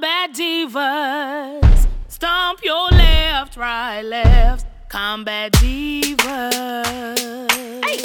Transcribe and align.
Combat 0.00 0.32
Divas. 0.32 1.86
Stomp 2.08 2.64
your 2.64 2.88
left, 2.88 3.58
right, 3.58 4.00
left. 4.00 4.64
Combat 4.88 5.52
Divas. 5.52 6.64
Hey. 7.84 8.00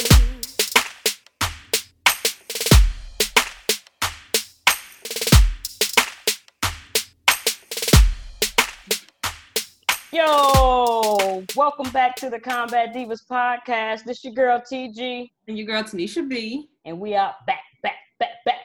Yo, 10.12 11.42
welcome 11.56 11.90
back 11.92 12.14
to 12.16 12.28
the 12.28 12.38
Combat 12.38 12.92
Divas 12.94 13.20
podcast. 13.26 14.04
This 14.04 14.22
your 14.22 14.34
girl 14.34 14.60
TG, 14.60 15.30
And 15.48 15.56
your 15.56 15.66
girl 15.66 15.82
Tonnisha 15.82 16.28
B. 16.28 16.68
and 16.84 17.00
we 17.00 17.14
are 17.16 17.34
back, 17.46 17.62
back, 17.82 17.94
back, 18.18 18.44
back 18.44 18.55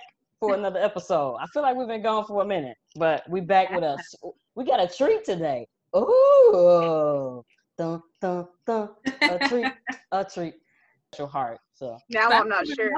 for 0.42 0.55
another 0.55 0.80
episode. 0.80 1.38
I 1.39 1.46
feel 1.54 1.62
like 1.62 1.78
we've 1.78 1.88
been 1.88 2.02
gone 2.02 2.26
for 2.26 2.41
a 2.41 2.46
minute, 2.46 2.76
but 2.96 3.23
we 3.30 3.40
back 3.41 3.70
with 3.71 3.84
us. 3.84 4.16
We 4.55 4.66
got 4.66 4.82
a 4.82 4.88
treat 4.94 5.23
today. 5.23 5.68
Ooh, 5.95 7.44
dun, 7.77 8.02
dun, 8.20 8.48
dun. 8.66 8.90
a 9.22 9.48
treat, 9.48 9.72
a 10.12 10.26
treat. 10.26 10.55
Your 11.18 11.27
heart. 11.27 11.59
So 11.73 11.98
Now 12.09 12.30
I'm 12.30 12.48
not 12.48 12.66
sure. 12.66 12.90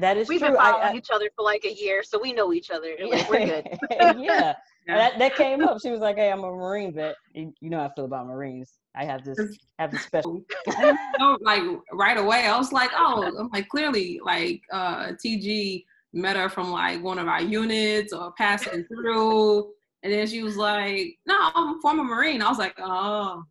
that 0.00 0.16
is 0.16 0.28
We've 0.28 0.38
true. 0.38 0.50
been 0.50 0.56
following 0.56 0.82
I- 0.84 0.94
each 0.94 1.08
other 1.12 1.28
for 1.36 1.42
like 1.44 1.64
a 1.64 1.72
year, 1.72 2.04
so 2.04 2.20
we 2.20 2.32
know 2.32 2.52
each 2.52 2.70
other. 2.70 2.94
Like, 3.04 3.28
we're 3.28 3.46
good. 3.46 3.78
yeah. 4.16 4.54
That, 4.86 5.18
that 5.18 5.34
came 5.34 5.62
up. 5.64 5.78
She 5.82 5.90
was 5.90 5.98
like, 6.00 6.16
"Hey, 6.16 6.30
I'm 6.30 6.44
a 6.44 6.50
Marine 6.50 6.94
vet. 6.94 7.16
You, 7.34 7.52
you 7.60 7.68
know 7.68 7.78
how 7.78 7.86
I 7.86 7.90
feel 7.96 8.04
about 8.04 8.26
Marines. 8.28 8.78
I 8.94 9.04
have 9.04 9.24
this 9.24 9.38
have 9.80 9.90
this 9.90 10.02
special." 10.02 10.40
I 10.68 11.36
like 11.42 11.62
right 11.92 12.16
away. 12.16 12.46
I 12.46 12.56
was 12.56 12.72
like, 12.72 12.90
oh, 12.96 13.24
I'm 13.24 13.48
like 13.52 13.68
clearly 13.68 14.20
like 14.24 14.62
uh 14.72 15.08
TG 15.22 15.84
met 16.12 16.36
her 16.36 16.48
from 16.48 16.70
like 16.70 17.02
one 17.02 17.18
of 17.18 17.28
our 17.28 17.42
units 17.42 18.12
or 18.12 18.32
passing 18.32 18.84
through. 18.84 19.70
And 20.02 20.12
then 20.12 20.26
she 20.26 20.42
was 20.42 20.56
like, 20.56 21.18
No, 21.26 21.34
I'm 21.54 21.76
a 21.78 21.80
former 21.80 22.04
Marine. 22.04 22.42
I 22.42 22.48
was 22.48 22.58
like, 22.58 22.74
Oh, 22.78 23.42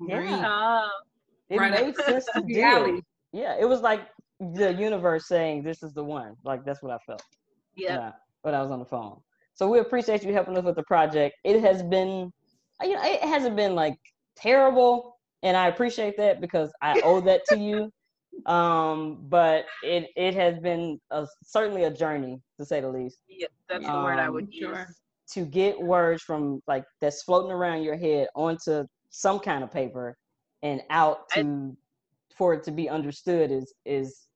Marine. 0.00 0.28
Yeah. 0.30 0.88
It 1.50 1.58
Right 1.58 1.70
made 1.70 1.96
sense 1.96 2.24
to 2.34 2.40
do. 2.42 2.60
alley. 2.62 3.02
Yeah, 3.32 3.56
it 3.60 3.66
was 3.68 3.80
like 3.82 4.08
the 4.40 4.72
universe 4.72 5.28
saying, 5.28 5.62
"This 5.62 5.82
is 5.82 5.92
the 5.92 6.02
one." 6.02 6.34
Like 6.44 6.64
that's 6.64 6.82
what 6.82 6.92
I 6.92 6.98
felt. 7.06 7.22
yeah. 7.76 7.94
Yeah, 7.94 8.12
when 8.42 8.54
I 8.54 8.62
was 8.62 8.70
on 8.70 8.78
the 8.78 8.84
phone. 8.86 9.18
So 9.54 9.68
we 9.68 9.78
appreciate 9.80 10.22
you 10.22 10.32
helping 10.32 10.56
us 10.56 10.64
with 10.64 10.76
the 10.76 10.82
project. 10.84 11.36
It 11.44 11.60
has 11.60 11.82
been, 11.82 12.32
you 12.82 12.94
know, 12.94 13.02
it 13.04 13.20
hasn't 13.22 13.54
been 13.56 13.74
like 13.74 13.96
terrible, 14.36 15.18
and 15.42 15.56
I 15.56 15.68
appreciate 15.68 16.16
that 16.16 16.40
because 16.40 16.72
I 16.80 17.00
owe 17.04 17.20
that 17.20 17.42
to 17.48 17.58
you. 17.58 17.92
Um, 18.46 19.18
but 19.28 19.66
it 19.84 20.10
it 20.16 20.34
has 20.34 20.58
been 20.58 21.00
a, 21.10 21.26
certainly 21.44 21.84
a 21.84 21.90
journey 21.90 22.40
to 22.58 22.64
say 22.66 22.80
the 22.80 22.88
least. 22.88 23.18
Yeah, 23.28 23.46
that's 23.68 23.86
the 23.86 23.92
word 23.92 24.18
I 24.18 24.26
Um, 24.26 24.34
would 24.34 24.52
use. 24.52 24.64
sure. 24.68 24.86
To 25.34 25.44
get 25.46 25.80
words 25.80 26.22
from 26.22 26.60
like 26.66 26.84
that's 27.00 27.22
floating 27.22 27.52
around 27.52 27.82
your 27.82 27.96
head 27.96 28.28
onto 28.34 28.84
some 29.10 29.38
kind 29.38 29.62
of 29.62 29.70
paper 29.70 30.16
and 30.62 30.82
out 30.90 31.24
I- 31.34 31.42
to 31.42 31.76
for 32.36 32.54
it 32.54 32.62
to 32.64 32.70
be 32.70 32.88
understood 32.88 33.50
is 33.50 33.74
is 33.84 34.28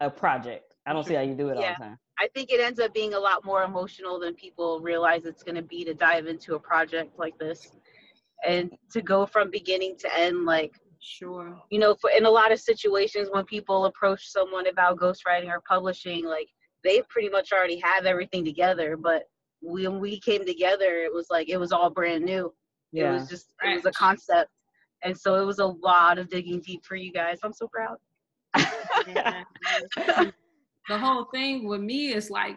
a 0.00 0.10
project. 0.10 0.74
I 0.86 0.92
don't 0.92 1.04
see 1.06 1.14
how 1.14 1.20
you 1.22 1.34
do 1.34 1.48
it 1.48 1.56
all 1.56 1.62
the 1.62 1.84
time. 1.84 1.98
I 2.18 2.28
think 2.34 2.50
it 2.52 2.60
ends 2.60 2.78
up 2.80 2.92
being 2.94 3.14
a 3.14 3.18
lot 3.20 3.44
more 3.44 3.62
emotional 3.64 4.18
than 4.18 4.34
people 4.34 4.80
realize 4.80 5.24
it's 5.26 5.42
going 5.42 5.54
to 5.56 5.62
be 5.62 5.84
to 5.84 5.94
dive 5.94 6.26
into 6.26 6.54
a 6.54 6.58
project 6.60 7.18
like 7.18 7.36
this 7.38 7.72
and 8.46 8.72
to 8.92 9.00
go 9.02 9.26
from 9.26 9.50
beginning 9.50 9.96
to 9.98 10.18
end 10.18 10.44
like 10.44 10.78
Sure. 11.04 11.60
you 11.70 11.80
know 11.80 11.96
for 12.00 12.10
in 12.10 12.24
a 12.26 12.30
lot 12.30 12.52
of 12.52 12.60
situations 12.60 13.28
when 13.32 13.44
people 13.44 13.86
approach 13.86 14.28
someone 14.28 14.68
about 14.68 14.98
ghostwriting 14.98 15.48
or 15.48 15.60
publishing 15.68 16.24
like 16.24 16.48
they 16.84 17.02
pretty 17.08 17.28
much 17.28 17.52
already 17.52 17.80
have 17.80 18.06
everything 18.06 18.44
together 18.44 18.96
but 18.96 19.24
when 19.60 19.98
we 19.98 20.20
came 20.20 20.46
together 20.46 21.02
it 21.02 21.12
was 21.12 21.26
like 21.28 21.48
it 21.48 21.56
was 21.56 21.72
all 21.72 21.90
brand 21.90 22.24
new 22.24 22.52
Yeah. 22.92 23.10
it 23.10 23.14
was 23.14 23.28
just 23.28 23.46
it 23.64 23.74
was 23.74 23.84
a 23.84 23.90
concept 23.92 24.50
and 25.02 25.16
so 25.16 25.42
it 25.42 25.44
was 25.44 25.58
a 25.58 25.66
lot 25.66 26.18
of 26.18 26.28
digging 26.28 26.60
deep 26.60 26.84
for 26.84 26.94
you 26.94 27.12
guys 27.12 27.40
i'm 27.42 27.52
so 27.52 27.68
proud 27.68 27.96
Yeah. 29.08 29.42
the 30.88 30.98
whole 30.98 31.24
thing 31.26 31.66
with 31.66 31.80
me 31.80 32.12
is 32.14 32.30
like 32.30 32.56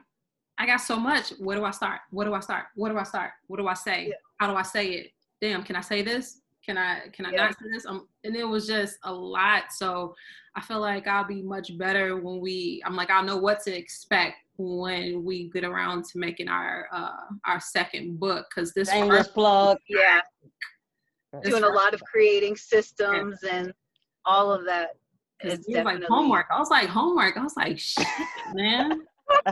I 0.57 0.65
got 0.65 0.77
so 0.77 0.97
much. 0.97 1.31
Where 1.39 1.57
do 1.57 1.65
I 1.65 1.71
start? 1.71 1.99
What 2.11 2.23
do 2.25 2.33
I 2.33 2.39
start? 2.39 2.65
What 2.75 2.89
do 2.89 2.97
I 2.97 3.03
start? 3.03 3.31
What 3.47 3.57
do 3.57 3.67
I 3.67 3.73
say? 3.73 4.07
Yeah. 4.07 4.13
How 4.39 4.49
do 4.49 4.55
I 4.55 4.61
say 4.61 4.87
it? 4.87 5.07
Damn, 5.41 5.63
can 5.63 5.75
I 5.75 5.81
say 5.81 6.01
this? 6.01 6.39
Can 6.65 6.77
I 6.77 7.07
can 7.13 7.25
I 7.27 7.31
Yeah. 7.31 7.45
not 7.45 7.53
say 7.59 7.69
this? 7.71 7.85
Um, 7.85 8.07
and 8.23 8.35
it 8.35 8.43
was 8.43 8.65
just 8.65 8.97
a 9.03 9.13
lot. 9.13 9.65
So 9.71 10.15
I 10.55 10.61
feel 10.61 10.79
like 10.79 11.07
I'll 11.07 11.23
be 11.27 11.43
much 11.43 11.77
better 11.77 12.17
when 12.17 12.39
we. 12.39 12.81
I'm 12.85 12.95
like 12.95 13.09
I'll 13.11 13.23
know 13.23 13.37
what 13.37 13.59
to 13.63 13.75
expect 13.77 14.37
when 14.57 15.23
we 15.23 15.49
get 15.49 15.63
around 15.63 16.05
to 16.05 16.17
making 16.17 16.47
our 16.47 16.87
uh 16.91 17.11
our 17.45 17.59
second 17.59 18.19
book 18.19 18.47
because 18.49 18.73
this 18.73 18.89
Shameless 18.89 19.27
first 19.27 19.33
plug. 19.33 19.77
yeah 19.89 20.21
this 21.33 21.49
doing 21.51 21.63
a 21.65 21.69
lot 21.69 21.93
of 21.93 22.01
creating 22.03 22.55
systems 22.55 23.43
and 23.43 23.73
all 24.23 24.51
of 24.53 24.63
that 24.65 24.91
it's 25.41 25.67
it 25.67 25.75
was 25.75 25.85
like 25.85 26.03
homework. 26.05 26.45
I 26.49 26.57
was 26.57 26.69
like 26.71 26.87
homework. 26.87 27.35
I 27.37 27.43
was 27.43 27.57
like, 27.57 27.77
shit, 27.77 28.07
man. 28.53 29.01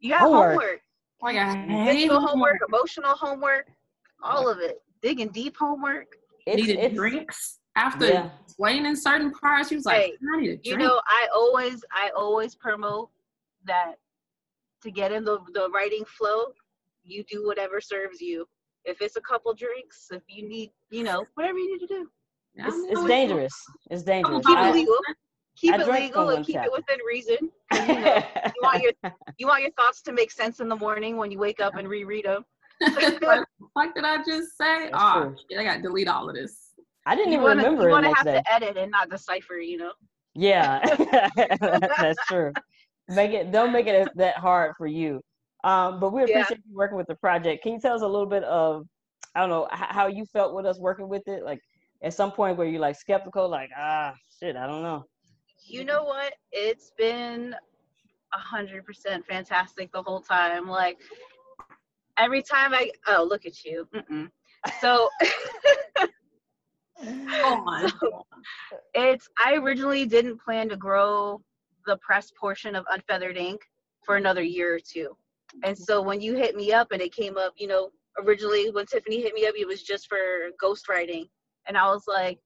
you 0.00 0.10
got 0.10 0.20
Homework. 0.20 0.48
homework, 0.50 0.80
Like 1.22 1.36
I 1.36 1.54
hate 1.54 2.10
homework. 2.10 2.28
homework 2.28 2.56
emotional 2.68 3.14
homework 3.14 3.70
all 4.22 4.48
of 4.48 4.58
it 4.58 4.82
digging 5.04 5.28
deep 5.28 5.54
homework 5.58 6.16
It's, 6.46 6.56
Needed 6.56 6.78
it's, 6.78 6.94
drinks 6.94 7.58
after 7.76 8.06
Yeah. 8.06 8.30
explaining 8.42 8.96
certain 8.96 9.30
parts. 9.32 9.68
She 9.68 9.76
was 9.76 9.84
like, 9.84 9.96
Hey, 10.00 10.12
I 10.34 10.40
need 10.40 10.48
a 10.50 10.56
drink. 10.56 10.66
you 10.66 10.76
know 10.78 11.00
i 11.08 11.28
always 11.34 11.84
i 11.92 12.10
always 12.16 12.54
promote 12.54 13.10
that 13.66 13.94
to 14.82 14.90
get 14.90 15.12
in 15.12 15.24
the, 15.24 15.38
the 15.52 15.68
writing 15.74 16.04
flow 16.06 16.46
you 17.02 17.22
do 17.30 17.46
whatever 17.46 17.80
serves 17.80 18.20
you 18.20 18.46
if 18.84 19.00
it's 19.02 19.16
a 19.16 19.20
couple 19.20 19.52
drinks 19.54 20.08
if 20.10 20.22
you 20.28 20.48
need 20.48 20.70
you 20.90 21.04
know 21.04 21.24
whatever 21.34 21.58
you 21.58 21.72
need 21.72 21.86
to 21.86 21.94
do 21.98 22.08
it's, 22.56 22.76
it's 22.92 23.04
dangerous. 23.04 23.56
It's 23.90 24.04
dangerous. 24.04 24.46
keep 24.46 24.56
I- 24.56 24.68
it 24.70 24.74
legal 24.74 24.98
keep 25.56 25.74
I 25.74 25.76
it 25.82 25.88
legal 25.88 26.28
and 26.30 26.46
keep 26.46 26.54
chapter. 26.56 26.70
it 26.70 26.72
within 26.78 26.98
reason. 27.06 27.38
you 27.72 28.00
know 28.00 28.22
you 28.54 28.60
want 28.62 28.82
your 28.82 28.92
you 29.38 29.46
want 29.48 29.62
your 29.62 29.72
thoughts 29.72 30.00
to 30.02 30.12
make 30.12 30.30
sense 30.30 30.60
in 30.60 30.68
the 30.68 30.76
morning 30.76 31.16
when 31.16 31.30
you 31.32 31.38
wake 31.38 31.60
up 31.60 31.74
and 31.76 31.88
reread 31.88 32.24
them 32.26 32.44
like, 33.22 33.44
what 33.72 33.94
did 33.94 34.04
I 34.04 34.18
just 34.18 34.56
say? 34.56 34.90
That's 34.90 35.02
Oh, 35.02 35.22
true. 35.22 35.36
shit, 35.50 35.58
I 35.60 35.64
got 35.64 35.76
to 35.76 35.82
delete 35.82 36.08
all 36.08 36.28
of 36.28 36.34
this. 36.34 36.72
I 37.06 37.14
didn't 37.16 37.32
you 37.32 37.38
even 37.38 37.44
want 37.44 37.60
to 37.60 37.66
remember 37.66 37.82
you 37.84 37.88
it 37.88 37.92
want 37.92 38.06
to 38.06 38.14
have 38.14 38.24
day. 38.26 38.42
to 38.42 38.52
edit 38.52 38.76
and 38.76 38.90
not 38.90 39.10
decipher 39.10 39.54
you 39.56 39.76
know 39.76 39.92
Yeah, 40.34 40.80
that's 41.98 42.18
true. 42.26 42.52
Make 43.08 43.32
it 43.32 43.52
don't 43.52 43.72
make 43.72 43.86
it 43.86 44.08
that 44.16 44.36
hard 44.38 44.74
for 44.76 44.86
you. 44.86 45.20
Um, 45.64 46.00
but 46.00 46.12
we 46.12 46.22
Yeah. 46.22 46.40
appreciate 46.40 46.60
you 46.68 46.74
working 46.76 46.96
with 46.96 47.06
the 47.06 47.14
project. 47.16 47.62
Can 47.62 47.72
you 47.74 47.80
tell 47.80 47.94
us 47.94 48.02
a 48.02 48.06
little 48.06 48.26
bit 48.26 48.44
of 48.44 48.86
I 49.34 49.40
don't 49.40 49.50
know 49.50 49.66
h- 49.72 49.78
how 49.90 50.06
you 50.06 50.24
felt 50.26 50.54
with 50.54 50.64
us 50.66 50.78
working 50.78 51.08
with 51.08 51.26
it? 51.28 51.44
Like 51.44 51.60
at 52.02 52.14
some 52.14 52.32
point 52.32 52.56
where 52.56 52.66
you're 52.66 52.80
like 52.80 52.96
skeptical, 52.96 53.48
like 53.48 53.70
ah 53.76 54.14
shit, 54.40 54.56
I 54.56 54.66
don't 54.66 54.82
know. 54.82 55.04
you 55.66 55.84
know 55.84 56.04
what 56.04 56.32
it's 56.52 56.92
been 56.96 57.54
a 58.34 58.38
hundred 58.38 58.84
percent 58.86 59.24
fantastic 59.26 59.92
the 59.92 60.02
whole 60.02 60.20
time 60.20 60.66
like 60.68 60.98
every 62.18 62.42
time 62.42 62.72
i 62.74 62.90
oh 63.06 63.26
look 63.28 63.46
at 63.46 63.64
you 63.64 63.86
Mm-mm. 63.94 64.28
so 64.80 65.08
Go 67.02 67.10
on. 67.66 67.92
it's 68.94 69.28
i 69.44 69.54
originally 69.54 70.06
didn't 70.06 70.40
plan 70.40 70.68
to 70.68 70.76
grow 70.76 71.40
the 71.86 71.96
press 71.98 72.32
portion 72.38 72.74
of 72.74 72.84
unfeathered 72.90 73.36
ink 73.36 73.60
for 74.04 74.16
another 74.16 74.42
year 74.42 74.74
or 74.74 74.78
two 74.80 75.16
and 75.64 75.76
so 75.76 76.00
when 76.02 76.20
you 76.20 76.34
hit 76.34 76.56
me 76.56 76.72
up 76.72 76.88
and 76.92 77.02
it 77.02 77.12
came 77.14 77.36
up 77.36 77.52
you 77.56 77.66
know 77.66 77.90
originally 78.24 78.70
when 78.70 78.86
tiffany 78.86 79.20
hit 79.22 79.34
me 79.34 79.46
up 79.46 79.54
it 79.56 79.66
was 79.66 79.82
just 79.82 80.08
for 80.08 80.18
ghostwriting 80.62 81.28
and 81.66 81.76
i 81.76 81.86
was 81.86 82.04
like 82.06 82.38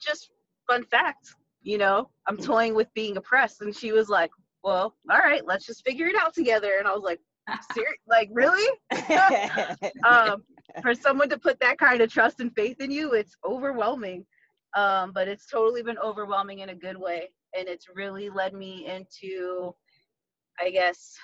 just 0.00 0.30
fun 0.66 0.84
fact 0.84 1.34
you 1.62 1.78
know 1.78 2.08
i'm 2.28 2.36
toying 2.36 2.74
with 2.74 2.92
being 2.94 3.16
a 3.16 3.20
press 3.20 3.60
and 3.60 3.74
she 3.74 3.92
was 3.92 4.08
like 4.08 4.30
well 4.62 4.94
all 5.10 5.18
right 5.18 5.46
let's 5.46 5.66
just 5.66 5.84
figure 5.84 6.06
it 6.06 6.16
out 6.16 6.34
together 6.34 6.74
and 6.78 6.86
i 6.86 6.92
was 6.92 7.02
like 7.02 7.20
serious 7.72 7.98
like 8.08 8.28
really 8.32 8.68
um, 10.06 10.42
for 10.82 10.94
someone 10.94 11.28
to 11.28 11.38
put 11.38 11.58
that 11.60 11.78
kind 11.78 12.00
of 12.00 12.12
trust 12.12 12.40
and 12.40 12.54
faith 12.54 12.80
in 12.80 12.90
you, 12.90 13.12
it's 13.12 13.36
overwhelming. 13.44 14.24
Um, 14.76 15.12
but 15.14 15.26
it's 15.26 15.46
totally 15.46 15.82
been 15.82 15.98
overwhelming 15.98 16.58
in 16.58 16.68
a 16.70 16.74
good 16.74 16.96
way. 16.96 17.30
And 17.56 17.68
it's 17.68 17.86
really 17.94 18.28
led 18.28 18.52
me 18.52 18.86
into, 18.86 19.74
I 20.60 20.70
guess, 20.70 21.14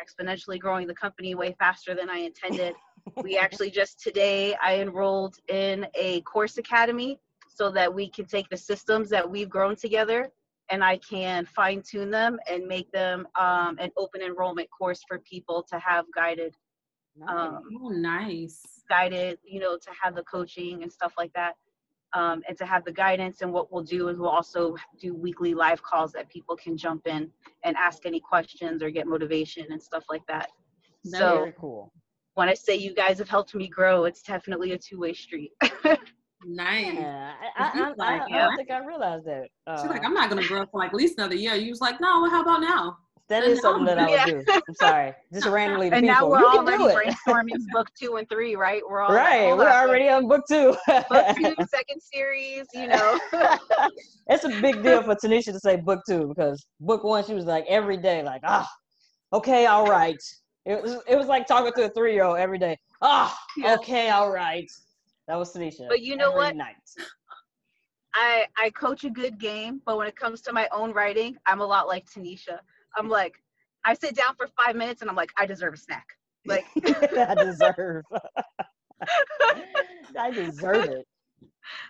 exponentially 0.00 0.58
growing 0.58 0.86
the 0.86 0.94
company 0.94 1.34
way 1.34 1.56
faster 1.58 1.94
than 1.94 2.08
I 2.08 2.18
intended. 2.18 2.74
we 3.22 3.36
actually 3.38 3.70
just 3.70 4.00
today, 4.00 4.54
I 4.62 4.80
enrolled 4.80 5.36
in 5.48 5.86
a 5.94 6.20
course 6.22 6.58
academy 6.58 7.18
so 7.48 7.70
that 7.72 7.92
we 7.92 8.08
can 8.08 8.26
take 8.26 8.48
the 8.48 8.56
systems 8.56 9.10
that 9.10 9.28
we've 9.28 9.48
grown 9.48 9.76
together 9.76 10.30
and 10.70 10.82
I 10.82 10.98
can 10.98 11.44
fine 11.44 11.82
tune 11.82 12.10
them 12.10 12.38
and 12.50 12.66
make 12.66 12.90
them 12.92 13.26
um, 13.38 13.76
an 13.78 13.90
open 13.96 14.22
enrollment 14.22 14.68
course 14.70 15.02
for 15.06 15.18
people 15.18 15.64
to 15.70 15.78
have 15.78 16.06
guided 16.14 16.54
um, 17.28 17.62
oh, 17.80 17.88
nice. 17.90 18.62
guided, 18.88 19.38
you 19.44 19.60
know, 19.60 19.76
to 19.76 19.90
have 20.02 20.14
the 20.14 20.22
coaching 20.24 20.82
and 20.82 20.92
stuff 20.92 21.14
like 21.16 21.32
that. 21.34 21.54
Um, 22.12 22.42
and 22.48 22.56
to 22.58 22.64
have 22.64 22.84
the 22.84 22.92
guidance. 22.92 23.42
And 23.42 23.52
what 23.52 23.72
we'll 23.72 23.82
do 23.82 24.06
is 24.08 24.18
we'll 24.18 24.28
also 24.28 24.76
do 25.00 25.14
weekly 25.14 25.52
live 25.52 25.82
calls 25.82 26.12
that 26.12 26.28
people 26.28 26.54
can 26.54 26.76
jump 26.76 27.08
in 27.08 27.28
and 27.64 27.76
ask 27.76 28.06
any 28.06 28.20
questions 28.20 28.84
or 28.84 28.90
get 28.90 29.08
motivation 29.08 29.66
and 29.70 29.82
stuff 29.82 30.04
like 30.08 30.24
that. 30.28 30.48
That 31.06 31.18
So 31.18 31.52
cool. 31.58 31.92
when 32.34 32.48
I 32.48 32.54
say 32.54 32.76
you 32.76 32.94
guys 32.94 33.18
have 33.18 33.28
helped 33.28 33.56
me 33.56 33.66
grow, 33.66 34.04
it's 34.04 34.22
definitely 34.22 34.72
a 34.72 34.78
two 34.78 35.00
way 35.00 35.12
street. 35.12 35.50
Nice. 36.46 36.86
Yeah, 36.94 37.32
I, 37.56 37.62
I, 37.62 37.84
I, 37.84 37.88
like, 37.96 37.98
I, 38.00 38.24
I 38.24 38.28
yeah. 38.28 38.44
don't 38.46 38.56
think 38.56 38.70
I 38.70 38.78
realized 38.84 39.26
that. 39.26 39.48
Uh, 39.66 39.82
She's 39.82 39.90
like, 39.90 40.04
I'm 40.04 40.14
not 40.14 40.28
gonna 40.28 40.46
grow 40.46 40.64
for 40.66 40.78
like 40.78 40.88
at 40.90 40.94
least 40.94 41.18
another 41.18 41.34
year. 41.36 41.54
You 41.54 41.70
was 41.70 41.80
like, 41.80 42.00
no, 42.00 42.20
well, 42.22 42.30
how 42.30 42.42
about 42.42 42.60
now? 42.60 42.98
that 43.28 43.42
is 43.44 43.60
something 43.62 43.86
that 43.86 43.98
I 43.98 44.08
would 44.10 44.18
Yeah. 44.18 44.24
do. 44.26 44.44
I'm 44.68 44.74
sorry, 44.74 45.14
just 45.32 45.46
randomly 45.46 45.88
to 45.90 45.96
and 45.96 46.06
now 46.06 46.28
we're 46.28 46.38
you 46.38 46.50
can 46.50 46.58
already 46.60 46.84
do 46.84 46.90
brainstorming 46.90 47.66
book 47.72 47.88
two 47.98 48.16
and 48.16 48.28
three, 48.28 48.54
right? 48.54 48.82
We're 48.88 49.00
all 49.00 49.14
like, 49.14 49.56
we're 49.56 49.66
up, 49.66 49.86
already 49.86 50.08
on 50.08 50.28
book 50.28 50.42
two. 50.48 50.76
book 50.86 51.26
two, 51.36 51.54
second 51.68 52.00
series, 52.02 52.66
you 52.74 52.88
know. 52.88 53.18
it's 54.28 54.44
a 54.44 54.60
big 54.60 54.82
deal 54.82 55.02
for 55.02 55.14
Tonnisha 55.14 55.52
to 55.52 55.60
say 55.60 55.76
book 55.76 56.00
two 56.06 56.28
because 56.28 56.66
book 56.80 57.02
one 57.04 57.24
she 57.24 57.34
was 57.34 57.44
like 57.46 57.64
every 57.68 57.96
day 57.96 58.22
like 58.22 58.42
ah 58.44 58.68
okay 59.32 59.66
all 59.66 59.86
right 59.88 60.22
it 60.66 60.82
was 60.82 60.96
it 61.08 61.16
was 61.16 61.26
like 61.26 61.46
talking 61.46 61.72
to 61.72 61.84
a 61.84 61.88
three 61.90 62.14
year 62.14 62.24
old 62.24 62.38
every 62.38 62.58
day 62.58 62.76
ah 63.02 63.36
Yeah. 63.56 63.74
okay 63.74 64.10
all 64.10 64.30
right 64.30 64.70
that 65.28 65.36
was 65.36 65.54
Tonnisha 65.54 65.88
But 65.88 66.02
you 66.02 66.16
know 66.16 66.30
every 66.30 66.38
what? 66.38 66.56
night 66.56 66.76
I 68.14 68.46
I 68.56 68.70
coach 68.70 69.04
a 69.04 69.10
good 69.10 69.40
game, 69.40 69.82
but 69.84 69.96
when 69.96 70.06
it 70.06 70.14
comes 70.14 70.40
to 70.42 70.52
my 70.52 70.68
own 70.70 70.92
writing, 70.92 71.36
I'm 71.46 71.60
a 71.60 71.66
lot 71.66 71.88
like 71.88 72.06
Tonnisha. 72.08 72.60
I'm 72.96 73.08
like, 73.08 73.34
I 73.84 73.94
sit 73.94 74.14
down 74.14 74.36
for 74.36 74.46
five 74.64 74.76
minutes 74.76 75.00
and 75.00 75.10
I'm 75.10 75.16
like, 75.16 75.32
I 75.36 75.46
deserve 75.46 75.74
a 75.74 75.78
snack. 75.78 76.06
Like, 76.46 76.66
I 76.76 77.34
deserve 77.36 78.04
I 80.18 80.30
deserve 80.30 80.84
it 80.90 81.06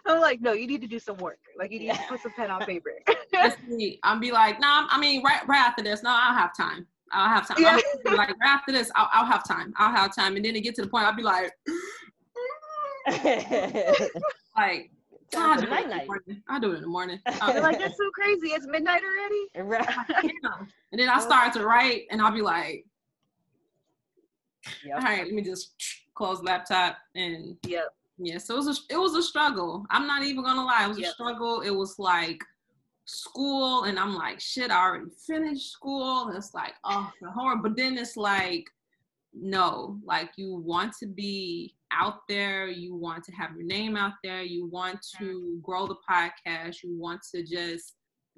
I'm 0.06 0.20
like, 0.20 0.40
no, 0.40 0.52
you 0.52 0.66
need 0.66 0.80
to 0.82 0.86
do 0.86 0.98
some 0.98 1.16
work. 1.16 1.38
Like, 1.58 1.72
you 1.72 1.78
need 1.78 1.92
to 1.92 2.00
put 2.08 2.20
some 2.20 2.32
pen 2.32 2.50
on 2.50 2.60
paper. 2.64 2.92
I'll 4.02 4.18
be 4.18 4.32
like, 4.32 4.60
nah, 4.60 4.86
I 4.88 4.98
mean, 4.98 5.22
right, 5.22 5.46
right 5.48 5.58
after 5.58 5.82
this, 5.82 6.02
no, 6.02 6.10
I'll 6.10 6.34
have 6.34 6.56
time. 6.56 6.86
I'll 7.12 7.28
have 7.28 7.46
time. 7.46 7.56
Yeah. 7.60 7.78
I'll 8.06 8.12
be 8.12 8.16
like, 8.16 8.28
right 8.28 8.36
after 8.44 8.72
this, 8.72 8.90
I'll, 8.94 9.08
I'll 9.12 9.26
have 9.26 9.46
time. 9.46 9.72
I'll 9.76 9.90
have 9.90 10.14
time. 10.14 10.36
And 10.36 10.44
then 10.44 10.56
it 10.56 10.60
get 10.60 10.74
to 10.76 10.82
the 10.82 10.88
point, 10.88 11.06
I'll 11.06 11.16
be 11.16 11.22
like, 11.22 11.52
like, 14.56 14.90
I'll 15.36 15.56
do, 15.56 15.62
it 15.62 15.64
in 15.64 15.70
night 15.70 15.84
the 15.84 15.90
night. 15.90 16.06
morning. 16.06 16.42
I'll 16.48 16.60
do 16.60 16.72
it 16.72 16.76
in 16.76 16.82
the 16.82 16.88
morning. 16.88 17.20
You're 17.26 17.42
uh, 17.42 17.60
like, 17.60 17.78
that's 17.78 17.96
so 17.96 18.10
crazy. 18.14 18.48
It's 18.48 18.66
midnight 18.66 19.02
already. 19.02 19.48
Right. 19.68 19.88
And 20.92 21.00
then 21.00 21.08
I 21.08 21.16
oh. 21.16 21.20
start 21.20 21.52
to 21.54 21.66
write, 21.66 22.02
and 22.10 22.20
I'll 22.20 22.32
be 22.32 22.42
like, 22.42 22.84
Yep. 24.84 24.96
all 24.96 25.02
right, 25.02 25.24
let 25.24 25.34
me 25.34 25.42
just 25.42 25.74
close 26.14 26.42
laptop 26.42 26.96
and 27.14 27.56
yeah, 27.66 27.82
yeah. 28.16 28.38
So 28.38 28.54
it 28.54 28.64
was 28.64 28.68
a, 28.68 28.94
it 28.94 28.96
was 28.96 29.14
a 29.14 29.22
struggle. 29.22 29.84
I'm 29.90 30.06
not 30.06 30.22
even 30.22 30.42
gonna 30.42 30.64
lie, 30.64 30.84
it 30.86 30.88
was 30.88 30.98
Yep. 30.98 31.10
a 31.10 31.12
struggle. 31.12 31.60
It 31.60 31.70
was 31.70 31.98
like 31.98 32.42
school, 33.04 33.84
and 33.84 33.98
I'm 33.98 34.14
like, 34.14 34.40
shit, 34.40 34.70
I 34.70 34.82
already 34.82 35.10
finished 35.26 35.72
school. 35.72 36.30
It's 36.34 36.54
like, 36.54 36.72
oh, 36.84 37.10
the 37.20 37.30
horror. 37.30 37.56
But 37.56 37.76
then 37.76 37.98
it's 37.98 38.16
like, 38.16 38.70
no, 39.36 39.98
like 40.04 40.30
you 40.36 40.54
want 40.56 40.94
to 40.98 41.06
be 41.06 41.74
out 41.92 42.20
there, 42.28 42.66
you 42.68 42.94
want 42.94 43.24
to 43.24 43.32
have 43.32 43.50
your 43.56 43.64
name 43.66 43.96
out 43.96 44.12
there, 44.22 44.42
you 44.42 44.66
want 44.66 45.04
to 45.18 45.58
grow 45.62 45.86
the 45.86 45.96
podcast, 46.08 46.82
you 46.82 46.96
want 46.98 47.20
to 47.32 47.42
just 47.42 47.94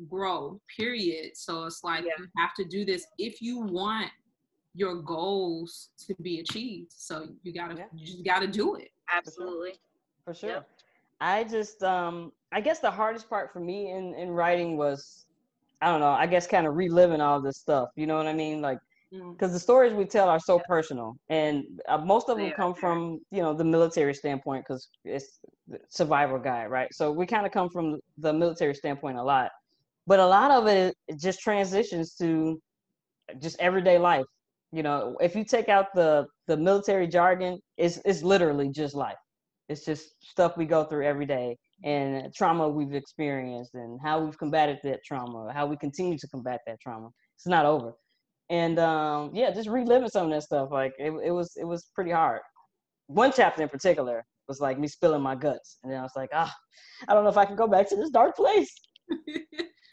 grow, 0.09 0.61
period. 0.75 1.37
So 1.37 1.65
it's 1.65 1.83
like 1.85 2.05
Yeah. 2.05 2.13
you 2.19 2.27
have 2.39 2.55
to 2.55 2.65
do 2.65 2.85
this 2.85 3.07
if 3.19 3.41
you 3.41 3.61
want 3.61 4.11
your 4.75 4.97
goals 4.97 5.91
to 6.07 6.15
be 6.23 6.41
achieved. 6.41 6.93
So 6.93 7.29
you 7.43 7.53
gotta 7.53 7.75
Yeah. 7.77 7.87
you 7.95 8.07
just 8.07 8.25
gotta 8.25 8.47
do 8.47 8.75
it. 8.77 8.91
Absolutely. 9.13 9.75
for 10.25 10.35
sure. 10.35 10.51
Yep. 10.51 10.69
I 11.21 11.45
just 11.45 11.83
um 11.83 12.33
I 12.53 12.61
guess 12.61 12.81
the 12.81 12.91
hardest 12.91 13.29
part 13.31 13.53
for 13.53 13.61
me 13.61 13.91
in 13.93 14.15
in 14.15 14.31
writing 14.31 14.77
was 14.77 15.27
I 15.81 15.87
don't 15.91 16.01
know, 16.01 16.11
I 16.11 16.27
guess 16.27 16.47
kind 16.47 16.67
of 16.67 16.75
reliving 16.77 17.21
all 17.21 17.41
this 17.41 17.59
stuff. 17.59 17.91
You 17.97 18.07
know 18.07 18.17
what 18.17 18.27
I 18.27 18.33
mean? 18.35 18.61
Like. 18.63 18.81
Because 19.33 19.53
the 19.53 19.61
stories 19.61 19.93
we 19.93 20.05
tell 20.05 20.29
are 20.29 20.41
so 20.41 20.61
personal 20.67 21.15
and 21.29 21.65
uh, 21.89 21.99
most 21.99 22.29
of 22.29 22.39
them 22.39 22.47
are 22.47 22.57
come 22.57 22.75
from 22.75 23.19
you 23.31 23.43
know 23.43 23.55
the 23.55 23.65
military 23.65 24.15
standpoint 24.15 24.65
because 24.67 24.89
it's 25.05 25.41
the 25.69 25.79
survival 25.89 26.39
guide 26.39 26.71
right? 26.71 26.89
So 26.93 27.13
we 27.13 27.27
kind 27.27 27.47
of 27.47 27.53
come 27.53 27.69
from 27.71 27.99
the 28.19 28.33
military 28.33 28.75
standpoint 28.75 29.19
a 29.19 29.23
lot 29.23 29.51
but 30.07 30.21
a 30.21 30.27
lot 30.27 30.51
of 30.51 30.67
it, 30.67 30.95
it 31.09 31.21
just 31.21 31.41
transitions 31.41 32.15
to 32.15 32.61
just 33.41 33.57
everyday 33.61 33.99
life 33.99 34.27
you 34.73 34.83
know? 34.83 35.17
If 35.21 35.37
you 35.37 35.45
take 35.45 35.69
out 35.69 35.87
the 35.95 36.27
the 36.47 36.57
military 36.57 37.07
jargon 37.07 37.59
it's 37.77 38.01
it's 38.05 38.23
literally 38.23 38.71
just 38.71 38.95
life. 38.95 39.17
It's 39.69 39.85
just 39.85 40.15
stuff 40.23 40.57
we 40.57 40.65
go 40.65 40.85
through 40.85 41.05
every 41.07 41.27
day 41.27 41.57
and 41.85 42.33
trauma 42.35 42.69
we've 42.69 42.95
experienced 42.95 43.75
and 43.75 43.99
how 44.03 44.21
we've 44.25 44.39
combated 44.39 44.79
that 44.85 45.01
trauma 45.05 45.53
how 45.53 45.67
we 45.67 45.77
continue 45.77 46.17
to 46.19 46.29
combat 46.29 46.61
that 46.67 46.81
trauma. 46.81 47.09
It's 47.37 47.47
not 47.47 47.67
over 47.67 47.95
and 48.51 48.79
um 48.79 49.31
yeah 49.35 49.51
just 49.51 49.69
reliving 49.69 50.09
some 50.09 50.27
of 50.27 50.33
that 50.33 50.43
stuff 50.43 50.69
like 50.71 50.93
it, 50.99 51.11
it 51.25 51.31
was 51.31 51.53
it 51.57 51.65
was 51.65 51.91
pretty 51.95 52.11
hard 52.11 52.41
one 53.09 53.33
chapter 53.33 53.63
in 53.63 53.69
particular 53.69 54.25
was 54.49 54.61
like 54.61 54.79
me 54.79 54.87
spilling 54.87 55.23
my 55.23 55.35
guts 55.35 55.79
and 55.83 55.93
then 55.93 55.99
i 55.99 56.03
was 56.03 56.13
like 56.15 56.31
ah 56.33 56.53
i 57.09 57.15
don't 57.15 57.25
know 57.25 57.31
if 57.31 57.37
i 57.37 57.45
can 57.45 57.57
go 57.57 57.67
back 57.67 57.89
to 57.89 57.97
this 57.97 58.11
dark 58.11 58.37
place 58.37 58.73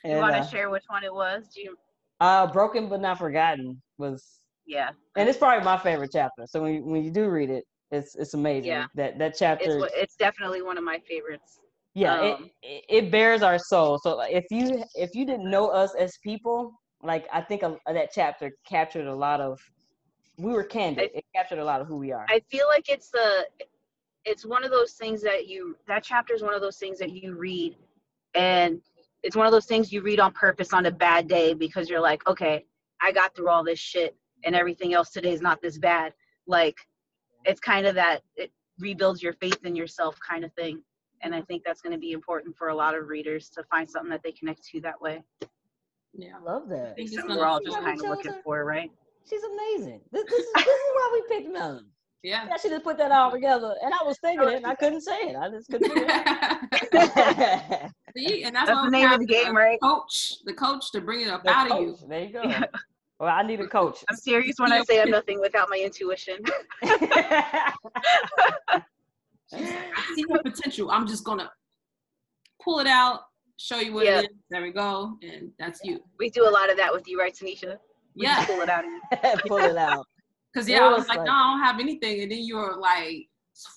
You 0.05 0.11
and 0.11 0.19
want 0.19 0.35
to 0.35 0.41
uh, 0.41 0.47
share 0.47 0.69
which 0.69 0.83
one 0.87 1.05
it 1.05 1.13
was? 1.13 1.47
Do 1.55 1.61
you? 1.61 1.75
uh 2.19 2.45
broken 2.51 2.89
but 2.89 2.99
not 3.01 3.17
forgotten 3.17 3.81
was 3.97 4.23
Yeah. 4.67 4.89
and 5.15 5.27
it's 5.29 5.37
probably 5.37 5.63
my 5.63 5.77
favorite 5.77 6.11
chapter 6.13 6.43
so 6.45 6.61
when 6.61 6.73
you, 6.75 6.83
when 6.85 7.03
you 7.03 7.09
do 7.11 7.27
read 7.29 7.49
it 7.49 7.63
it's 7.91 8.15
it's 8.15 8.33
amazing 8.33 8.69
Yeah. 8.69 8.85
that 8.95 9.17
that 9.17 9.35
chapter 9.37 9.79
wa- 9.79 9.87
it's 9.93 10.15
definitely 10.15 10.61
one 10.61 10.77
of 10.77 10.83
my 10.83 10.99
favorites. 11.07 11.59
yeah 11.95 12.19
um, 12.19 12.49
it, 12.61 12.83
it 12.89 13.05
it 13.05 13.11
bears 13.11 13.41
our 13.41 13.57
soul 13.57 13.97
so 13.97 14.19
if 14.21 14.45
you 14.51 14.83
if 14.95 15.15
you 15.15 15.25
didn't 15.25 15.49
know 15.49 15.67
us 15.69 15.95
as 15.95 16.11
people 16.23 16.73
like 17.03 17.27
i 17.31 17.41
think 17.41 17.63
a, 17.63 17.77
that 17.87 18.11
chapter 18.13 18.51
captured 18.67 19.07
a 19.07 19.15
lot 19.15 19.41
of 19.41 19.59
we 20.37 20.51
were 20.51 20.63
candid 20.63 21.11
it 21.13 21.25
captured 21.35 21.59
a 21.59 21.65
lot 21.65 21.79
of 21.79 21.87
who 21.87 21.97
we 21.97 22.11
are 22.11 22.25
I 22.29 22.41
feel 22.49 22.67
like 22.67 22.89
it's 22.89 23.09
the 23.09 23.45
it's 24.25 24.45
one 24.45 24.63
of 24.63 24.71
those 24.71 24.93
things 24.93 25.21
that 25.21 25.47
you 25.47 25.77
that 25.87 26.03
chapter 26.03 26.33
is 26.33 26.41
one 26.41 26.53
of 26.53 26.61
those 26.61 26.77
things 26.77 26.97
that 26.99 27.11
you 27.11 27.35
read 27.35 27.75
and 28.35 28.81
it's 29.21 29.35
one 29.35 29.45
of 29.45 29.51
those 29.51 29.65
things 29.65 29.91
you 29.91 30.01
read 30.01 30.19
on 30.19 30.31
purpose 30.33 30.73
on 30.73 30.85
a 30.85 30.91
bad 30.91 31.27
day 31.27 31.53
because 31.53 31.89
you're 31.89 32.01
like, 32.01 32.27
okay, 32.27 32.65
I 33.01 33.13
got 33.13 33.33
through 33.35 33.49
all 33.49 33.63
this 33.63 33.79
shit 33.79 34.15
and 34.43 34.53
everything 34.53 34.93
else 34.93 35.11
today 35.11 35.31
is 35.31 35.41
not 35.41 35.61
this 35.61 35.77
bad. 35.77 36.13
Like 36.45 36.75
it's 37.45 37.59
kind 37.59 37.85
of 37.85 37.95
that 37.95 38.21
it 38.35 38.51
rebuilds 38.79 39.23
your 39.23 39.33
faith 39.33 39.59
in 39.63 39.75
yourself 39.75 40.17
kind 40.27 40.43
of 40.43 40.51
thing. 40.53 40.81
And 41.21 41.33
I 41.33 41.41
think 41.41 41.63
that's 41.63 41.81
going 41.81 41.93
to 41.93 41.99
be 41.99 42.11
important 42.11 42.57
for 42.57 42.67
a 42.67 42.75
lot 42.75 42.95
of 42.95 43.07
readers 43.07 43.49
to 43.51 43.63
find 43.63 43.89
something 43.89 44.09
that 44.09 44.23
they 44.23 44.33
connect 44.33 44.65
to 44.65 44.81
that 44.81 44.99
way. 44.99 45.23
Yeah. 46.15 46.33
i 46.39 46.43
love 46.43 46.69
that 46.69 46.95
think 46.95 47.07
it's 47.09 47.17
Something 47.17 47.37
we're 47.37 47.45
all 47.45 47.59
just 47.63 47.77
kind 47.79 47.99
of 47.99 48.05
looking 48.07 48.31
other. 48.31 48.41
for, 48.43 48.63
right? 48.65 48.91
she's 49.29 49.41
amazing 49.43 50.01
this, 50.11 50.23
this, 50.25 50.39
is, 50.39 50.53
this 50.55 50.65
is 50.65 50.91
why 50.93 51.09
we 51.29 51.35
picked 51.35 51.51
melon 51.51 51.85
Yeah. 52.21 52.45
yeah 52.47 52.57
she 52.61 52.69
just 52.69 52.83
put 52.83 52.97
that 52.97 53.11
all 53.11 53.31
together 53.31 53.75
and 53.83 53.93
i 53.93 54.03
was 54.05 54.17
thinking 54.19 54.47
it 54.47 54.55
and 54.57 54.65
i 54.67 54.75
couldn't 54.75 55.01
say 55.01 55.17
it 55.29 55.35
i 55.35 55.49
just 55.49 55.69
couldn't 55.69 55.89
figure 55.91 56.05
it. 56.07 57.91
See, 58.17 58.43
and 58.43 58.55
that's, 58.55 58.67
That's 58.69 58.83
the 58.85 58.91
name 58.91 59.11
of 59.11 59.19
the 59.19 59.25
game, 59.25 59.57
right? 59.57 59.79
Coach, 59.81 60.35
the 60.45 60.53
coach 60.53 60.91
to 60.91 61.01
bring 61.01 61.21
it 61.21 61.29
up 61.29 61.43
The 61.43 61.49
out 61.49 61.71
of 61.71 61.79
you. 61.81 61.97
there 62.07 62.23
you 62.25 62.33
go 62.33 62.43
well 63.19 63.29
i 63.35 63.41
need 63.41 63.59
a 63.59 63.67
coach 63.67 64.03
I'm 64.09 64.15
serious 64.17 64.55
when 64.59 64.71
I 64.71 64.83
say 64.89 65.01
I'm 65.01 65.09
nothing 65.09 65.39
without 65.39 65.67
my 65.69 65.77
intuition. 65.83 66.37
I 66.83 67.73
see 70.15 70.25
your 70.27 70.41
potential. 70.43 70.89
I'm 70.91 71.07
just 71.07 71.23
gonna 71.23 71.49
pull 72.61 72.79
it 72.79 72.87
out, 72.87 73.21
show 73.63 73.77
you 73.79 73.93
what 73.93 74.05
Yeah. 74.05 74.19
it 74.19 74.23
is. 74.25 74.37
There 74.49 74.61
we 74.61 74.71
go, 74.71 75.17
and 75.21 75.51
that's 75.57 75.79
you. 75.83 76.03
we 76.19 76.29
do 76.29 76.47
a 76.47 76.51
lot 76.51 76.69
of 76.69 76.75
that 76.77 76.91
with 76.91 77.07
you, 77.07 77.17
right, 77.19 77.33
Tonnisha? 77.33 77.77
We 78.15 78.25
Yeah, 78.25 78.43
pull 78.45 78.59
it 78.61 78.69
out 78.69 78.83
pull 79.47 79.57
it 79.63 79.77
out 79.77 80.05
because 80.53 80.67
It 80.67 80.73
yeah, 80.73 80.85
I 80.85 80.89
was 80.89 80.99
was 80.99 81.07
like, 81.07 81.19
like- 81.19 81.27
no, 81.27 81.33
I 81.33 81.51
don't 81.55 81.63
have 81.63 81.79
anything, 81.79 82.21
and 82.21 82.31
then 82.31 82.39
you're 82.43 82.75
like, 82.77 83.29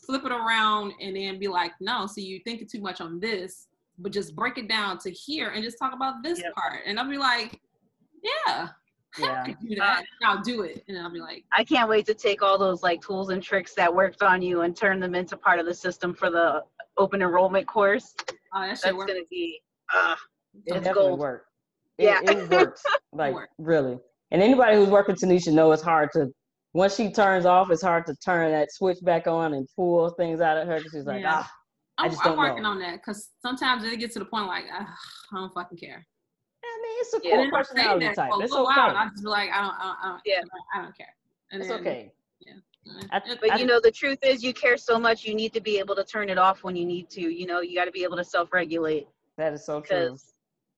flip 0.04 0.24
it 0.24 0.32
around, 0.32 0.92
and 1.00 1.14
then 1.16 1.38
be 1.38 1.46
like, 1.48 1.72
no, 1.80 2.06
so 2.06 2.20
you're 2.20 2.42
thinking 2.42 2.66
too 2.66 2.80
much 2.80 3.00
on 3.00 3.20
this, 3.20 3.68
but 3.98 4.10
just 4.12 4.34
break 4.34 4.58
it 4.58 4.68
down 4.68 4.98
to 4.98 5.10
here 5.12 5.50
and 5.50 5.62
just 5.62 5.78
talk 5.78 5.92
about 5.94 6.22
this 6.22 6.40
Yep. 6.40 6.54
part, 6.54 6.80
and 6.84 6.98
I'll 6.98 7.08
be 7.08 7.16
like, 7.18 7.60
yeah, 8.24 8.68
yeah 9.18 9.42
I 9.42 9.52
can 9.52 9.56
do 9.68 9.76
that. 9.76 10.04
I'll 10.24 10.42
do 10.42 10.62
it, 10.62 10.82
and 10.88 10.98
I'll 10.98 11.12
be 11.12 11.20
like, 11.20 11.44
I 11.56 11.62
can't 11.62 11.88
wait 11.88 12.06
to 12.06 12.14
take 12.14 12.42
all 12.42 12.58
those 12.58 12.82
like 12.82 13.00
tools 13.02 13.28
and 13.30 13.40
tricks 13.40 13.72
that 13.74 13.94
worked 13.94 14.22
on 14.24 14.42
you 14.42 14.62
and 14.62 14.76
turn 14.76 14.98
them 14.98 15.14
into 15.14 15.36
part 15.36 15.60
of 15.60 15.66
the 15.66 15.74
system 15.74 16.12
for 16.12 16.28
the 16.28 16.64
open 16.98 17.22
enrollment 17.22 17.68
course. 17.68 18.14
oh, 18.54 18.62
that 18.62 18.80
That's 18.82 18.82
gonna 18.82 19.20
be 19.30 19.60
uh 19.94 20.16
it 20.66 20.72
definitely 20.74 20.92
gold. 20.92 21.18
worked 21.20 21.46
it, 21.98 22.04
Yeah. 22.04 22.20
it 22.24 22.50
works 22.50 22.82
like 23.12 23.34
Work. 23.34 23.50
really 23.58 23.98
and 24.30 24.42
anybody 24.42 24.76
who's 24.76 24.88
working 24.88 25.14
Tonnisha 25.14 25.52
know 25.52 25.72
it's 25.72 25.82
hard 25.82 26.10
to 26.12 26.28
once 26.74 26.96
she 26.96 27.10
turns 27.12 27.46
off 27.46 27.70
it's 27.70 27.82
hard 27.82 28.06
to 28.06 28.14
turn 28.16 28.50
that 28.52 28.72
switch 28.72 28.98
back 29.02 29.26
on 29.26 29.54
and 29.54 29.66
pull 29.76 30.08
things 30.10 30.40
out 30.40 30.56
of 30.58 30.66
her 30.66 30.78
because 30.78 30.92
she's 30.92 31.04
like 31.06 31.22
Yeah. 31.22 31.42
ah 31.42 31.50
I 31.98 32.04
I'm, 32.04 32.10
just 32.10 32.24
I'm 32.26 32.32
don't 32.32 32.38
working 32.38 32.62
know. 32.64 32.70
on 32.70 32.78
that 32.80 32.96
because 32.96 33.30
sometimes 33.40 33.84
it 33.84 33.96
gets 33.98 34.12
to 34.14 34.18
the 34.18 34.26
point 34.26 34.46
like 34.48 34.64
"Ugh, 34.72 34.86
I 35.32 35.36
don't 35.36 35.54
fucking 35.54 35.78
care. 35.78 36.04
I 36.64 36.78
mean, 36.82 36.96
it's 37.00 37.14
a 37.14 37.20
cool 37.20 37.30
And 37.32 37.40
then 37.40 37.46
I 37.54 37.62
say 37.62 37.68
personality 37.72 38.06
that 38.06 38.16
type. 38.16 38.30
for 38.32 38.40
a 38.40 38.42
It's 38.44 38.52
little 38.52 38.66
okay. 38.68 38.80
while, 38.80 38.96
I 38.96 39.04
just 39.08 39.22
be 39.22 39.28
like, 39.30 39.50
I 39.50 39.62
don't, 39.62 39.74
I 39.78 39.82
don't, 39.82 39.96
I 40.02 40.08
don't, 40.10 40.20
Yeah. 40.26 40.40
I 40.74 40.82
don't 40.82 40.96
care. 40.96 41.14
And 41.52 41.62
It's 41.62 41.70
then, 41.70 41.80
okay. 41.80 42.12
I- 43.12 43.20
but 43.40 43.52
I- 43.52 43.56
you 43.56 43.64
know 43.64 43.80
the 43.82 43.90
truth 43.90 44.18
is 44.22 44.42
you 44.42 44.52
care 44.52 44.76
so 44.76 44.98
much 44.98 45.24
you 45.24 45.34
need 45.34 45.54
to 45.54 45.60
be 45.62 45.78
able 45.78 45.94
to 45.96 46.04
turn 46.04 46.28
it 46.28 46.36
off 46.36 46.64
when 46.64 46.76
you 46.76 46.84
need 46.84 47.08
to. 47.10 47.22
You 47.22 47.46
know, 47.46 47.60
you 47.62 47.74
gotta 47.74 47.90
be 47.92 48.02
able 48.04 48.16
to 48.18 48.24
self 48.24 48.52
regulate 48.52 49.06
That 49.38 49.52
is 49.52 49.64
so 49.66 49.80
true. 49.80 50.16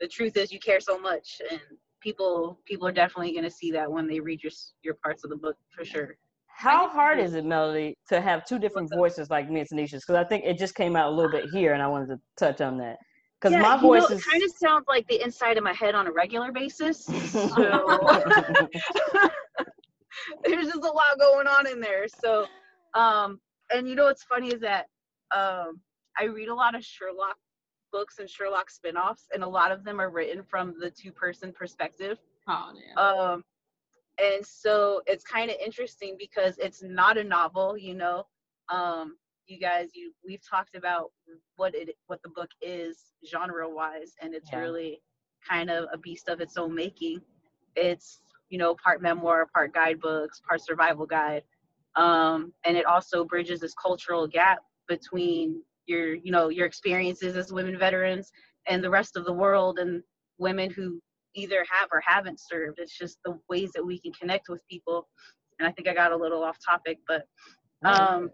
the 0.00 0.08
truth 0.08 0.36
is 0.36 0.52
you 0.52 0.58
care 0.58 0.80
so 0.80 0.98
much 0.98 1.40
and 1.50 1.60
people 2.00 2.58
people 2.64 2.86
are 2.86 2.92
definitely 2.92 3.34
gonna 3.34 3.50
see 3.50 3.70
that 3.72 3.90
when 3.90 4.06
they 4.06 4.20
read 4.20 4.42
your 4.42 4.52
your 4.82 4.94
parts 4.94 5.24
of 5.24 5.30
the 5.30 5.36
book 5.36 5.56
for 5.76 5.84
sure. 5.84 6.16
How 6.46 6.88
hard 6.88 7.20
is 7.20 7.34
it, 7.34 7.44
Melody, 7.44 7.96
to 8.08 8.20
have 8.20 8.44
two 8.44 8.58
different 8.58 8.90
voices 8.92 9.30
like 9.30 9.48
me 9.48 9.60
and 9.60 9.68
Tonnisha's? 9.68 10.04
Because 10.04 10.16
I 10.16 10.24
think 10.28 10.44
it 10.44 10.58
just 10.58 10.74
came 10.74 10.96
out 10.96 11.12
a 11.12 11.14
little 11.14 11.30
bit 11.30 11.44
here, 11.52 11.72
and 11.72 11.80
I 11.80 11.86
wanted 11.86 12.08
to 12.08 12.18
touch 12.36 12.60
on 12.60 12.76
that. 12.78 12.96
Because 13.40 13.52
Yeah, 13.52 13.62
my 13.62 13.76
you 13.76 13.82
voice 13.82 14.10
know, 14.10 14.16
is. 14.16 14.24
kind 14.24 14.42
of 14.42 14.50
sounds 14.60 14.84
like 14.88 15.06
the 15.06 15.22
inside 15.22 15.56
of 15.56 15.62
my 15.62 15.72
head 15.72 15.94
on 15.94 16.08
a 16.08 16.12
regular 16.12 16.50
basis. 16.50 17.06
So 17.28 17.52
there's 20.44 20.66
just 20.66 20.78
a 20.78 20.80
lot 20.80 21.18
going 21.20 21.46
on 21.46 21.68
in 21.68 21.80
there. 21.80 22.06
So, 22.08 22.46
um, 22.94 23.40
and 23.72 23.88
you 23.88 23.94
know 23.94 24.04
what's 24.04 24.24
funny 24.24 24.48
is 24.48 24.60
that 24.60 24.86
um, 25.34 25.80
I 26.18 26.24
read 26.24 26.48
a 26.48 26.54
lot 26.54 26.74
of 26.74 26.84
Sherlock 26.84 27.36
books 27.92 28.18
and 28.18 28.28
Sherlock 28.28 28.70
spin-offs, 28.70 29.28
and 29.32 29.42
a 29.42 29.48
lot 29.48 29.72
of 29.72 29.84
them 29.84 30.00
are 30.00 30.10
written 30.10 30.42
from 30.42 30.74
the 30.80 30.90
two-person 30.90 31.52
perspective. 31.52 32.18
Oh 32.48 32.72
yeah. 32.74 33.00
Um, 33.02 33.44
and 34.20 34.44
so 34.44 35.00
it's 35.06 35.24
kind 35.24 35.50
of 35.50 35.56
interesting 35.64 36.16
because 36.18 36.58
it's 36.58 36.82
not 36.82 37.18
a 37.18 37.24
novel, 37.24 37.76
you 37.78 37.94
know. 37.94 38.26
Um, 38.68 39.16
you 39.46 39.58
guys, 39.58 39.90
you 39.94 40.12
we've 40.26 40.42
talked 40.48 40.74
about 40.74 41.10
what 41.56 41.74
it 41.74 41.96
what 42.06 42.20
the 42.22 42.28
book 42.30 42.50
is 42.60 42.98
genre-wise, 43.26 44.14
and 44.20 44.34
it's 44.34 44.50
Yeah. 44.52 44.60
really 44.60 45.02
kind 45.48 45.70
of 45.70 45.86
a 45.92 45.98
beast 45.98 46.28
of 46.28 46.40
its 46.40 46.56
own 46.56 46.74
making. 46.74 47.20
It's 47.76 48.20
you 48.50 48.58
know 48.58 48.74
part 48.74 49.00
memoir, 49.02 49.46
part 49.54 49.72
guidebooks, 49.72 50.40
part 50.46 50.60
survival 50.62 51.06
guide, 51.06 51.44
um, 51.96 52.52
and 52.64 52.76
it 52.76 52.86
also 52.86 53.24
bridges 53.24 53.60
this 53.60 53.74
cultural 53.74 54.26
gap 54.26 54.58
between 54.88 55.62
your 55.88 56.14
you 56.14 56.30
know 56.30 56.48
your 56.48 56.66
experiences 56.66 57.36
as 57.36 57.52
women 57.52 57.78
veterans 57.78 58.30
and 58.68 58.82
the 58.84 58.90
rest 58.90 59.16
of 59.16 59.24
the 59.24 59.32
world 59.32 59.78
and 59.78 60.02
women 60.38 60.70
who 60.70 61.00
either 61.34 61.64
have 61.70 61.88
or 61.92 62.02
haven't 62.06 62.40
served. 62.40 62.78
It's 62.78 62.96
just 62.96 63.18
the 63.24 63.38
ways 63.48 63.70
that 63.74 63.84
we 63.84 64.00
can 64.00 64.12
connect 64.12 64.48
with 64.48 64.62
people. 64.70 65.08
And 65.58 65.68
I 65.68 65.72
think 65.72 65.88
I 65.88 65.94
got 65.94 66.12
a 66.12 66.16
little 66.16 66.42
off 66.44 66.58
topic, 66.64 66.98
but 67.06 67.22
um 67.84 68.30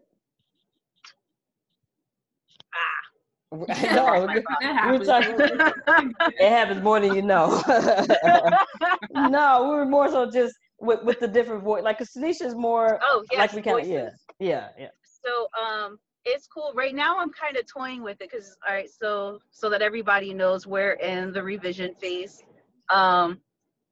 no, 3.94 4.26
That 4.26 4.44
we 4.82 4.90
were 4.90 5.04
happens. 5.04 5.06
talking, 5.06 5.37
it 6.38 6.49
happens 6.49 6.82
more 6.82 7.00
than 7.00 7.14
you 7.14 7.23
know. 7.23 7.62
no, 9.14 9.64
we 9.64 9.76
were 9.76 9.87
more 9.87 10.08
so 10.08 10.30
just 10.30 10.56
with, 10.80 11.04
with 11.04 11.20
the 11.20 11.28
different 11.28 11.62
voice. 11.62 11.84
Like, 11.84 11.99
because 11.99 12.12
Tonnisha's 12.12 12.54
more 12.54 12.99
oh 13.02 13.23
yes, 13.30 13.38
like 13.40 13.52
we 13.52 13.62
kind 13.62 13.78
of, 13.78 13.87
voices. 13.87 14.12
yeah, 14.40 14.49
yeah, 14.49 14.68
yeah. 14.78 14.88
So 15.25 15.49
um 15.62 15.99
it's 16.25 16.47
cool. 16.47 16.73
Right 16.75 16.95
now 16.95 17.19
I'm 17.19 17.31
kind 17.33 17.57
of 17.57 17.66
toying 17.66 18.02
with 18.02 18.21
it 18.21 18.31
because 18.31 18.57
all 18.66 18.75
right, 18.75 18.88
so 18.90 19.38
so 19.50 19.69
that 19.71 19.83
everybody 19.83 20.33
knows 20.33 20.66
we're 20.66 20.93
in 20.95 21.33
the 21.33 21.43
revision 21.43 21.95
phase. 21.95 22.43
Um 22.90 23.40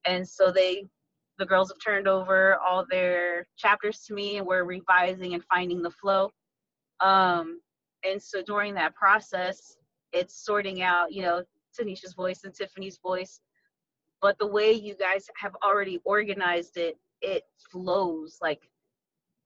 and 0.06 0.26
so 0.26 0.50
they 0.50 0.86
the 1.38 1.46
girls 1.46 1.70
have 1.70 1.78
turned 1.84 2.08
over 2.08 2.56
all 2.56 2.84
their 2.88 3.46
chapters 3.56 4.00
to 4.06 4.14
me 4.14 4.38
and 4.38 4.46
we're 4.46 4.64
revising 4.64 5.34
and 5.34 5.44
finding 5.44 5.82
the 5.82 5.90
flow. 5.90 6.30
Um 7.00 7.60
and 8.04 8.20
so 8.20 8.42
during 8.42 8.74
that 8.74 8.94
process, 8.94 9.76
it's 10.12 10.44
sorting 10.44 10.82
out, 10.82 11.12
you 11.12 11.22
know, 11.22 11.42
Tonnisha's 11.78 12.14
voice 12.14 12.44
and 12.44 12.54
Tiffany's 12.54 12.98
voice. 12.98 13.40
But 14.20 14.38
the 14.38 14.46
way 14.46 14.72
you 14.72 14.94
guys 14.94 15.26
have 15.36 15.54
already 15.64 16.00
organized 16.04 16.76
it, 16.76 16.96
it 17.20 17.42
flows 17.70 18.38
like 18.40 18.68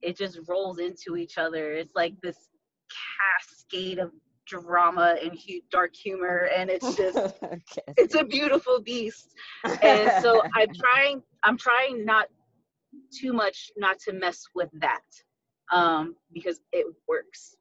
it 0.03 0.17
just 0.17 0.39
rolls 0.47 0.79
into 0.79 1.17
each 1.17 1.39
other. 1.39 1.73
It's 1.73 1.95
like 1.95 2.15
this 2.21 2.37
cascade 2.91 3.99
of 3.99 4.13
drama 4.47 5.17
and 5.23 5.33
hu- 5.33 5.61
dark 5.71 5.95
humor, 5.95 6.49
and 6.57 6.71
it's 6.71 6.95
just 6.97 7.19
Okay. 7.19 7.95
it's 7.97 8.15
a 8.15 8.25
beautiful 8.25 8.81
beast. 8.81 9.35
And 9.83 10.11
so 10.23 10.43
I'm 10.55 10.69
trying 10.75 11.23
I'm 11.45 11.59
trying 11.59 12.05
not 12.05 12.29
too 13.13 13.33
much 13.33 13.71
not 13.77 13.99
to 14.01 14.13
mess 14.13 14.45
with 14.55 14.71
that 14.81 15.03
um, 15.73 16.15
because 16.33 16.61
it 16.73 16.87
works. 17.09 17.57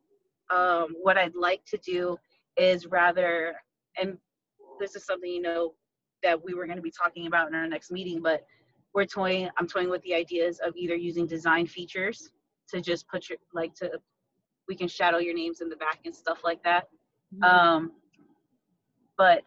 Um, 0.50 0.96
what 1.02 1.18
I'd 1.18 1.36
like 1.36 1.64
to 1.66 1.78
do 1.78 2.18
is 2.58 2.86
rather, 2.86 3.56
and 4.00 4.18
this 4.80 4.96
is 4.96 5.06
something 5.06 5.30
you 5.30 5.42
know 5.42 5.74
that 6.24 6.44
we 6.44 6.54
were 6.54 6.66
going 6.66 6.78
to 6.78 6.82
be 6.84 6.92
talking 6.92 7.28
about 7.28 7.48
in 7.48 7.56
our 7.56 7.68
next 7.68 7.92
meeting, 7.92 8.22
but 8.22 8.46
we're 8.94 9.06
toying. 9.06 9.50
I'm 9.58 9.68
toying 9.68 9.90
with 9.90 10.02
the 10.04 10.14
ideas 10.14 10.60
of 10.66 10.76
either 10.76 10.96
using 10.96 11.28
design 11.28 11.68
features 11.68 12.30
to 12.70 12.82
just 12.82 13.08
put 13.08 13.30
your 13.30 13.38
like 13.54 13.74
to 13.76 13.92
we 14.68 14.76
can 14.76 14.88
shadow 14.88 15.18
your 15.18 15.34
names 15.34 15.62
in 15.62 15.70
the 15.70 15.76
back 15.76 16.00
and 16.06 16.16
stuff 16.16 16.40
like 16.44 16.64
that. 16.64 16.88
Um, 17.44 17.92
but 19.18 19.44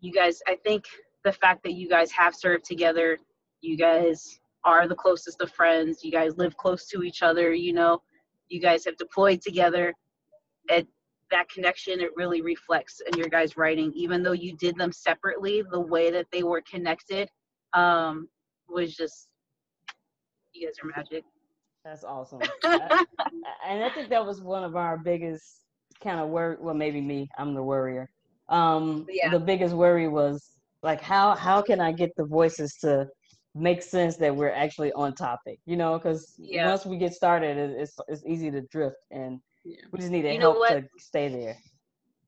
you 0.00 0.12
guys, 0.12 0.40
I 0.46 0.56
think 0.56 0.84
the 1.24 1.32
fact 1.32 1.62
that 1.64 1.72
you 1.72 1.88
guys 1.88 2.10
have 2.12 2.34
served 2.34 2.64
together, 2.64 3.18
you 3.60 3.76
guys 3.76 4.40
are 4.64 4.88
the 4.88 4.94
closest 4.94 5.40
of 5.40 5.50
friends, 5.50 6.04
you 6.04 6.10
guys 6.10 6.36
live 6.36 6.56
close 6.56 6.86
to 6.88 7.02
each 7.02 7.22
other, 7.22 7.52
you 7.52 7.72
know, 7.72 8.02
you 8.48 8.60
guys 8.60 8.84
have 8.84 8.96
deployed 8.96 9.40
together. 9.40 9.94
It, 10.68 10.86
that 11.30 11.48
connection, 11.50 12.00
it 12.00 12.10
really 12.16 12.40
reflects 12.40 13.02
in 13.06 13.18
your 13.18 13.28
guys' 13.28 13.56
writing. 13.56 13.92
Even 13.94 14.22
though 14.22 14.32
you 14.32 14.56
did 14.56 14.76
them 14.76 14.92
separately, 14.92 15.62
the 15.70 15.80
way 15.80 16.10
that 16.10 16.26
they 16.32 16.42
were 16.42 16.62
connected 16.62 17.28
um, 17.74 18.28
was 18.68 18.96
just, 18.96 19.28
you 20.52 20.66
guys 20.66 20.76
are 20.82 20.88
magic. 20.96 21.24
That's 21.84 22.04
awesome. 22.04 22.40
I- 22.64 23.04
and 23.66 23.84
I 23.84 23.88
think 23.90 24.10
that 24.10 24.24
was 24.24 24.40
one 24.42 24.64
of 24.64 24.76
our 24.76 24.98
biggest 24.98 25.62
kind 26.02 26.20
of 26.20 26.28
worry. 26.28 26.56
Well, 26.60 26.74
maybe 26.74 27.00
me. 27.00 27.28
I'm 27.38 27.54
the 27.54 27.62
worrier. 27.62 28.10
Um, 28.48 29.06
Yeah. 29.10 29.30
The 29.30 29.40
biggest 29.40 29.74
worry 29.74 30.08
was 30.08 30.52
like 30.82 31.00
how 31.00 31.34
how 31.34 31.60
can 31.62 31.80
I 31.80 31.92
get 31.92 32.10
the 32.16 32.24
voices 32.24 32.74
to 32.82 33.06
make 33.54 33.82
sense 33.82 34.16
that 34.18 34.34
we're 34.34 34.52
actually 34.52 34.92
on 34.92 35.14
topic? 35.14 35.58
You 35.66 35.76
know, 35.76 35.98
because 35.98 36.34
Yeah. 36.38 36.68
once 36.68 36.86
we 36.86 36.96
get 36.98 37.12
started, 37.14 37.56
it, 37.56 37.70
it's 37.80 37.96
it's 38.08 38.24
easy 38.26 38.50
to 38.50 38.62
drift, 38.70 38.96
and 39.10 39.40
Yeah. 39.64 39.76
we 39.92 39.98
just 39.98 40.10
need 40.10 40.22
to 40.22 40.32
You 40.34 40.40
help 40.40 40.66
to 40.68 40.82
stay 40.98 41.28
there. 41.28 41.56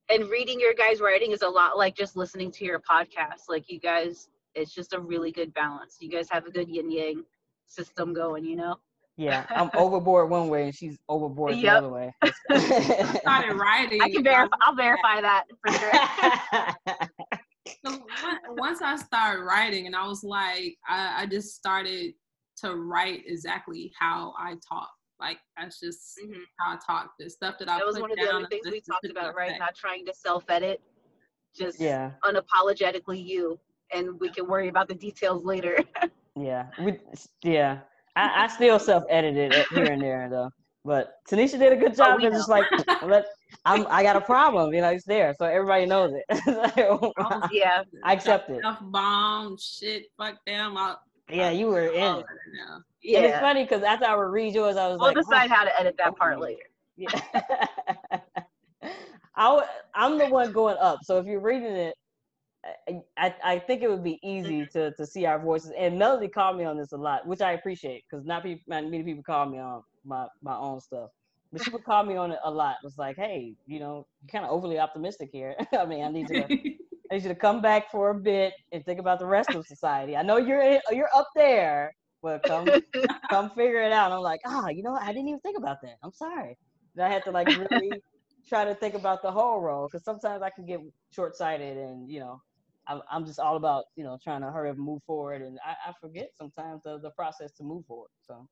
and 0.08 0.28
reading 0.28 0.58
your 0.58 0.74
guys' 0.74 1.00
writing 1.00 1.30
is 1.32 1.42
a 1.42 1.48
lot 1.48 1.78
like 1.78 1.94
just 1.96 2.16
listening 2.16 2.50
to 2.52 2.64
your 2.64 2.80
podcast. 2.80 3.48
Like 3.48 3.70
you 3.70 3.78
guys, 3.78 4.28
it's 4.54 4.74
just 4.74 4.92
a 4.92 5.00
really 5.00 5.30
good 5.32 5.54
balance. 5.54 5.98
You 6.00 6.10
guys 6.10 6.28
have 6.30 6.46
a 6.46 6.50
good 6.50 6.68
yin 6.68 6.90
yang 6.90 7.24
system 7.66 8.12
going, 8.12 8.44
you 8.44 8.56
know? 8.56 8.76
Yeah, 9.20 9.44
I'm 9.50 9.68
overboard 9.74 10.30
one 10.30 10.48
way, 10.48 10.64
and 10.64 10.74
she's 10.74 10.98
overboard 11.06 11.54
the 11.56 11.68
other 11.68 11.90
way. 11.90 12.14
I 12.22 13.18
started 13.20 13.54
writing. 13.54 14.00
I 14.00 14.08
can 14.08 14.24
verify. 14.24 14.56
I'll 14.62 14.74
verify 14.74 15.20
that 15.20 15.44
for 15.62 15.72
sure. 15.74 15.92
So 17.84 18.02
once 18.56 18.80
I 18.80 18.96
started 18.96 19.42
writing, 19.42 19.86
and 19.86 19.94
I 19.94 20.06
was 20.06 20.24
like, 20.24 20.78
I, 20.88 21.22
I 21.22 21.26
just 21.26 21.54
started 21.54 22.14
to 22.62 22.76
write 22.76 23.24
exactly 23.26 23.92
how 23.98 24.32
I 24.38 24.54
talk. 24.66 24.88
Like 25.20 25.36
that's 25.58 25.78
just 25.78 26.18
Mhm. 26.18 26.40
how 26.58 26.72
I 26.72 26.78
talk. 26.84 27.12
The 27.18 27.28
stuff 27.28 27.56
that 27.58 27.68
I 27.68 27.76
That 27.76 27.86
was 27.86 27.96
put 27.96 28.02
one 28.02 28.12
of 28.12 28.16
the 28.16 28.24
down 28.24 28.36
other 28.36 28.46
things 28.46 28.64
we 28.64 28.80
talked 28.80 29.04
about, 29.10 29.34
right? 29.34 29.58
Not 29.58 29.74
trying 29.74 30.06
to 30.06 30.14
self-edit, 30.14 30.80
just 31.54 31.78
yeah. 31.78 32.12
unapologetically 32.24 33.22
you, 33.22 33.60
and 33.92 34.18
we 34.18 34.30
can 34.30 34.46
worry 34.46 34.68
about 34.68 34.88
the 34.88 34.94
details 34.94 35.44
later. 35.44 35.76
Yeah, 36.36 36.66
we 36.78 36.98
yeah. 37.42 37.80
I, 38.16 38.44
I 38.44 38.46
still 38.48 38.78
self 38.78 39.04
edited 39.08 39.52
it 39.52 39.66
here 39.70 39.86
and 39.86 40.02
there 40.02 40.28
though. 40.30 40.50
But 40.84 41.12
Tonnisha 41.28 41.58
did 41.58 41.72
a 41.72 41.76
good 41.76 41.92
oh, 41.92 41.94
job. 41.94 42.18
we 42.18 42.26
It's 42.26 42.36
just 42.36 42.48
like 42.48 42.66
let 43.04 43.26
I'm 43.64 43.86
I 43.88 44.02
got 44.02 44.16
a 44.16 44.20
problem, 44.20 44.72
you 44.72 44.80
know, 44.80 44.88
it's 44.88 45.04
there. 45.04 45.34
So 45.38 45.46
everybody 45.46 45.86
knows 45.86 46.12
it. 46.14 46.24
Oh, 46.78 47.12
I 47.18 47.48
yeah, 47.52 47.82
I 48.04 48.12
accept 48.14 48.50
it. 48.50 48.62
Bomb 48.80 49.56
shit. 49.58 50.06
Fuck 50.16 50.44
them. 50.46 50.76
I, 50.76 50.96
Yeah, 51.30 51.50
you 51.50 51.66
were 51.66 51.86
in 51.86 52.16
it. 52.16 52.26
now. 52.54 52.82
And 53.16 53.24
it's 53.24 53.38
funny 53.38 53.64
because 53.64 53.82
after 53.82 54.06
I 54.06 54.16
would 54.16 54.30
read 54.30 54.54
yours, 54.54 54.76
I 54.76 54.88
was 54.88 54.98
like, 54.98 55.14
We'll 55.14 55.24
like, 55.24 55.48
decide 55.48 55.50
oh, 55.50 55.54
how 55.54 55.64
to 55.64 55.80
edit 55.80 55.96
that 55.98 56.16
part 56.16 56.40
later. 56.40 56.62
Yeah. 56.96 57.08
I, 59.34 59.48
w- 59.48 59.66
I'm 59.94 60.18
the 60.18 60.26
one 60.26 60.52
going 60.52 60.76
up. 60.78 60.98
So 61.02 61.18
if 61.18 61.26
you're 61.26 61.40
reading 61.40 61.72
it, 61.72 61.94
I, 62.64 63.00
I, 63.16 63.34
I 63.44 63.58
think 63.58 63.82
it 63.82 63.88
would 63.88 64.04
be 64.04 64.18
easy 64.22 64.66
to, 64.66 64.92
to 64.92 65.06
see 65.06 65.24
our 65.24 65.38
voices. 65.38 65.72
And 65.78 65.98
Melody 65.98 66.28
called 66.28 66.58
me 66.58 66.64
on 66.64 66.76
this 66.76 66.92
a 66.92 66.96
lot, 66.96 67.26
which 67.26 67.40
I 67.40 67.52
appreciate 67.52 68.04
because 68.08 68.24
not 68.26 68.44
not 68.66 68.84
many 68.84 69.02
people 69.02 69.22
call 69.22 69.46
me 69.46 69.58
on 69.58 69.82
my, 70.04 70.26
my 70.42 70.56
own 70.56 70.80
stuff. 70.80 71.10
But 71.52 71.64
she 71.64 71.70
would 71.70 71.84
call 71.84 72.04
me 72.04 72.16
on 72.16 72.30
it 72.30 72.38
a 72.44 72.50
lot. 72.50 72.76
It 72.82 72.84
was 72.84 72.98
like, 72.98 73.16
hey, 73.16 73.54
you 73.66 73.80
know, 73.80 74.06
you're 74.22 74.28
kind 74.30 74.44
of 74.44 74.52
overly 74.52 74.78
optimistic 74.78 75.30
here. 75.32 75.56
I 75.78 75.84
mean, 75.84 76.04
I 76.04 76.10
need 76.10 76.28
you 76.30 76.42
to 76.42 76.44
I 77.10 77.14
need 77.14 77.22
you 77.24 77.28
to 77.28 77.34
come 77.34 77.60
back 77.60 77.90
for 77.90 78.10
a 78.10 78.14
bit 78.14 78.54
and 78.70 78.84
think 78.84 79.00
about 79.00 79.18
the 79.18 79.26
rest 79.26 79.50
of 79.50 79.66
society. 79.66 80.16
I 80.16 80.22
know 80.22 80.36
you're 80.36 80.78
you're 80.92 81.10
up 81.14 81.28
there, 81.34 81.92
but 82.22 82.42
come 82.44 82.68
come 83.30 83.50
figure 83.50 83.82
it 83.82 83.92
out. 83.92 84.12
I'm 84.12 84.20
like, 84.20 84.40
ah, 84.46 84.68
you 84.68 84.82
know, 84.82 84.92
what? 84.92 85.02
I 85.02 85.08
didn't 85.08 85.28
even 85.28 85.40
think 85.40 85.58
about 85.58 85.80
that. 85.82 85.96
I'm 86.04 86.12
sorry. 86.12 86.56
And 86.94 87.04
I 87.04 87.08
had 87.08 87.24
to 87.24 87.30
like 87.30 87.48
really 87.48 87.90
try 88.48 88.64
to 88.64 88.74
think 88.74 88.94
about 88.94 89.22
the 89.22 89.30
whole 89.30 89.60
role 89.60 89.88
because 89.88 90.04
sometimes 90.04 90.42
I 90.42 90.50
can 90.50 90.66
get 90.66 90.80
short 91.10 91.36
sighted 91.36 91.76
and 91.76 92.08
you 92.08 92.20
know, 92.20 92.40
I'm 92.90 93.02
I'm 93.10 93.24
just 93.24 93.38
all 93.38 93.56
about 93.56 93.84
you 93.96 94.04
know 94.04 94.18
trying 94.22 94.40
to 94.42 94.50
hurry 94.50 94.70
up 94.70 94.76
and 94.76 94.84
move 94.84 95.02
forward, 95.06 95.42
and 95.42 95.58
I, 95.64 95.90
I 95.90 95.92
forget 96.00 96.30
sometimes 96.36 96.82
the 96.82 96.98
the 96.98 97.10
process 97.10 97.52
to 97.52 97.62
move 97.62 97.86
forward. 97.86 98.10
So 98.20 98.48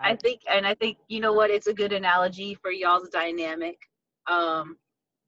I 0.00 0.16
think, 0.16 0.40
and 0.50 0.66
I 0.66 0.74
think 0.74 0.98
you 1.08 1.20
know 1.20 1.32
what? 1.32 1.50
It's 1.50 1.68
a 1.68 1.74
good 1.74 1.92
analogy 1.92 2.54
for 2.54 2.72
y'all's 2.72 3.08
dynamic. 3.08 3.78
Um, 4.26 4.76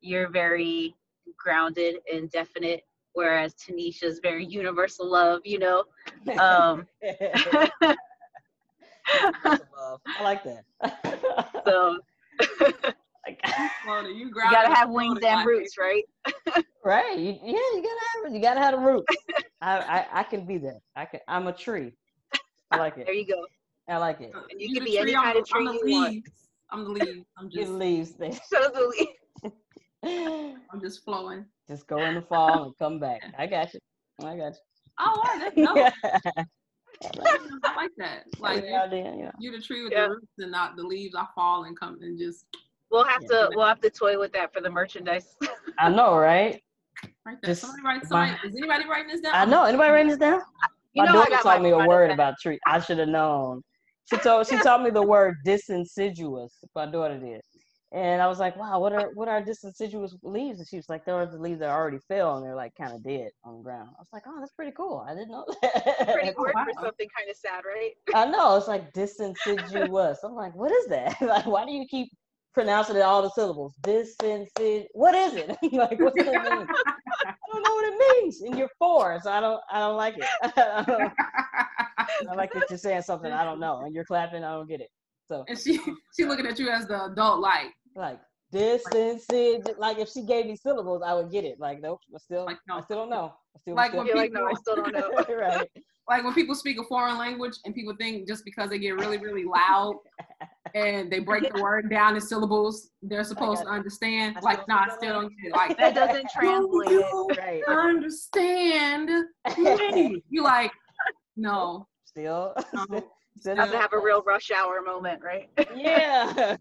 you're 0.00 0.28
very 0.28 0.96
grounded 1.38 1.96
and 2.12 2.30
definite, 2.30 2.82
whereas 3.12 3.54
Tonnisha's 3.54 4.18
very 4.22 4.44
universal 4.44 5.10
love. 5.10 5.42
You 5.44 5.60
know, 5.60 5.84
um, 6.40 6.86
I 9.08 10.22
like 10.22 10.42
that. 10.44 10.64
So 11.64 11.98
Like, 13.26 13.40
Florida, 13.84 14.10
you, 14.10 14.26
you 14.26 14.32
gotta 14.34 14.74
have 14.74 14.90
wings 14.90 15.18
and 15.24 15.46
roots, 15.46 15.76
right? 15.78 16.04
right? 16.84 17.18
You, 17.18 17.32
yeah, 17.42 17.52
you 17.52 17.82
gotta 17.82 18.00
have 18.24 18.32
it. 18.32 18.36
You 18.36 18.40
gotta 18.40 18.60
have 18.60 18.72
the 18.74 18.78
roots. 18.80 19.06
I, 19.60 19.78
I 19.78 20.06
I 20.20 20.22
can 20.22 20.46
be 20.46 20.58
that. 20.58 20.78
I 20.94 21.04
can. 21.06 21.20
I'm 21.26 21.46
a 21.48 21.52
tree. 21.52 21.92
I 22.70 22.76
like 22.78 22.98
it. 22.98 23.06
There 23.06 23.14
you 23.14 23.26
go. 23.26 23.44
I 23.88 23.98
like 23.98 24.20
it. 24.20 24.32
And 24.34 24.60
you 24.60 24.68
You 24.68 24.74
can 24.74 24.84
the 24.84 24.90
be 24.90 24.98
any 24.98 25.06
tree, 25.12 25.16
I'm 25.16 25.24
kind 25.24 25.38
of 25.38 25.44
the- 25.46 25.54
I'm 25.54 25.64
tree 25.66 25.78
the 25.80 25.88
you 25.90 25.94
want. 26.00 26.24
I'm 26.70 26.84
the 26.84 26.90
leaves. 26.90 27.26
I'm 27.38 27.50
just, 27.50 27.70
leaves 27.70 28.12
there. 28.14 28.32
So 28.32 28.70
the 28.74 29.06
leaf. 29.42 29.52
I'm 30.72 30.80
just 30.80 31.04
flowing. 31.04 31.44
Just 31.68 31.86
go 31.86 31.98
in 31.98 32.14
the 32.14 32.22
fall 32.22 32.64
and 32.64 32.78
come 32.78 32.98
back. 32.98 33.22
I 33.38 33.46
got 33.46 33.72
you. 33.74 33.80
I 34.22 34.36
got 34.36 34.52
you. 34.54 34.58
Oh, 34.98 35.22
wow, 35.24 35.38
that's 35.38 35.56
you. 35.56 35.64
dope. 35.66 35.76
yeah. 35.76 36.44
I 37.64 37.76
like 37.76 37.90
that. 37.98 38.24
Like 38.38 38.64
you, 38.64 38.70
yeah, 38.70 38.86
yeah. 38.92 39.30
you 39.38 39.52
the 39.52 39.60
tree 39.60 39.82
with 39.84 39.92
Yeah. 39.92 40.04
the 40.06 40.10
roots 40.10 40.26
and 40.38 40.50
not 40.50 40.76
the 40.76 40.82
leaves. 40.82 41.14
I 41.14 41.26
fall 41.34 41.64
and 41.64 41.78
come 41.78 41.98
and 42.00 42.18
just 42.18 42.46
We'll 42.90 43.04
have 43.04 43.22
Yeah. 43.22 43.28
to 43.28 43.50
we'll 43.54 43.66
have 43.66 43.80
to 43.80 43.90
toy 43.90 44.18
with 44.18 44.32
that 44.32 44.52
for 44.52 44.60
the 44.60 44.70
merchandise. 44.70 45.36
I 45.78 45.88
know, 45.90 46.16
right? 46.16 46.62
right 47.24 47.36
there. 47.42 47.50
Just 47.50 47.62
Somebody 47.62 47.82
write. 47.84 48.10
my- 48.10 48.38
is 48.44 48.54
anybody 48.56 48.88
writing 48.88 49.08
this 49.08 49.20
down? 49.20 49.34
I 49.34 49.44
know. 49.44 49.64
Anybody 49.64 49.90
writing 49.90 50.08
this 50.08 50.18
down? 50.18 50.40
You 50.94 51.02
my 51.02 51.06
know 51.06 51.12
daughter 51.18 51.30
got 51.30 51.42
taught 51.42 51.62
me 51.62 51.70
a 51.70 51.78
word 51.78 52.10
about 52.10 52.34
tree. 52.40 52.58
I 52.66 52.80
should 52.80 52.98
have 52.98 53.08
known. 53.08 53.62
She 54.08 54.16
told 54.18 54.46
she 54.46 54.56
taught 54.58 54.82
me 54.82 54.90
the 54.90 55.02
word 55.02 55.34
disinsiduous. 55.44 56.54
My 56.74 56.86
daughter 56.86 57.18
did, 57.18 57.42
and 57.92 58.22
I 58.22 58.28
was 58.28 58.38
like, 58.38 58.56
"Wow, 58.56 58.78
what 58.80 58.92
are 58.92 59.10
what 59.14 59.28
are 59.28 59.42
disinsiduous 59.42 60.16
leaves?" 60.22 60.58
And 60.60 60.68
she 60.68 60.76
was 60.76 60.88
like, 60.88 61.04
"There 61.04 61.16
are 61.16 61.26
the 61.26 61.38
leaves 61.38 61.58
that 61.60 61.70
already 61.70 61.98
fell 62.08 62.36
and 62.36 62.46
they're 62.46 62.54
like 62.54 62.72
kind 62.80 62.92
of 62.94 63.02
dead 63.02 63.28
on 63.44 63.56
the 63.58 63.62
ground." 63.62 63.90
I 63.98 64.00
was 64.00 64.08
like, 64.12 64.22
"Oh, 64.26 64.36
that's 64.38 64.52
pretty 64.52 64.72
cool. 64.76 65.04
I 65.06 65.12
didn't 65.14 65.30
know 65.32 65.44
that." 65.62 66.12
Pretty 66.14 66.28
word 66.38 66.52
for 66.52 66.60
oh, 66.60 66.72
wow. 66.76 66.82
something 66.84 67.08
kind 67.14 67.28
of 67.28 67.36
sad, 67.36 67.64
right? 67.66 67.92
I 68.14 68.30
know 68.30 68.56
it's 68.56 68.68
like 68.68 68.92
disinsiduous. 68.92 70.18
I'm 70.24 70.34
like, 70.34 70.54
what 70.54 70.70
is 70.72 70.86
that? 70.86 71.16
like, 71.20 71.46
why 71.46 71.66
do 71.66 71.72
you 71.72 71.84
keep 71.90 72.08
pronouncing 72.56 72.96
it 72.96 73.02
all 73.02 73.20
the 73.20 73.30
syllables? 73.30 73.74
Disinsid. 73.82 74.86
What 74.92 75.14
is 75.14 75.34
it? 75.34 75.48
like, 75.72 76.00
what's 76.00 76.16
it 76.16 76.26
mean? 76.26 76.36
I 76.36 77.34
don't 77.52 77.62
know 77.62 77.74
what 77.74 77.92
it 77.92 78.22
means. 78.22 78.40
And 78.40 78.56
you're 78.58 78.70
four, 78.78 79.20
so 79.22 79.30
I 79.30 79.40
don't. 79.40 79.60
I 79.70 79.78
don't 79.80 79.96
like 79.96 80.16
it. 80.16 80.24
I, 80.56 80.84
don't- 80.86 81.12
I 82.30 82.34
like 82.34 82.52
that 82.54 82.70
you're 82.70 82.78
saying 82.78 83.02
something 83.02 83.30
I 83.30 83.44
don't 83.44 83.60
know, 83.60 83.82
and 83.84 83.94
you're 83.94 84.04
clapping. 84.04 84.42
I 84.42 84.52
don't 84.52 84.68
get 84.68 84.80
it. 84.80 84.88
So 85.28 85.44
and 85.48 85.58
she 85.58 85.78
she 86.16 86.24
uh, 86.24 86.28
looking 86.28 86.46
at 86.46 86.58
you 86.58 86.70
as 86.70 86.86
the 86.86 87.04
adult, 87.04 87.40
like 87.40 87.72
like 87.94 88.20
disinsid. 88.54 89.76
Like 89.78 89.98
if 89.98 90.08
she 90.08 90.22
gave 90.24 90.46
me 90.46 90.56
syllables, 90.56 91.02
I 91.04 91.12
would 91.14 91.30
get 91.30 91.44
it. 91.44 91.60
Like 91.60 91.80
nope, 91.82 92.00
I 92.14 92.18
still, 92.18 92.46
Like, 92.46 92.58
no. 92.66 92.76
I 92.76 92.80
still 92.82 92.96
don't 92.96 93.10
know. 93.10 93.34
I 93.54 93.58
still, 93.60 93.74
Like 93.74 93.90
still, 93.90 93.98
when 93.98 94.06
You're 94.06 94.16
like, 94.16 94.32
no, 94.32 94.46
I 94.46 94.54
still 94.54 94.76
don't 94.76 94.92
know. 94.92 95.10
right. 95.36 95.68
Like 96.08 96.24
when 96.24 96.34
people 96.34 96.54
speak 96.54 96.78
a 96.80 96.84
foreign 96.84 97.18
language 97.18 97.54
and 97.64 97.74
people 97.74 97.94
think 97.98 98.28
just 98.28 98.44
because 98.44 98.70
they 98.70 98.78
get 98.78 98.96
really 98.96 99.18
really 99.18 99.44
loud 99.44 99.96
and 100.74 101.10
they 101.10 101.18
break 101.20 101.52
the 101.52 101.62
word 101.62 101.88
down 101.90 102.14
in 102.14 102.20
syllables, 102.20 102.90
they're 103.02 103.24
supposed 103.24 103.62
to 103.62 103.68
understand. 103.68 104.36
I 104.36 104.40
Like, 104.40 104.62
still 104.62 104.66
no, 104.68 104.76
I 104.76 104.88
still 104.96 105.12
don't 105.20 105.28
get 105.28 105.48
it. 105.48 105.52
Like 105.52 105.78
That 105.78 105.94
doesn't 105.94 106.28
translate 106.34 106.88
it. 106.90 107.38
Right. 107.38 107.62
understand. 107.68 109.10
me. 109.58 110.22
You 110.30 110.42
like 110.42 110.72
no. 111.36 111.86
Still. 112.04 112.54
no. 112.74 113.04
still 113.38 113.56
Have 113.56 113.72
have 113.72 113.92
a 113.92 113.98
real 113.98 114.22
rush 114.22 114.50
hour 114.50 114.82
moment, 114.82 115.22
right? 115.22 115.48
Yeah. 115.74 116.56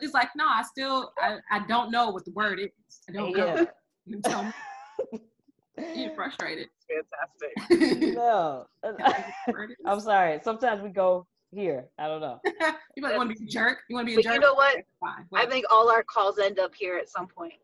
It's 0.00 0.14
like, 0.14 0.28
no, 0.36 0.44
I 0.46 0.62
still, 0.68 1.12
I, 1.18 1.38
I 1.50 1.66
don't 1.66 1.90
know 1.90 2.10
what 2.10 2.24
the 2.24 2.32
word 2.32 2.58
is. 2.60 2.68
I 3.08 3.12
don't 3.12 3.36
know. 3.36 3.46
yeah. 3.46 3.64
You 4.04 4.20
tell 4.20 4.44
me. 4.44 4.52
You're 5.94 6.14
frustrated. 6.14 6.68
Fantastic. 7.68 8.14
No. 8.14 8.66
I'm 9.86 10.00
sorry. 10.00 10.40
Sometimes 10.42 10.82
we 10.82 10.88
go 10.90 11.26
here. 11.52 11.86
I 11.98 12.06
don't 12.08 12.20
know. 12.20 12.40
you 12.96 13.02
might 13.02 13.16
want 13.16 13.30
to 13.30 13.36
be 13.36 13.44
a 13.44 13.48
jerk. 13.48 13.78
You 13.88 13.96
want 13.96 14.08
to 14.08 14.14
be 14.14 14.14
a 14.14 14.16
But 14.16 14.24
jerk? 14.24 14.34
you 14.34 14.40
know 14.40 14.54
what? 14.54 14.76
Fine. 15.00 15.26
I 15.34 15.46
think 15.46 15.64
all 15.70 15.90
our 15.90 16.02
calls 16.02 16.38
end 16.38 16.58
up 16.58 16.74
here 16.74 16.96
at 16.96 17.08
some 17.08 17.26
point. 17.26 17.54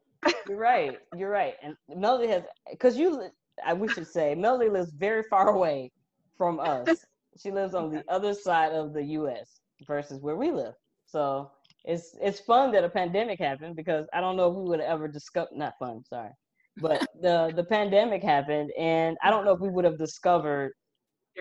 You're 0.49 0.59
right. 0.59 0.99
You're 1.17 1.31
right. 1.31 1.55
And 1.63 1.75
Melody 1.95 2.29
has, 2.29 2.43
because 2.71 2.97
you, 2.97 3.19
li- 3.19 3.29
I 3.65 3.73
we 3.75 3.89
should 3.89 4.07
say, 4.07 4.35
Melody 4.35 4.69
lives 4.71 4.91
very 4.93 5.23
far 5.25 5.49
away 5.49 5.91
from 6.37 6.61
us. 6.61 7.05
She 7.39 7.51
lives 7.51 7.75
on 7.75 7.91
the 7.91 8.05
other 8.09 8.35
side 8.35 8.73
of 8.73 8.93
the 8.93 9.03
U.S. 9.03 9.61
versus 9.87 10.21
where 10.21 10.37
we 10.37 10.51
live. 10.53 10.75
So 11.07 11.51
it's 11.85 12.15
it's 12.21 12.41
fun 12.41 12.73
that 12.73 12.85
a 12.85 12.89
pandemic 12.89 13.39
happened 13.41 13.75
because 13.75 14.07
I 14.13 14.21
don't 14.21 14.37
know 14.37 14.49
if 14.51 14.55
we 14.57 14.63
would 14.69 14.81
have 14.81 14.89
ever 14.91 15.09
discovered. 15.09 15.51
Not 15.57 15.79
fun, 15.79 16.05
sorry, 16.05 16.31
but 16.79 17.07
the 17.21 17.53
the 17.55 17.65
pandemic 17.65 18.23
happened, 18.23 18.71
and 18.79 19.17
I 19.23 19.31
don't 19.31 19.45
know 19.45 19.53
if 19.53 19.61
we 19.61 19.69
would 19.69 19.85
have 19.85 19.99
discovered 19.99 20.73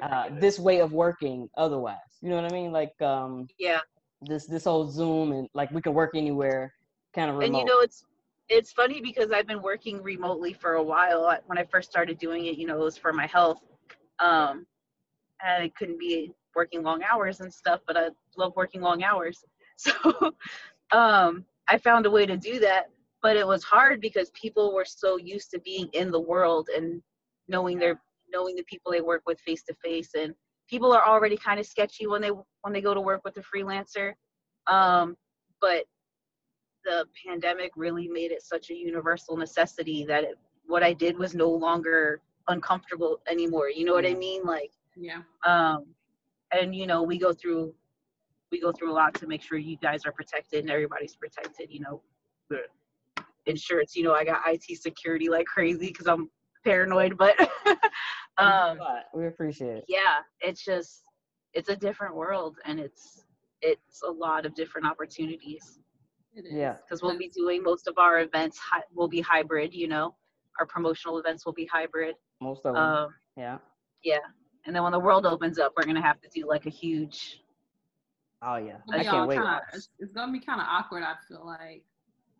uh, 0.01 0.29
this 0.39 0.59
way 0.59 0.79
of 0.79 0.93
working 0.93 1.49
otherwise. 1.57 1.97
You 2.21 2.29
know 2.29 2.41
what 2.41 2.51
I 2.51 2.55
mean? 2.55 2.71
Like 2.71 2.99
um, 3.01 3.47
Yeah. 3.57 3.79
this 4.21 4.45
this 4.45 4.65
whole 4.65 4.89
Zoom 4.89 5.31
and 5.31 5.47
like 5.53 5.71
we 5.71 5.81
can 5.81 5.93
work 5.93 6.11
anywhere, 6.15 6.73
kind 7.13 7.29
of 7.29 7.37
remote. 7.37 7.47
And 7.47 7.57
you 7.57 7.65
know, 7.65 7.81
it's 7.81 8.05
it's 8.49 8.71
funny 8.71 9.01
because 9.01 9.31
I've 9.31 9.47
been 9.47 9.61
working 9.61 10.01
remotely 10.03 10.53
for 10.53 10.73
a 10.73 10.83
while. 10.83 11.35
When 11.45 11.57
I 11.57 11.63
first 11.65 11.89
started 11.89 12.17
doing 12.17 12.45
it, 12.45 12.57
you 12.57 12.67
know, 12.67 12.75
it 12.81 12.83
was 12.83 12.97
for 12.97 13.13
my 13.13 13.25
health. 13.27 13.61
Um, 14.19 14.65
and 15.43 15.63
I 15.63 15.69
couldn't 15.69 15.99
be 15.99 16.31
working 16.55 16.83
long 16.83 17.01
hours 17.03 17.39
and 17.39 17.51
stuff, 17.51 17.81
but 17.87 17.97
I 17.97 18.09
love 18.37 18.53
working 18.55 18.81
long 18.81 19.03
hours. 19.03 19.43
So 19.77 19.91
um, 20.91 21.43
I 21.67 21.79
found 21.79 22.05
a 22.05 22.11
way 22.11 22.27
to 22.27 22.37
do 22.37 22.59
that. 22.59 22.91
But 23.21 23.37
it 23.37 23.45
was 23.45 23.63
hard 23.63 24.01
because 24.01 24.31
people 24.31 24.73
were 24.73 24.85
so 24.85 25.17
used 25.17 25.51
to 25.51 25.59
being 25.59 25.89
in 25.93 26.11
the 26.11 26.19
world 26.19 26.69
and 26.75 27.01
knowing 27.47 27.77
their 27.77 28.01
knowing 28.31 28.55
the 28.55 28.63
people 28.63 28.91
they 28.91 29.01
work 29.01 29.23
with 29.25 29.39
face 29.41 29.61
to 29.63 29.73
face 29.83 30.11
and 30.17 30.33
people 30.69 30.93
are 30.93 31.05
already 31.05 31.35
kind 31.35 31.59
of 31.59 31.65
sketchy 31.65 32.07
when 32.07 32.21
they 32.21 32.31
when 32.61 32.73
they 32.73 32.79
go 32.81 32.93
to 32.93 33.01
work 33.01 33.21
with 33.25 33.35
a 33.37 33.41
freelancer 33.41 34.13
um, 34.67 35.17
but 35.59 35.83
the 36.83 37.05
pandemic 37.27 37.71
really 37.75 38.07
made 38.07 38.31
it 38.31 38.41
such 38.41 38.69
a 38.69 38.75
universal 38.75 39.37
necessity 39.37 40.05
that 40.05 40.23
it, 40.23 40.37
what 40.65 40.83
I 40.83 40.93
did 40.93 41.17
was 41.17 41.35
no 41.35 41.49
longer 41.49 42.21
uncomfortable 42.47 43.21
anymore. 43.29 43.69
You 43.69 43.85
know 43.85 43.93
what 43.93 44.05
I 44.05 44.13
mean? 44.13 44.43
Like, 44.43 44.71
yeah. 44.95 45.21
um, 45.45 45.85
and 46.51 46.75
you 46.75 46.87
know, 46.87 47.03
we 47.03 47.17
go 47.17 47.33
through, 47.33 47.73
we 48.51 48.59
go 48.59 48.71
through 48.71 48.91
a 48.91 48.93
lot 48.93 49.13
to 49.15 49.27
make 49.27 49.41
sure 49.41 49.57
you 49.57 49.77
guys 49.77 50.05
are 50.05 50.11
protected 50.11 50.61
and 50.61 50.71
everybody's 50.71 51.15
protected. 51.15 51.69
You 51.69 51.81
know, 51.81 52.01
the 52.49 52.61
insurance. 53.45 53.95
You 53.95 54.03
know, 54.03 54.13
I 54.13 54.23
got 54.23 54.41
IT 54.47 54.77
security 54.81 55.29
like 55.29 55.45
crazy 55.45 55.87
because 55.87 56.07
I'm 56.07 56.29
paranoid, 56.63 57.17
but 57.17 57.35
um, 58.37 58.79
we 59.13 59.27
appreciate 59.27 59.77
it. 59.77 59.85
yeah, 59.87 60.19
it's 60.41 60.63
just, 60.63 61.03
it's 61.53 61.69
a 61.69 61.75
different 61.75 62.15
world 62.15 62.57
and 62.65 62.79
it's, 62.79 63.23
it's 63.61 64.01
a 64.07 64.11
lot 64.11 64.45
of 64.45 64.55
different 64.55 64.87
opportunities 64.87 65.79
It 66.33 66.45
is. 66.45 66.53
Yeah. 66.53 66.75
because 66.83 67.01
we'll 67.03 67.17
be 67.17 67.29
doing 67.29 67.61
most 67.63 67.87
of 67.87 67.97
our 67.97 68.21
events 68.21 68.57
hy- 68.57 68.81
will 68.95 69.07
be 69.07 69.21
hybrid 69.21 69.73
you 69.73 69.87
know 69.87 70.15
our 70.59 70.65
promotional 70.65 71.19
events 71.19 71.45
will 71.45 71.53
be 71.53 71.65
hybrid 71.65 72.15
Most 72.41 72.65
of 72.65 72.73
them. 72.73 72.83
um 72.83 73.09
yeah. 73.37 73.57
yeah 74.03 74.17
and 74.65 74.75
then 74.75 74.81
when 74.81 74.93
the 74.93 74.99
world 74.99 75.25
opens 75.27 75.59
up 75.59 75.73
we're 75.77 75.83
gonna 75.85 76.01
have 76.01 76.19
to 76.21 76.29
do 76.33 76.47
like 76.47 76.65
a 76.65 76.69
huge 76.71 77.41
Oh 78.43 78.55
yeah. 78.55 78.77
I 78.91 79.03
can't 79.03 79.27
wait. 79.27 79.35
kinda- 79.35 79.61
it's, 79.73 79.89
it's 79.99 80.13
gonna 80.13 80.31
be 80.31 80.39
kind 80.39 80.59
of 80.59 80.65
awkward. 80.67 81.03
I 81.03 81.13
feel 81.27 81.45
like 81.45 81.83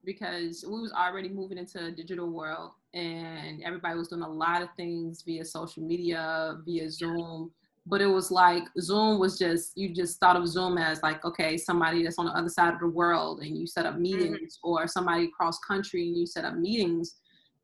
because 0.04 0.66
we 0.68 0.80
was 0.82 0.92
already 0.92 1.30
moving 1.30 1.58
into 1.58 1.86
a 1.86 1.92
digital 1.92 2.30
world, 2.30 2.72
and 2.94 3.62
everybody 3.64 3.98
was 3.98 4.08
doing 4.08 4.22
a 4.22 4.30
lot 4.30 4.62
of 4.62 4.70
things 4.76 5.24
via 5.24 5.46
social 5.46 5.84
media, 5.84 6.58
via 6.66 6.90
Zoom. 6.90 7.52
But 7.86 8.02
it 8.02 8.08
was 8.08 8.30
like 8.30 8.64
Zoom 8.80 9.20
was 9.20 9.40
just 9.40 9.76
you 9.76 9.94
just 9.94 10.20
thought 10.20 10.36
of 10.36 10.48
Zoom 10.48 10.78
as 10.78 11.02
like 11.02 11.26
okay 11.26 11.58
somebody 11.58 12.04
that's 12.04 12.20
on 12.20 12.26
the 12.26 12.32
other 12.32 12.50
side 12.50 12.74
of 12.74 12.80
the 12.80 12.88
world 12.88 13.40
and 13.40 13.58
you 13.58 13.66
set 13.66 13.86
up 13.86 13.94
mm-hmm. 13.94 14.04
meetings, 14.04 14.60
or 14.64 14.88
somebody 14.88 15.26
across 15.26 15.58
country 15.60 16.08
and 16.08 16.18
you 16.18 16.26
set 16.26 16.46
up 16.46 16.56
meetings. 16.56 17.16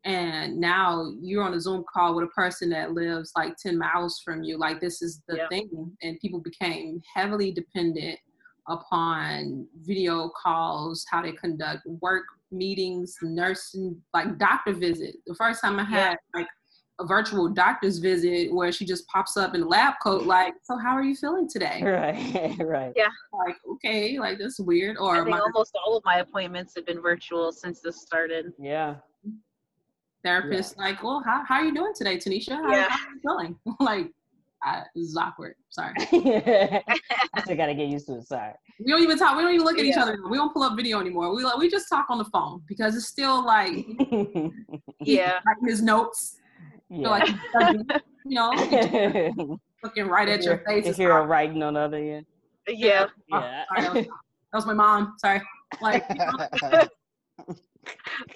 And 0.06 0.58
now 0.58 1.12
you're 1.22 1.44
on 1.44 1.54
a 1.54 1.60
Zoom 1.60 1.84
call 1.92 2.16
with 2.16 2.24
a 2.26 2.30
person 2.30 2.70
that 2.70 2.94
lives 2.94 3.32
like 3.36 3.58
10 3.58 3.78
miles 3.78 4.22
from 4.24 4.42
you. 4.42 4.58
Like 4.58 4.80
this 4.80 5.02
is 5.02 5.22
the 5.28 5.38
Yeah. 5.38 5.48
thing. 5.50 5.98
And 6.02 6.20
people 6.20 6.40
became 6.40 7.02
heavily 7.14 7.52
dependent 7.52 8.18
upon 8.68 9.68
video 9.82 10.30
calls, 10.42 11.06
how 11.10 11.22
they 11.22 11.32
conduct 11.32 11.86
work 12.02 12.24
meetings, 12.52 13.16
nursing, 13.22 14.02
like 14.14 14.38
doctor 14.38 14.74
visit. 14.74 15.16
The 15.26 15.36
first 15.36 15.62
time 15.62 15.80
I 15.80 15.84
Yeah. 15.84 16.10
had 16.10 16.18
like 16.34 16.48
a 17.00 17.06
virtual 17.06 17.48
doctor's 17.48 18.00
visit 18.00 18.52
where 18.54 18.72
she 18.72 18.84
just 18.86 19.06
pops 19.08 19.38
up 19.38 19.54
in 19.54 19.62
a 19.62 19.68
lab 19.68 19.94
coat, 20.02 20.24
like, 20.24 20.54
so 20.64 20.78
how 20.78 20.92
are 20.94 21.04
you 21.04 21.16
feeling 21.16 21.48
today? 21.48 21.82
Right. 21.84 22.58
right. 22.66 22.94
Yeah. 22.96 23.10
Like, 23.32 23.56
okay, 23.74 24.18
like 24.20 24.40
that's 24.40 24.60
weird. 24.60 24.98
i 24.98 25.02
Or 25.02 25.16
think 25.18 25.30
my 25.30 25.40
almost 25.40 25.78
all 25.86 25.96
of 25.98 26.04
my 26.06 26.18
appointments 26.20 26.74
have 26.76 26.86
been 26.86 27.02
virtual 27.02 27.52
since 27.52 27.82
this 27.82 28.02
started 28.02 28.52
Yeah. 28.60 28.96
therapist, 30.24 30.78
like, 30.78 31.04
well, 31.04 31.22
how, 31.26 31.44
how 31.48 31.56
are 31.56 31.64
you 31.66 31.74
doing 31.74 31.94
today, 31.96 32.18
Tonnisha? 32.18 32.56
How, 32.56 32.72
Yeah. 32.72 32.88
how 32.90 32.98
are 33.06 33.14
you 33.14 33.20
feeling? 33.22 33.60
like, 33.80 34.12
I, 34.64 34.84
this 34.96 35.08
is 35.10 35.18
awkward. 35.18 35.56
Sorry. 35.70 35.94
I 36.00 37.42
still 37.42 37.56
gotta 37.56 37.76
get 37.76 37.88
used 37.88 38.08
to 38.08 38.18
it. 38.18 38.28
Sorry. 38.28 38.54
We 38.84 38.92
don't 38.92 39.02
even 39.04 39.18
talk. 39.18 39.36
We 39.38 39.44
don't 39.44 39.54
even 39.54 39.66
look 39.66 39.78
at 39.78 39.86
each 39.86 39.96
Yeah. 39.96 40.04
other. 40.04 40.18
We 40.30 40.38
don't 40.38 40.54
pull 40.54 40.64
up 40.64 40.76
video 40.76 41.00
anymore. 41.00 41.36
We 41.36 41.44
like 41.44 41.58
we 41.58 41.70
just 41.70 41.88
talk 41.90 42.08
on 42.10 42.18
the 42.18 42.26
phone 42.26 42.62
because 42.68 42.96
it's 42.96 43.08
still 43.08 43.46
like 43.46 43.86
yeah 45.02 45.40
writing 45.46 45.68
his 45.68 45.82
notes. 45.82 46.38
So 46.90 46.96
yeah. 47.02 47.10
like, 47.10 47.30
you 48.26 48.36
know, 48.36 49.58
looking 49.84 50.08
right 50.08 50.30
at 50.30 50.44
your 50.44 50.60
face. 50.60 50.86
If 50.86 50.98
you're 50.98 51.20
like, 51.20 51.30
writing 51.30 51.62
on 51.64 51.74
the 51.74 51.82
other 51.82 51.98
end. 51.98 52.26
Yeah. 52.68 53.08
oh, 53.34 53.40
Yeah. 53.40 53.64
sorry, 53.68 53.82
that, 53.82 53.94
was, 53.94 54.06
that 54.06 54.54
was 54.54 54.66
my 54.66 54.74
mom. 54.74 55.16
Sorry. 55.20 55.42
Like, 55.82 56.06
you 56.10 56.16
know, 56.16 56.88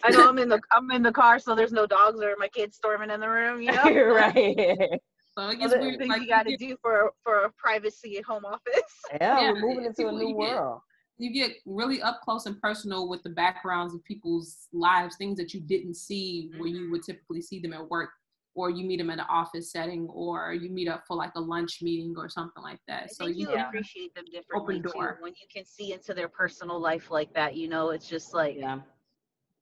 I 0.03 0.09
know 0.11 0.29
I'm 0.29 0.37
in 0.37 0.49
the 0.49 0.59
I'm 0.71 0.89
in 0.91 1.01
the 1.03 1.11
car, 1.11 1.39
so 1.39 1.55
there's 1.55 1.71
no 1.71 1.85
dogs 1.85 2.21
or 2.21 2.35
my 2.37 2.47
kids 2.49 2.75
storming 2.77 3.09
in 3.09 3.19
the 3.19 3.29
room. 3.29 3.61
You 3.61 3.71
know, 3.71 3.85
You're 3.85 4.13
right. 4.13 4.89
So 5.31 5.43
it 5.43 5.45
Well, 5.45 5.69
gets 5.69 5.73
the 5.73 5.79
weird. 5.79 6.07
Like, 6.07 6.21
you 6.21 6.27
got 6.27 6.45
to 6.47 6.57
do 6.57 6.75
for 6.81 7.11
for 7.23 7.43
a 7.45 7.51
privacy 7.51 8.17
at 8.17 8.23
home 8.25 8.45
office. 8.45 8.81
Yeah, 9.13 9.39
Yeah, 9.41 9.51
we're 9.53 9.61
moving 9.61 9.85
into 9.85 10.07
a 10.07 10.11
new 10.11 10.29
you 10.29 10.37
get- 10.39 10.55
world. 10.55 10.81
you 11.17 11.31
get 11.33 11.51
really 11.65 12.01
up 12.01 12.21
close 12.21 12.45
and 12.47 12.59
personal 12.61 13.07
with 13.07 13.21
the 13.23 13.29
backgrounds 13.29 13.93
of 13.93 14.03
people's 14.03 14.67
lives, 14.73 15.15
things 15.17 15.37
that 15.37 15.53
you 15.53 15.61
didn't 15.61 15.95
see 15.95 16.51
where 16.57 16.67
you 16.67 16.91
would 16.91 17.03
typically 17.03 17.41
see 17.41 17.59
them 17.59 17.73
at 17.73 17.87
work, 17.89 18.09
or 18.55 18.69
you 18.69 18.83
meet 18.85 18.97
them 18.97 19.09
in 19.09 19.19
an 19.19 19.25
office 19.29 19.71
setting, 19.71 20.07
or 20.09 20.53
you 20.53 20.69
meet 20.69 20.87
up 20.89 21.03
for 21.07 21.15
like 21.15 21.31
a 21.35 21.39
lunch 21.39 21.81
meeting 21.81 22.13
or 22.17 22.27
something 22.27 22.63
like 22.63 22.79
that. 22.87 23.03
I 23.03 23.07
so 23.07 23.25
think 23.25 23.37
you 23.37 23.49
you 23.49 23.55
appreciate 23.55 24.13
them 24.15 24.25
differently 24.25 24.79
Open 24.79 24.83
too 24.91 24.97
door. 24.97 25.17
when 25.21 25.31
you 25.33 25.47
can 25.53 25.63
see 25.65 25.93
into 25.93 26.13
their 26.13 26.27
personal 26.27 26.79
life 26.79 27.09
like 27.11 27.33
that. 27.33 27.55
You 27.55 27.69
know, 27.69 27.91
it's 27.91 28.07
just 28.09 28.33
like 28.33 28.55
Yeah. 28.57 28.79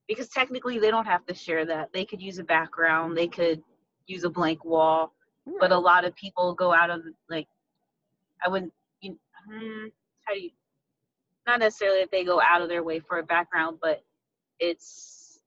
because 0.08 0.28
technically 0.30 0.78
they 0.80 0.90
don't 0.90 1.06
have 1.06 1.24
to 1.26 1.34
share 1.34 1.64
that. 1.66 1.92
They 1.92 2.04
could 2.04 2.20
use 2.22 2.38
a 2.38 2.44
background. 2.44 3.16
They 3.16 3.28
could 3.28 3.62
use 4.06 4.24
a 4.24 4.30
blank 4.30 4.64
wall. 4.64 5.12
But 5.58 5.72
a 5.72 5.78
lot 5.78 6.04
of 6.04 6.14
people 6.14 6.54
go 6.54 6.72
out 6.72 6.90
of 6.90 7.02
like 7.28 7.48
I 8.44 8.48
wouldn't. 8.48 8.72
You, 9.00 9.18
hmm, 9.48 9.86
how 10.24 10.34
do 10.34 10.40
you? 10.40 10.50
Not 11.46 11.60
necessarily 11.60 12.00
that 12.00 12.10
they 12.10 12.24
go 12.24 12.40
out 12.40 12.62
of 12.62 12.68
their 12.68 12.82
way 12.82 13.00
for 13.00 13.18
a 13.18 13.22
background, 13.22 13.78
but 13.82 14.04
it's 14.58 15.40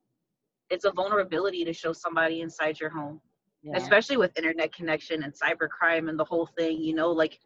it's 0.69 0.85
a 0.85 0.91
vulnerability 0.91 1.63
to 1.65 1.73
show 1.73 1.93
somebody 1.93 2.41
inside 2.41 2.79
your 2.79 2.89
home 2.89 3.21
Yeah. 3.61 3.77
especially 3.77 4.17
with 4.17 4.35
internet 4.37 4.73
connection 4.73 5.21
and 5.23 5.31
cybercrime 5.33 6.09
and 6.09 6.17
the 6.17 6.23
whole 6.25 6.47
thing 6.57 6.81
you 6.81 6.95
know 6.95 7.11
like 7.11 7.39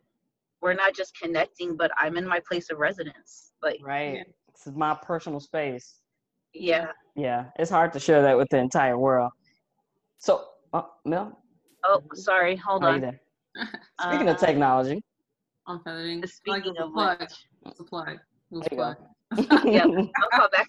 we're 0.62 0.74
not 0.74 0.96
just 0.96 1.20
connecting 1.20 1.76
but 1.76 1.92
i'm 1.98 2.16
in 2.16 2.26
my 2.26 2.40
place 2.48 2.70
of 2.72 2.78
residence 2.78 3.52
like 3.62 3.80
Right. 3.84 4.14
Yeah. 4.16 4.24
This 4.54 4.68
is 4.68 4.74
my 4.76 4.96
personal 4.96 5.40
space. 5.42 6.00
yeah 6.54 6.88
Yeah. 7.16 7.46
It's 7.60 7.70
hard 7.72 7.92
to 7.94 8.00
share 8.00 8.22
that 8.22 8.38
with 8.38 8.48
the 8.50 8.58
entire 8.58 8.98
world. 8.98 9.32
So, 10.20 10.46
uh, 10.74 10.84
Mel, 11.06 11.38
oh 11.88 12.02
sorry 12.14 12.56
hold 12.56 12.84
are 12.84 12.92
you 12.92 12.96
on 12.96 13.02
there? 13.02 13.20
Speaking 14.00 14.30
of 14.30 14.38
Uh, 14.38 14.40
technology. 14.40 15.02
on 15.68 15.82
feathering. 15.84 16.26
Speaking 16.26 16.72
it's 16.72 16.80
a 16.80 16.84
of 16.84 16.94
plug. 16.94 17.20
which 17.20 17.32
It's 17.66 17.80
a 17.80 17.84
plug. 17.84 18.10
It 18.52 18.56
was 18.56 18.68
There 18.70 18.80
you 18.80 18.84
go. 18.84 18.94
plug. 18.94 18.98
yep 19.66 19.90
i'll 20.22 20.30
call 20.36 20.50
back 20.50 20.68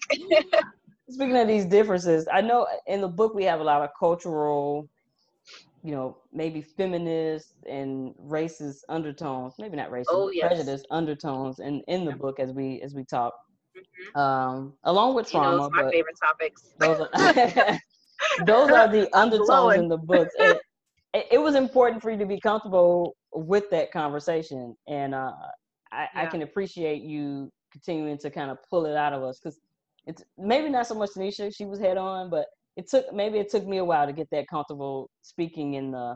Speaking 1.09 1.37
of 1.37 1.47
these 1.47 1.65
differences, 1.65 2.27
I 2.31 2.41
know 2.41 2.67
in 2.87 3.01
the 3.01 3.07
book 3.07 3.33
we 3.33 3.43
have 3.45 3.59
a 3.61 3.63
lot 3.63 3.81
of 3.81 3.89
cultural, 3.99 4.87
you 5.83 5.91
know, 5.91 6.17
maybe 6.31 6.61
feminist 6.61 7.55
and 7.67 8.13
racist 8.27 8.79
undertones. 8.89 9.55
Maybe 9.59 9.75
not 9.77 9.89
racist, 9.91 10.05
Oh, 10.11 10.27
but 10.27 10.35
yes. 10.35 10.49
prejudice 10.49 10.83
undertones 10.91 11.59
in 11.59 11.81
in 11.87 12.05
the 12.05 12.11
Yeah. 12.11 12.17
book 12.17 12.39
as 12.39 12.51
we 12.51 12.81
as 12.81 12.93
we 12.93 13.03
talk. 13.05 13.33
Mhm. 13.75 14.19
Um, 14.19 14.73
along 14.83 15.15
with 15.15 15.33
you 15.33 15.39
know 15.41 15.57
trauma, 15.57 15.69
my 15.71 15.83
but 15.83 15.91
favorite 15.91 16.17
topics 16.21 16.73
those 16.79 16.99
are 16.99 17.09
those 18.45 18.71
are 18.71 18.87
the 18.87 19.09
undertones 19.13 19.47
glowing. 19.47 19.79
in 19.81 19.87
the 19.89 19.97
book. 19.97 20.27
It, 20.35 20.57
it, 21.13 21.27
it 21.31 21.37
was 21.37 21.55
important 21.55 22.01
for 22.01 22.11
you 22.11 22.17
to 22.17 22.25
be 22.25 22.39
comfortable 22.39 23.15
with 23.33 23.69
that 23.71 23.91
conversation, 23.91 24.75
and 24.87 25.15
uh, 25.15 25.31
I, 25.91 26.07
I 26.15 26.25
can 26.27 26.41
appreciate 26.41 27.01
you 27.01 27.51
continuing 27.71 28.17
to 28.19 28.29
kind 28.29 28.51
of 28.51 28.57
pull 28.69 28.85
it 28.85 28.95
out 28.95 29.13
of 29.13 29.23
us 29.23 29.39
because 29.39 29.59
it's 30.05 30.23
maybe 30.37 30.69
not 30.69 30.87
so 30.87 30.95
much 30.95 31.11
Tonnisha, 31.11 31.53
she 31.55 31.65
was 31.65 31.79
head 31.79 31.97
on, 31.97 32.29
but 32.29 32.45
it 32.77 32.89
took 32.89 33.11
maybe 33.13 33.39
it 33.39 33.49
took 33.49 33.65
me 33.65 33.77
a 33.77 33.85
while 33.85 34.07
to 34.07 34.13
get 34.13 34.29
that 34.31 34.47
comfortable 34.47 35.09
speaking 35.21 35.75
in 35.75 35.91
the 35.91 36.15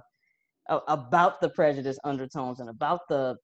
about 0.87 1.41
the 1.41 1.49
prejudice 1.49 1.99
undertones 2.03 2.59
and 2.59 2.69
about 2.69 3.01
the 3.09 3.35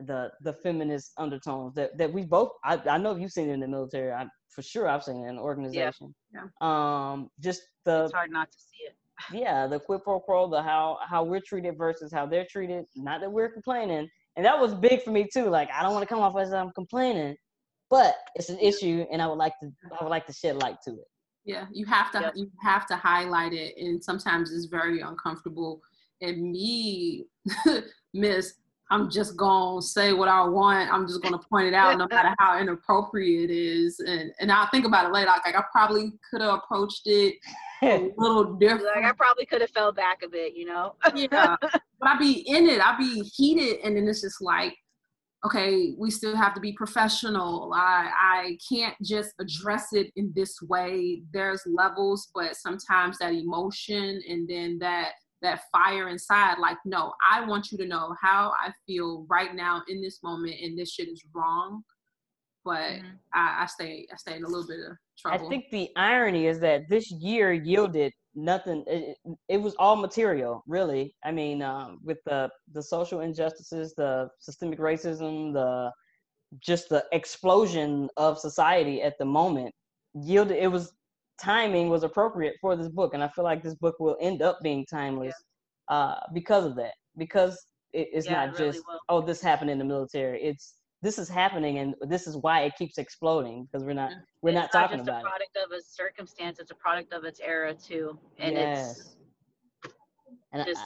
the 0.00 0.30
the 0.42 0.52
feminist 0.52 1.12
undertones 1.18 1.74
that 1.74 1.96
that 1.98 2.12
we 2.12 2.24
both 2.24 2.50
I, 2.64 2.80
I 2.88 2.98
know 2.98 3.16
you've 3.16 3.32
seen 3.32 3.50
it 3.50 3.54
in 3.54 3.60
the 3.60 3.68
military. 3.68 4.12
I 4.12 4.26
for 4.48 4.62
sure 4.62 4.88
I've 4.88 5.02
seen 5.02 5.24
it 5.24 5.28
in 5.28 5.38
organization. 5.38 6.14
Yeah. 6.32 6.44
um 6.60 7.28
just 7.40 7.62
the 7.84 8.04
it's 8.04 8.12
hard 8.12 8.30
not 8.30 8.50
to 8.52 8.58
see 8.58 8.84
it 8.86 8.96
yeah 9.32 9.66
the 9.66 9.78
quid 9.80 10.02
pro 10.04 10.20
quo 10.20 10.48
the 10.48 10.62
how 10.62 10.98
how 11.08 11.22
we're 11.24 11.40
treated 11.40 11.76
versus 11.76 12.12
how 12.12 12.26
they're 12.26 12.46
treated 12.50 12.84
not 12.96 13.20
that 13.20 13.30
we're 13.30 13.50
complaining 13.50 14.08
and 14.36 14.46
that 14.46 14.58
was 14.58 14.74
big 14.74 15.02
for 15.02 15.10
me 15.10 15.26
too 15.32 15.48
like 15.48 15.68
i 15.72 15.82
don't 15.82 15.92
want 15.92 16.02
to 16.02 16.08
come 16.08 16.20
off 16.20 16.36
as 16.38 16.52
i'm 16.52 16.70
complaining 16.72 17.36
but 17.90 18.14
it's 18.34 18.48
an 18.48 18.58
issue 18.58 19.04
and 19.10 19.20
i 19.20 19.26
would 19.26 19.38
like 19.38 19.54
to 19.60 19.70
i 19.98 20.02
would 20.04 20.10
like 20.10 20.26
to 20.26 20.32
shed 20.32 20.56
light 20.62 20.76
to 20.84 20.92
it 20.92 21.08
Yeah, 21.44 21.66
you 21.72 21.86
have 21.86 22.10
to 22.12 22.20
Yep. 22.20 22.32
you 22.36 22.50
have 22.62 22.86
to 22.88 22.96
highlight 22.96 23.52
it, 23.54 23.74
and 23.78 24.02
sometimes 24.02 24.52
it's 24.52 24.66
very 24.66 25.00
uncomfortable. 25.00 25.80
And 26.20 26.50
me, 26.52 27.26
Miss, 28.12 28.54
I'm 28.90 29.10
just 29.10 29.36
gonna 29.36 29.82
say 29.82 30.12
what 30.12 30.28
I 30.28 30.46
want. 30.46 30.92
I'm 30.92 31.06
just 31.06 31.22
gonna 31.22 31.38
point 31.38 31.66
it 31.66 31.74
out, 31.74 31.98
no 31.98 32.06
matter 32.10 32.34
how 32.38 32.58
inappropriate 32.58 33.50
it 33.50 33.54
is. 33.54 34.00
And 34.00 34.32
and 34.40 34.50
I'll 34.50 34.68
think 34.68 34.86
about 34.86 35.06
it 35.06 35.12
later. 35.12 35.30
Like 35.44 35.56
I 35.56 35.64
probably 35.70 36.12
could 36.30 36.40
have 36.40 36.54
approached 36.54 37.02
it 37.06 37.36
a 37.82 38.10
little 38.16 38.54
different. 38.54 38.84
like 38.96 39.04
i 39.04 39.12
probably 39.12 39.46
could 39.46 39.60
have 39.60 39.70
fell 39.70 39.92
back 39.92 40.24
a 40.24 40.28
bit 40.28 40.52
you 40.54 40.64
know 40.64 40.96
yeah, 41.14 41.54
but 41.60 41.80
I'd 42.02 42.18
be 42.18 42.44
in 42.48 42.68
it. 42.68 42.80
I'd 42.80 42.98
be 42.98 43.22
heated, 43.22 43.80
and 43.84 43.96
then 43.96 44.08
it's 44.08 44.20
just 44.20 44.40
like, 44.40 44.76
okay, 45.44 45.94
we 45.98 46.10
still 46.10 46.36
have 46.36 46.54
to 46.54 46.60
be 46.60 46.72
professional. 46.72 47.72
I 47.74 48.10
I 48.14 48.58
can't 48.68 48.94
just 49.02 49.34
address 49.40 49.92
it 49.92 50.12
in 50.16 50.32
this 50.34 50.60
way. 50.62 51.22
There's 51.32 51.62
levels, 51.66 52.30
but 52.34 52.56
sometimes 52.56 53.18
that 53.18 53.32
emotion 53.32 54.20
and 54.28 54.48
then 54.48 54.78
that 54.80 55.12
that 55.42 55.62
fire 55.72 56.08
inside, 56.08 56.58
like, 56.58 56.78
no, 56.84 57.12
I 57.30 57.44
want 57.44 57.70
you 57.70 57.78
to 57.78 57.86
know 57.86 58.14
how 58.20 58.52
I 58.62 58.72
feel 58.86 59.26
right 59.28 59.54
now 59.54 59.82
in 59.88 60.00
this 60.02 60.22
moment, 60.22 60.56
and 60.62 60.78
this 60.78 60.92
shit 60.92 61.08
is 61.08 61.24
wrong. 61.34 61.82
But 62.64 63.00
Mhm. 63.00 63.18
I, 63.32 63.62
I 63.62 63.66
stay 63.66 64.06
I 64.12 64.16
stay 64.16 64.36
in 64.36 64.44
a 64.44 64.48
little 64.48 64.66
bit 64.66 64.80
of 64.80 64.96
trouble 65.16 65.46
I 65.46 65.48
think 65.48 65.66
the 65.70 65.90
irony 65.96 66.46
is 66.46 66.58
that 66.60 66.88
this 66.88 67.10
year 67.10 67.52
yielded 67.52 68.12
nothing. 68.34 68.84
It, 68.86 69.16
it- 69.24 69.38
it 69.48 69.56
was 69.62 69.74
all 69.78 69.96
material, 69.96 70.62
really. 70.66 71.14
I 71.24 71.30
mean, 71.32 71.62
um, 71.62 72.00
with 72.04 72.18
the 72.26 72.50
the 72.72 72.82
social 72.82 73.20
injustices, 73.20 73.94
the 73.94 74.28
systemic 74.40 74.78
racism, 74.80 75.52
the 75.52 75.92
just 76.60 76.88
the 76.88 77.04
explosion 77.12 78.08
of 78.16 78.38
society 78.38 79.02
at 79.02 79.16
the 79.18 79.24
moment 79.24 79.74
yielded. 80.14 80.56
It 80.58 80.68
was 80.70 80.92
timing 81.40 81.88
was 81.88 82.02
appropriate 82.02 82.56
for 82.60 82.76
this 82.76 82.88
book, 82.88 83.14
and 83.14 83.22
I 83.22 83.28
feel 83.28 83.44
like 83.44 83.62
this 83.62 83.74
book 83.74 83.96
will 83.98 84.16
end 84.20 84.42
up 84.42 84.58
being 84.62 84.84
timeless 84.90 85.34
uh, 85.88 86.16
because 86.34 86.64
of 86.64 86.76
that. 86.76 86.94
Because 87.16 87.58
it, 87.92 88.08
it's 88.12 88.26
Yeah, 88.26 88.46
not 88.46 88.48
it 88.48 88.58
really 88.60 88.72
just 88.72 88.84
will. 88.86 88.98
oh, 89.08 89.20
this 89.20 89.40
happened 89.40 89.70
in 89.70 89.78
the 89.78 89.84
military. 89.84 90.42
It's 90.42 90.74
this 91.02 91.18
is 91.18 91.28
happening, 91.28 91.78
and 91.78 91.94
this 92.02 92.26
is 92.26 92.36
why 92.36 92.62
it 92.62 92.72
keeps 92.76 92.98
exploding 92.98 93.66
because 93.70 93.84
we're 93.84 93.92
not 93.94 94.12
we're 94.42 94.52
not 94.52 94.66
it's 94.66 94.74
not 94.74 94.82
talking 94.82 94.98
just 94.98 95.08
about 95.08 95.20
a 95.20 95.28
product 95.28 95.56
of 95.64 95.72
a 95.72 95.82
circumstance 95.82 96.58
it's 96.58 96.70
a 96.70 96.74
product 96.74 97.12
of 97.12 97.24
its 97.24 97.40
era 97.40 97.74
too 97.74 98.18
and 98.38 98.54
yes. 98.56 98.98
it's 98.98 99.16
and 100.52 100.62
I- 100.62 100.64
just 100.64 100.82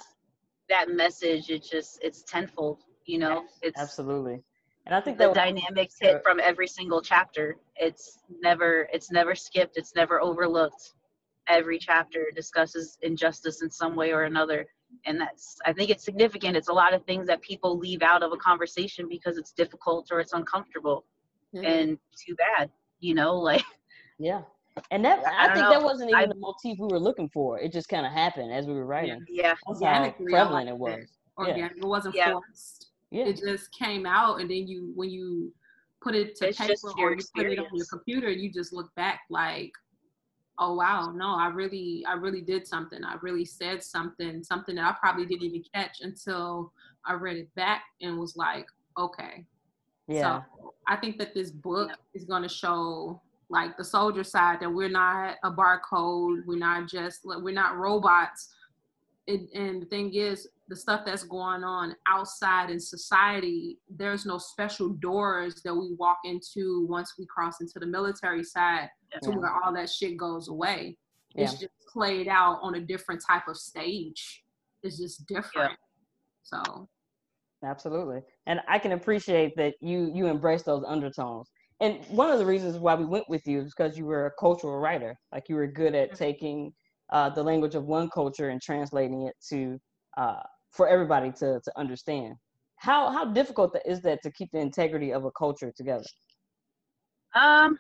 that 0.69 0.91
message 0.91 1.51
it's 1.51 1.69
just 1.69 1.99
it's 2.03 2.23
tenfold 2.23 2.81
you 3.07 3.19
know 3.19 3.45
it's 3.63 3.81
absolutely, 3.81 4.41
and 4.87 4.95
I 4.95 5.01
think 5.01 5.19
the 5.19 5.27
that 5.29 5.35
dynamics 5.35 5.97
hit 6.01 6.23
from 6.23 6.41
every 6.41 6.67
single 6.67 7.01
chapter 7.01 7.57
it's 7.77 8.19
never 8.41 8.89
it's 8.93 9.11
never 9.11 9.35
skipped 9.35 9.77
it's 9.77 9.95
never 9.95 10.21
overlooked 10.21 10.95
every 11.49 11.79
chapter 11.79 12.27
discusses 12.35 12.99
injustice 13.03 13.63
in 13.63 13.71
some 13.71 13.95
way 13.97 14.13
or 14.13 14.23
another 14.25 14.67
and 15.07 15.21
that's 15.21 15.57
i 15.67 15.73
think 15.73 15.91
it's 15.91 16.05
significant 16.05 16.57
it's 16.57 16.69
a 16.69 16.73
lot 16.73 16.95
of 16.95 17.05
things 17.05 17.27
that 17.27 17.41
people 17.43 17.77
leave 17.79 18.03
out 18.03 18.23
of 18.23 18.33
a 18.33 18.37
conversation 18.37 19.09
because 19.09 19.37
it's 19.39 19.53
difficult 19.53 20.09
or 20.13 20.21
it's 20.21 20.33
uncomfortable 20.35 21.05
Yeah. 21.53 21.63
and 21.69 21.99
too 22.17 22.35
bad 22.37 22.71
you 23.01 23.15
know 23.15 23.35
like 23.51 23.65
yeah. 24.19 24.43
And 24.91 25.05
that 25.05 25.19
I 25.27 25.49
I, 25.51 25.55
think 25.55 25.65
know. 25.65 25.71
that 25.71 25.83
wasn't 25.83 26.11
even 26.11 26.23
I- 26.23 26.27
the 26.27 26.35
motif 26.37 26.79
we 26.79 26.87
were 26.87 26.99
looking 26.99 27.29
for. 27.29 27.59
It 27.59 27.73
just 27.73 27.89
kind 27.89 28.07
of 28.07 28.13
happened 28.13 28.53
as 28.53 28.67
we 28.67 28.73
were 28.73 28.87
writing. 28.87 29.23
yeah 29.29 29.49
yeah. 29.49 29.55
Organically, 29.67 30.27
prevalent 30.33 30.69
it 30.69 30.77
was. 30.79 31.19
Organic. 31.37 31.77
It 31.77 31.85
wasn't 31.85 32.15
Yeah. 32.15 32.33
forced. 32.33 32.92
Yeah. 33.13 33.27
it 33.27 33.37
just 33.37 33.71
came 33.73 34.07
out 34.07 34.41
and 34.41 34.51
then 34.51 34.67
you 34.67 34.91
when 34.95 35.11
you 35.11 35.53
put 36.03 36.15
it 36.15 36.35
to 36.37 36.49
It's 36.49 36.59
paper 36.59 36.73
or 36.99 37.13
you 37.13 37.21
put 37.37 37.47
it 37.47 37.51
on 37.51 37.57
your 37.57 37.65
experience. 37.85 37.89
computer 37.91 38.31
you 38.31 38.51
just 38.53 38.73
look 38.73 38.93
back 38.97 39.21
like 39.31 39.71
oh 40.59 40.75
wow 40.75 41.13
no 41.15 41.35
i 41.37 41.47
really 41.49 42.05
i 42.09 42.15
really 42.15 42.41
did 42.41 42.67
something 42.67 43.05
i 43.05 43.17
really 43.23 43.45
said 43.45 43.83
something 43.83 44.43
something 44.43 44.75
that 44.77 44.85
i 44.85 44.97
probably 44.99 45.27
didn't 45.27 45.45
even 45.45 45.63
catch 45.75 45.99
until 46.01 46.73
i 47.07 47.13
read 47.13 47.37
it 47.37 47.55
back 47.55 47.83
and 48.01 48.19
was 48.19 48.35
like 48.37 48.67
okay 48.99 49.45
Yeah. 50.09 50.43
so 50.43 50.73
i 50.89 50.97
think 50.97 51.19
that 51.19 51.35
this 51.35 51.51
book 51.51 51.89
Yep. 51.91 51.99
is 52.15 52.25
going 52.25 52.43
to 52.43 52.49
show 52.49 53.21
like 53.51 53.77
the 53.77 53.85
soldier 53.85 54.25
side 54.25 54.61
that 54.61 54.71
we're 54.73 54.89
not 54.89 55.37
a 55.45 55.51
barcode 55.51 56.41
we're 56.47 56.59
not 56.59 56.89
just 56.89 57.21
we're 57.25 57.55
not 57.55 57.77
robots 57.77 58.55
it, 59.27 59.41
and 59.55 59.83
the 59.83 59.87
thing 59.87 60.13
is 60.15 60.49
the 60.73 60.77
stuff 60.77 61.03
that's 61.05 61.25
going 61.25 61.63
on 61.63 61.95
outside 62.09 62.71
in 62.71 62.81
society 62.81 63.77
there's 63.95 64.25
no 64.25 64.39
special 64.39 64.89
doors 65.01 65.61
that 65.67 65.75
we 65.75 65.95
walk 65.99 66.17
into 66.25 66.87
once 66.89 67.13
we 67.19 67.27
cross 67.27 67.61
into 67.61 67.79
the 67.79 67.85
military 67.85 68.43
side 68.43 68.89
to 69.23 69.31
where 69.33 69.53
all 69.63 69.71
that 69.71 69.91
shit 69.91 70.17
goes 70.17 70.49
away 70.49 70.97
Yeah. 71.35 71.45
it's 71.45 71.61
just 71.61 71.75
played 71.93 72.27
out 72.27 72.59
on 72.63 72.77
a 72.77 72.81
different 72.81 73.23
type 73.31 73.47
of 73.49 73.57
stage 73.59 74.45
it's 74.83 74.99
just 74.99 75.27
different 75.27 75.77
so 76.43 76.89
Absolutely. 77.65 78.21
And 78.47 78.59
I 78.67 78.81
can 78.81 78.91
appreciate 78.91 79.53
that 79.57 79.75
you 79.81 80.11
you 80.13 80.27
embrace 80.27 80.63
those 80.65 80.83
undertones. 80.85 81.49
And 81.81 82.05
one 82.07 82.29
of 82.29 82.41
the 82.41 82.45
reasons 82.47 82.77
why 82.79 82.97
we 82.97 83.05
went 83.05 83.29
with 83.29 83.47
you 83.47 83.61
is 83.61 83.73
because 83.73 83.97
you 83.97 84.05
were 84.05 84.27
a 84.27 84.33
cultural 84.41 84.81
writer. 84.81 85.15
Like 85.33 85.49
you 85.49 85.55
were 85.55 85.69
good 85.69 85.95
at 85.95 86.11
Mhm. 86.11 86.17
taking 86.17 86.73
uh, 87.13 87.31
the 87.31 87.43
language 87.45 87.77
of 87.77 87.85
one 87.85 88.09
culture 88.11 88.49
and 88.49 88.61
translating 88.61 89.29
it 89.29 89.35
to 89.51 89.79
uh, 90.17 90.43
for 90.73 90.89
everybody 90.89 91.31
to 91.33 91.61
to 91.65 91.73
understand. 91.77 92.35
How 92.77 93.11
how 93.11 93.27
difficult 93.27 93.77
is 93.85 94.01
that 94.03 94.23
to 94.23 94.31
keep 94.31 94.51
the 94.53 94.59
integrity 94.59 95.13
of 95.13 95.25
a 95.25 95.31
culture 95.31 95.73
together? 95.77 96.05
Um, 97.35 97.79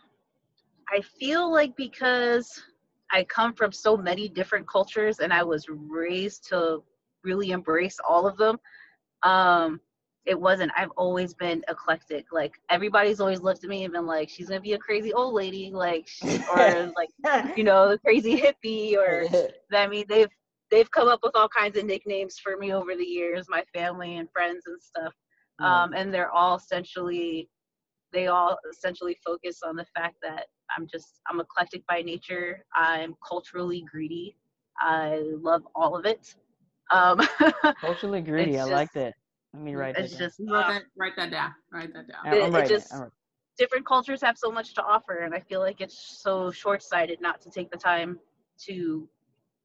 I 0.90 1.00
feel 1.18 1.50
like 1.50 1.76
because 1.76 2.62
I 3.10 3.24
come 3.24 3.52
from 3.54 3.72
so 3.72 3.96
many 3.96 4.28
different 4.28 4.66
cultures 4.68 5.18
and 5.18 5.32
I 5.32 5.42
was 5.42 5.66
raised 5.68 6.48
to 6.48 6.82
really 7.24 7.50
embrace 7.50 7.98
all 8.08 8.26
of 8.26 8.36
them. 8.36 8.58
Um, 9.22 9.80
it 10.24 10.38
wasn't. 10.40 10.70
I've 10.76 10.90
always 10.96 11.34
been 11.34 11.64
eclectic. 11.68 12.26
Like 12.32 12.52
everybody's 12.70 13.20
always 13.20 13.40
looked 13.40 13.64
at 13.64 13.70
me 13.70 13.84
and 13.84 13.92
been 13.92 14.06
like, 14.06 14.28
"She's 14.28 14.48
gonna 14.48 14.60
be 14.60 14.74
a 14.74 14.78
crazy 14.78 15.12
old 15.12 15.34
lady," 15.34 15.70
like, 15.72 16.08
or 16.22 16.92
like, 16.96 17.56
you 17.56 17.64
know, 17.64 17.88
the 17.88 17.98
crazy 17.98 18.40
hippie, 18.40 18.96
or 18.96 19.26
I 19.76 19.88
mean, 19.88 20.04
they've 20.08 20.30
they've 20.72 20.90
come 20.90 21.06
up 21.06 21.20
with 21.22 21.36
all 21.36 21.48
kinds 21.48 21.76
of 21.78 21.84
nicknames 21.84 22.38
for 22.42 22.56
me 22.56 22.72
over 22.72 22.96
the 22.96 23.04
years, 23.04 23.46
my 23.48 23.62
family 23.72 24.16
and 24.16 24.28
friends 24.32 24.64
and 24.66 24.82
stuff. 24.82 25.12
Um, 25.60 25.92
and 25.94 26.12
they're 26.12 26.32
all 26.32 26.56
essentially, 26.56 27.48
they 28.12 28.26
all 28.26 28.58
essentially 28.72 29.16
focus 29.24 29.60
on 29.64 29.76
the 29.76 29.84
fact 29.94 30.16
that 30.22 30.46
I'm 30.76 30.88
just 30.90 31.20
I'm 31.30 31.38
eclectic 31.38 31.86
by 31.86 32.02
nature. 32.02 32.64
I'm 32.74 33.14
culturally 33.28 33.84
greedy. 33.88 34.36
I 34.80 35.20
love 35.40 35.62
all 35.76 35.94
of 35.94 36.04
it. 36.06 36.34
Um, 36.90 37.20
Culturally 37.80 38.22
greedy. 38.22 38.52
it's 38.54 38.62
I 38.62 38.64
like 38.64 38.88
just- 38.88 38.94
that. 38.94 39.14
Let 39.54 39.62
me 39.62 39.74
write 39.74 39.94
that. 39.96 40.04
it's 40.04 40.14
down. 40.16 40.28
just 40.28 40.40
Write 40.40 40.64
uh, 40.64 40.72
that, 40.72 40.82
write 40.96 41.12
that 41.16 41.30
down. 41.30 41.50
Write 41.72 41.92
that 41.92 42.08
down. 42.08 42.20
I'm 42.24 42.54
it- 42.54 42.64
it 42.64 42.68
just- 42.68 42.92
I'm 42.92 43.00
writing. 43.00 43.12
different 43.58 43.86
cultures 43.86 44.20
have 44.22 44.38
so 44.38 44.50
much 44.50 44.72
to 44.74 44.82
offer, 44.82 45.18
and 45.18 45.34
I 45.34 45.40
feel 45.40 45.60
like 45.60 45.80
it's 45.82 46.18
so 46.22 46.50
short-sighted 46.50 47.20
not 47.20 47.40
to 47.42 47.50
take 47.50 47.70
the 47.70 47.76
time 47.76 48.18
to 48.66 49.06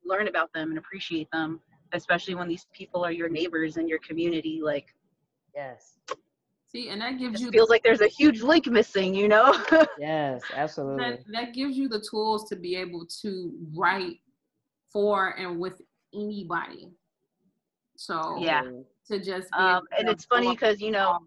learn 0.07 0.27
about 0.27 0.51
them 0.53 0.69
and 0.69 0.77
appreciate 0.77 1.29
them, 1.31 1.59
especially 1.93 2.35
when 2.35 2.47
these 2.47 2.65
people 2.73 3.03
are 3.03 3.11
your 3.11 3.29
neighbors 3.29 3.77
and 3.77 3.87
your 3.89 3.99
community. 3.99 4.61
Like, 4.63 4.93
Yes. 5.55 5.97
See, 6.67 6.89
and 6.89 7.01
that 7.01 7.17
gives 7.17 7.41
it 7.41 7.45
you 7.45 7.51
feels 7.51 7.69
like 7.69 7.81
there's 7.81 8.01
a 8.01 8.07
huge 8.07 8.41
link 8.41 8.67
missing, 8.67 9.13
you 9.13 9.27
know? 9.27 9.57
Yes, 9.99 10.43
absolutely. 10.53 11.03
that, 11.03 11.19
that 11.31 11.53
gives 11.53 11.77
you 11.77 11.87
the 11.89 11.99
tools 11.99 12.47
to 12.49 12.55
be 12.55 12.75
able 12.75 13.07
to 13.21 13.51
write 13.75 14.19
for 14.91 15.29
and 15.39 15.59
with 15.59 15.81
anybody. 16.13 16.89
So 17.95 18.37
Yeah. 18.39 18.61
to 19.07 19.19
just 19.19 19.49
be 19.51 19.57
um, 19.57 19.83
and 19.97 20.07
it's 20.09 20.25
funny 20.25 20.51
because 20.51 20.81
you 20.81 20.91
know, 20.91 21.19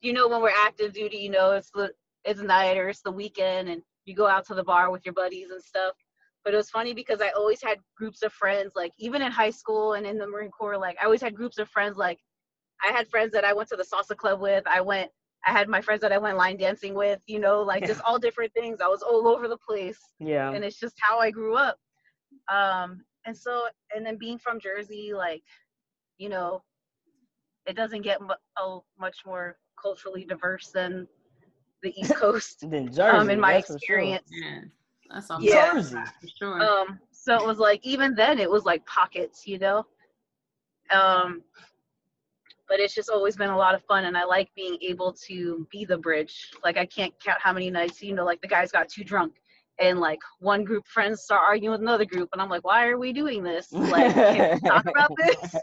you 0.00 0.12
know 0.12 0.28
when 0.28 0.40
we're 0.40 0.52
active 0.64 0.92
duty, 0.92 1.16
you 1.16 1.30
know 1.30 1.52
it's 1.52 1.70
the 1.70 1.92
it's 2.24 2.40
night 2.40 2.76
or 2.76 2.88
it's 2.88 3.00
the 3.00 3.10
weekend, 3.10 3.68
and 3.68 3.82
you 4.04 4.14
go 4.14 4.26
out 4.26 4.46
to 4.46 4.54
the 4.54 4.62
bar 4.62 4.90
with 4.90 5.04
your 5.04 5.14
buddies 5.14 5.50
and 5.50 5.62
stuff. 5.62 5.94
But 6.44 6.54
it 6.54 6.56
was 6.56 6.70
funny 6.70 6.94
because 6.94 7.20
I 7.20 7.30
always 7.30 7.62
had 7.62 7.78
groups 7.96 8.22
of 8.22 8.32
friends, 8.32 8.72
like 8.74 8.92
even 8.98 9.22
in 9.22 9.30
high 9.32 9.50
school 9.50 9.94
and 9.94 10.06
in 10.06 10.18
the 10.18 10.26
Marine 10.26 10.50
Corps, 10.50 10.78
like 10.78 10.96
I 11.00 11.04
always 11.04 11.20
had 11.20 11.34
groups 11.34 11.58
of 11.58 11.68
friends. 11.68 11.96
Like 11.96 12.18
I 12.82 12.92
had 12.92 13.08
friends 13.08 13.32
that 13.32 13.44
I 13.44 13.52
went 13.52 13.68
to 13.70 13.76
the 13.76 13.84
salsa 13.84 14.16
club 14.16 14.40
with. 14.40 14.64
I 14.66 14.80
went, 14.80 15.10
I 15.46 15.50
had 15.50 15.68
my 15.68 15.80
friends 15.80 16.00
that 16.02 16.12
I 16.12 16.18
went 16.18 16.36
line 16.38 16.56
dancing 16.56 16.94
with. 16.94 17.20
You 17.26 17.38
know, 17.40 17.62
like 17.62 17.84
just 17.86 18.00
all 18.06 18.18
different 18.18 18.52
things. 18.54 18.78
I 18.80 18.86
was 18.88 19.02
all 19.02 19.28
over 19.28 19.48
the 19.48 19.58
place. 19.58 19.98
yeah. 20.20 20.50
and 20.52 20.64
it's 20.64 20.78
just 20.78 20.94
how 21.00 21.18
I 21.18 21.30
grew 21.30 21.56
up. 21.56 21.76
Um, 22.52 23.04
and 23.26 23.36
so, 23.36 23.66
and 23.94 24.06
then 24.06 24.16
being 24.16 24.38
from 24.38 24.58
Jersey, 24.60 25.12
like, 25.14 25.42
you 26.18 26.28
know, 26.28 26.62
it 27.66 27.76
doesn't 27.76 28.02
get 28.02 28.20
mu- 28.22 28.28
oh, 28.58 28.84
much 28.98 29.18
more 29.26 29.58
culturally 29.80 30.24
diverse 30.24 30.68
than 30.68 31.06
the 31.82 31.92
East 32.00 32.14
Coast. 32.16 32.64
Then 32.70 32.86
Jersey. 32.86 33.02
um, 33.02 33.28
in 33.30 33.38
my 33.38 33.54
that's 33.54 33.66
for 33.66 33.72
sure. 33.72 33.98
experience. 33.98 34.28
Yeah, 34.30 34.60
that's 35.10 35.30
all. 35.30 35.40
Yeah. 35.40 35.72
Jersey. 35.72 35.96
for 36.20 36.28
sure. 36.38 36.62
Um, 36.62 36.98
so 37.10 37.34
it 37.36 37.46
was 37.46 37.58
like 37.58 37.84
even 37.84 38.14
then 38.14 38.38
it 38.38 38.50
was 38.50 38.64
like 38.64 38.84
pockets, 38.86 39.46
you 39.46 39.58
know. 39.58 39.86
Um, 40.90 41.42
but 42.68 42.80
it's 42.80 42.94
just 42.94 43.08
always 43.08 43.36
been 43.36 43.50
a 43.50 43.56
lot 43.56 43.74
of 43.74 43.82
fun, 43.84 44.04
and 44.04 44.16
I 44.16 44.24
like 44.24 44.50
being 44.54 44.76
able 44.82 45.12
to 45.26 45.66
be 45.70 45.84
the 45.84 45.96
bridge. 45.96 46.50
Like 46.62 46.76
I 46.76 46.86
can't 46.86 47.12
count 47.20 47.40
how 47.42 47.52
many 47.52 47.70
nights, 47.70 48.02
you 48.02 48.14
know, 48.14 48.24
like 48.24 48.40
the 48.40 48.48
guys 48.48 48.70
got 48.70 48.88
too 48.88 49.04
drunk, 49.04 49.34
and 49.80 50.00
like 50.00 50.18
one 50.40 50.64
group 50.64 50.84
of 50.84 50.90
friends 50.90 51.22
start 51.22 51.42
arguing 51.46 51.72
with 51.72 51.80
another 51.80 52.04
group, 52.04 52.28
and 52.32 52.42
I'm 52.42 52.48
like, 52.48 52.64
why 52.64 52.86
are 52.88 52.98
we 52.98 53.12
doing 53.12 53.42
this? 53.42 53.68
Like, 53.88 54.12
can 54.12 54.60
we 54.62 54.68
talk 54.68 54.84
about 54.86 55.10
this? 55.16 55.54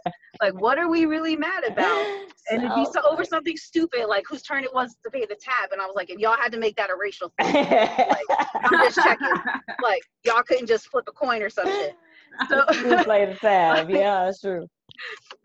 Like, 0.42 0.60
what 0.60 0.80
are 0.80 0.90
we 0.90 1.06
really 1.06 1.36
mad 1.36 1.64
about? 1.64 2.08
And 2.50 2.64
it'd 2.64 2.76
be 2.76 2.86
so 2.86 3.02
over 3.08 3.24
something 3.24 3.56
stupid, 3.56 4.08
like 4.08 4.24
whose 4.28 4.42
turn 4.42 4.64
it 4.64 4.74
was 4.74 4.96
to 5.04 5.12
pay 5.12 5.26
the 5.26 5.36
tab, 5.36 5.72
and 5.72 5.82
I 5.82 5.86
was 5.86 5.96
like, 5.96 6.10
and 6.10 6.20
y'all 6.20 6.38
had 6.38 6.52
to 6.54 6.58
make 6.58 6.76
that 6.78 6.90
a 6.90 6.96
racial 6.96 7.32
thing. 7.40 7.54
like 7.54 8.48
I'm 8.56 8.80
just 8.84 8.96
checking. 8.96 9.28
Like 9.84 10.02
y'all 10.24 10.42
couldn't 10.42 10.68
just 10.68 10.88
flip 10.88 11.06
a 11.08 11.12
coin 11.12 11.42
or 11.42 11.50
something. 11.50 11.92
So 12.50 12.66
You 12.74 13.02
play 13.04 13.26
the 13.26 13.36
tab. 13.36 13.90
Yeah, 13.90 14.26
that's 14.26 14.42
true. 14.42 14.68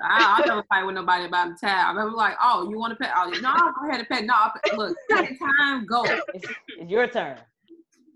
I, 0.02 0.42
I 0.42 0.46
never 0.46 0.64
fight 0.64 0.84
with 0.84 0.96
nobody 0.96 1.24
about 1.24 1.50
the 1.50 1.66
tab. 1.66 1.96
I'm 1.96 2.14
like, 2.14 2.34
oh, 2.42 2.68
you 2.68 2.78
want 2.78 2.92
to 2.92 2.96
pay? 2.96 3.10
Oh, 3.14 3.30
no, 3.40 3.54
go 3.54 3.88
ahead 3.88 4.00
and 4.00 4.08
pay. 4.08 4.24
No, 4.24 4.34
I'll 4.36 4.52
pay. 4.64 4.76
look, 4.76 4.96
take 5.10 5.38
time, 5.38 5.86
go. 5.86 6.02
It's, 6.34 6.48
it's 6.78 6.90
your 6.90 7.06
turn. 7.06 7.36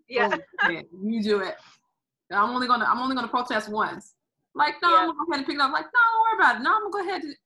Yeah, 0.08 0.36
oh, 0.62 0.68
Yeah, 0.68 0.82
you 1.02 1.22
do 1.22 1.40
it. 1.40 1.56
I'm 2.32 2.50
only 2.50 2.66
gonna, 2.66 2.86
I'm 2.86 2.98
only 2.98 3.14
gonna 3.14 3.28
protest 3.28 3.68
once. 3.68 4.14
Like, 4.54 4.74
no, 4.82 4.90
Yeah. 4.90 4.96
I'm 4.98 5.06
gonna 5.08 5.18
go 5.18 5.32
ahead 5.32 5.38
and 5.38 5.46
pick 5.46 5.54
it 5.56 5.60
up. 5.60 5.72
Like, 5.72 5.86
no, 5.86 5.90
don't 5.92 6.22
worry 6.22 6.44
about 6.44 6.60
it. 6.60 6.64
No, 6.64 6.74
I'm 6.74 6.90
gonna 6.90 7.04
go 7.04 7.08
ahead. 7.10 7.22
And, 7.22 7.36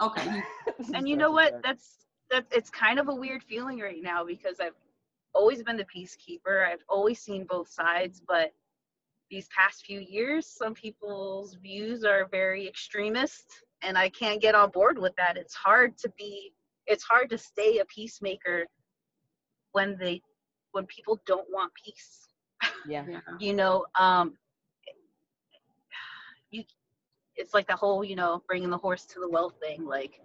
okay, 0.00 0.42
and 0.96 1.08
you 1.08 1.16
know 1.16 1.30
what? 1.30 1.60
That's 1.62 2.06
that. 2.30 2.46
It's 2.50 2.70
kind 2.70 2.98
of 2.98 3.08
a 3.08 3.14
weird 3.14 3.42
feeling 3.42 3.80
right 3.80 4.02
now 4.02 4.24
because 4.24 4.60
I've 4.60 4.76
always 5.34 5.62
been 5.62 5.76
the 5.76 5.84
peacekeeper. 5.84 6.66
I've 6.66 6.84
always 6.88 7.20
seen 7.20 7.46
both 7.48 7.68
sides, 7.68 8.22
but 8.26 8.52
these 9.30 9.48
past 9.48 9.84
few 9.84 10.00
years, 10.00 10.46
some 10.46 10.74
people's 10.74 11.54
views 11.54 12.04
are 12.04 12.28
very 12.30 12.68
extremist, 12.68 13.44
and 13.82 13.96
I 13.96 14.08
can't 14.10 14.40
get 14.40 14.54
on 14.54 14.70
board 14.70 14.98
with 14.98 15.16
that. 15.16 15.36
It's 15.36 15.54
hard 15.54 15.96
to 15.98 16.12
be. 16.18 16.52
It's 16.86 17.04
hard 17.04 17.30
to 17.30 17.38
stay 17.38 17.78
a 17.78 17.84
peacemaker 17.86 18.66
when 19.72 19.96
they 19.98 20.20
when 20.72 20.86
people 20.86 21.20
don't 21.26 21.46
want 21.50 21.72
peace. 21.74 22.28
Yeah. 22.86 23.04
yeah. 23.08 23.20
you 23.40 23.54
know 23.54 23.86
um 23.98 24.34
you 26.52 26.62
it's 27.34 27.54
like 27.54 27.66
the 27.66 27.74
whole 27.74 28.04
you 28.04 28.14
know 28.14 28.42
bringing 28.46 28.70
the 28.70 28.78
horse 28.78 29.04
to 29.06 29.20
the 29.20 29.28
well 29.28 29.50
thing 29.50 29.84
like 29.84 30.20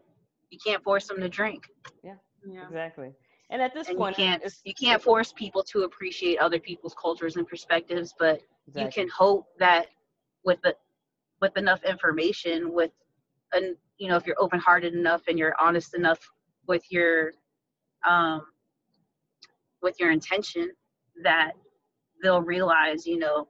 you 0.52 0.60
can't 0.64 0.84
force 0.84 1.08
them 1.08 1.20
to 1.20 1.30
drink 1.30 1.68
yeah. 2.46 2.66
Exactly. 2.68 3.14
And 3.50 3.62
at 3.62 3.74
this 3.74 3.88
and 3.88 3.96
you 3.96 4.00
point, 4.00 4.16
can't 4.18 4.44
you 4.66 4.74
can't 4.74 5.02
force 5.02 5.32
people 5.34 5.64
to 5.64 5.84
appreciate 5.84 6.38
other 6.40 6.60
people's 6.60 6.94
cultures 7.02 7.38
and 7.38 7.48
perspectives 7.48 8.14
but 8.18 8.42
you 8.76 8.90
can 8.90 9.08
hope 9.10 9.48
that 9.60 9.88
with 10.44 10.62
the 10.64 10.76
with 11.42 11.56
enough 11.58 11.84
information 11.84 12.74
with 12.74 12.92
and 13.54 13.76
you 13.98 14.10
know 14.10 14.18
if 14.18 14.26
you're 14.26 14.40
open-hearted 14.40 14.94
enough 14.94 15.22
and 15.28 15.40
you're 15.40 15.56
honest 15.60 15.96
enough 15.96 16.20
with 16.68 16.84
your 16.92 17.32
um 18.08 18.46
with 19.82 19.96
your 20.00 20.12
intention 20.12 20.70
that 21.24 21.52
they'll 22.24 22.42
realize 22.42 23.06
you 23.06 23.18
know 23.20 23.48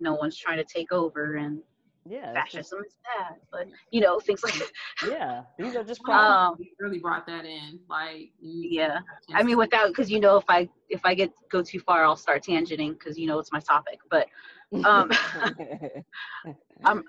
no 0.00 0.14
one's 0.14 0.36
trying 0.36 0.58
to 0.58 0.64
take 0.64 0.92
over 0.92 1.36
and 1.36 1.60
yeah, 2.08 2.32
it's 2.36 2.52
just- 2.52 2.70
fascism 2.70 2.84
is 2.86 2.94
bad 3.04 3.36
but 3.52 3.66
you 3.90 4.00
know 4.00 4.18
things 4.18 4.42
like 4.42 4.54
that 4.54 4.70
yeah. 5.08 5.42
These 5.58 5.76
are 5.76 5.84
just 5.84 6.00
Well, 6.06 6.16
problems. 6.18 6.60
um 6.60 6.64
you 6.64 6.70
really 6.78 6.98
brought 6.98 7.26
that 7.26 7.44
in. 7.44 7.80
Like, 7.88 8.30
yeah 8.40 9.00
i 9.34 9.42
mean 9.42 9.58
without 9.58 9.88
because 9.88 10.10
you 10.10 10.18
know 10.20 10.36
if 10.36 10.44
i 10.48 10.68
if 10.88 11.00
i 11.04 11.14
get 11.14 11.30
go 11.50 11.62
too 11.62 11.80
far 11.80 12.04
i'll 12.04 12.16
start 12.16 12.42
tangenting 12.44 12.92
because 12.98 13.18
you 13.18 13.26
know 13.26 13.38
it's 13.38 13.52
my 13.52 13.60
topic 13.60 13.98
but 14.10 14.26
um 14.84 15.10
I'm 16.84 17.02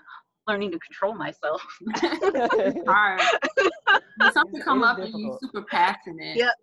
learning 0.48 0.72
to 0.72 0.80
control 0.80 1.14
myself 1.14 1.62
hard. 2.88 3.22
When 4.18 4.32
something 4.32 4.62
come 4.62 4.80
It 4.82 4.86
is 4.86 4.90
up 4.90 4.98
and 4.98 5.08
you 5.08 5.14
difficult. 5.14 5.40
super 5.42 5.62
passionate. 5.62 6.38
Yep. 6.38 6.54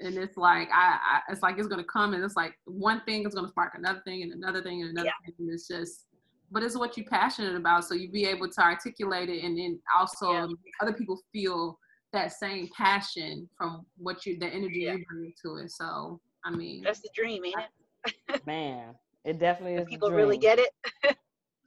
And 0.00 0.16
it's 0.16 0.36
like 0.36 0.68
I, 0.72 0.98
I, 1.02 1.32
it's 1.32 1.42
like 1.42 1.58
it's 1.58 1.68
gonna 1.68 1.84
come 1.84 2.14
and 2.14 2.24
it's 2.24 2.36
like 2.36 2.54
one 2.64 3.02
thing 3.04 3.26
is 3.26 3.34
gonna 3.34 3.48
spark 3.48 3.72
another 3.76 4.00
thing 4.04 4.22
and 4.22 4.32
another 4.32 4.62
thing 4.62 4.80
and 4.82 4.90
another 4.90 5.06
Yeah. 5.06 5.26
thing. 5.26 5.34
And 5.38 5.50
it's 5.52 5.68
just, 5.68 6.06
but 6.50 6.62
it's 6.62 6.76
what 6.76 6.96
you're 6.96 7.06
passionate 7.06 7.54
about, 7.56 7.84
so 7.84 7.94
you 7.94 8.10
be 8.10 8.24
able 8.26 8.48
to 8.50 8.60
articulate 8.62 9.28
it 9.28 9.44
and 9.44 9.58
then 9.58 9.78
also 9.96 10.32
Yeah. 10.32 10.46
other 10.80 10.92
people 10.92 11.18
feel 11.32 11.78
that 12.12 12.32
same 12.32 12.68
passion 12.76 13.48
from 13.56 13.86
what 13.96 14.26
you, 14.26 14.38
the 14.38 14.46
energy 14.46 14.80
Yeah. 14.80 14.94
you 14.94 15.04
bring 15.08 15.32
to 15.44 15.56
it. 15.56 15.70
So 15.70 16.20
I 16.44 16.50
mean, 16.50 16.82
that's 16.82 17.00
the 17.00 17.10
dream 17.14 17.44
ain't 17.44 17.56
it 17.58 18.40
Man, 18.46 18.94
it 19.24 19.38
definitely 19.38 19.74
is. 19.74 19.80
If 19.82 19.86
the 19.86 19.90
people 19.96 20.10
really 20.12 20.38
get 20.38 20.58
it 20.58 20.70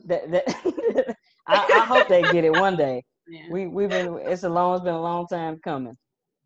That, 0.06 0.30
that, 0.32 1.16
I, 1.48 1.56
I 1.82 1.86
hope 1.86 2.10
they 2.10 2.24
get 2.32 2.44
it 2.44 2.54
one 2.54 2.76
day. 2.76 3.04
yeah. 3.28 3.42
We 3.50 3.68
we've 3.68 3.90
been 3.90 4.18
it's 4.24 4.44
a 4.44 4.50
long 4.50 4.76
it's 4.76 4.84
been 4.84 4.94
a 4.96 5.02
long 5.02 5.28
time 5.28 5.60
coming, 5.64 5.96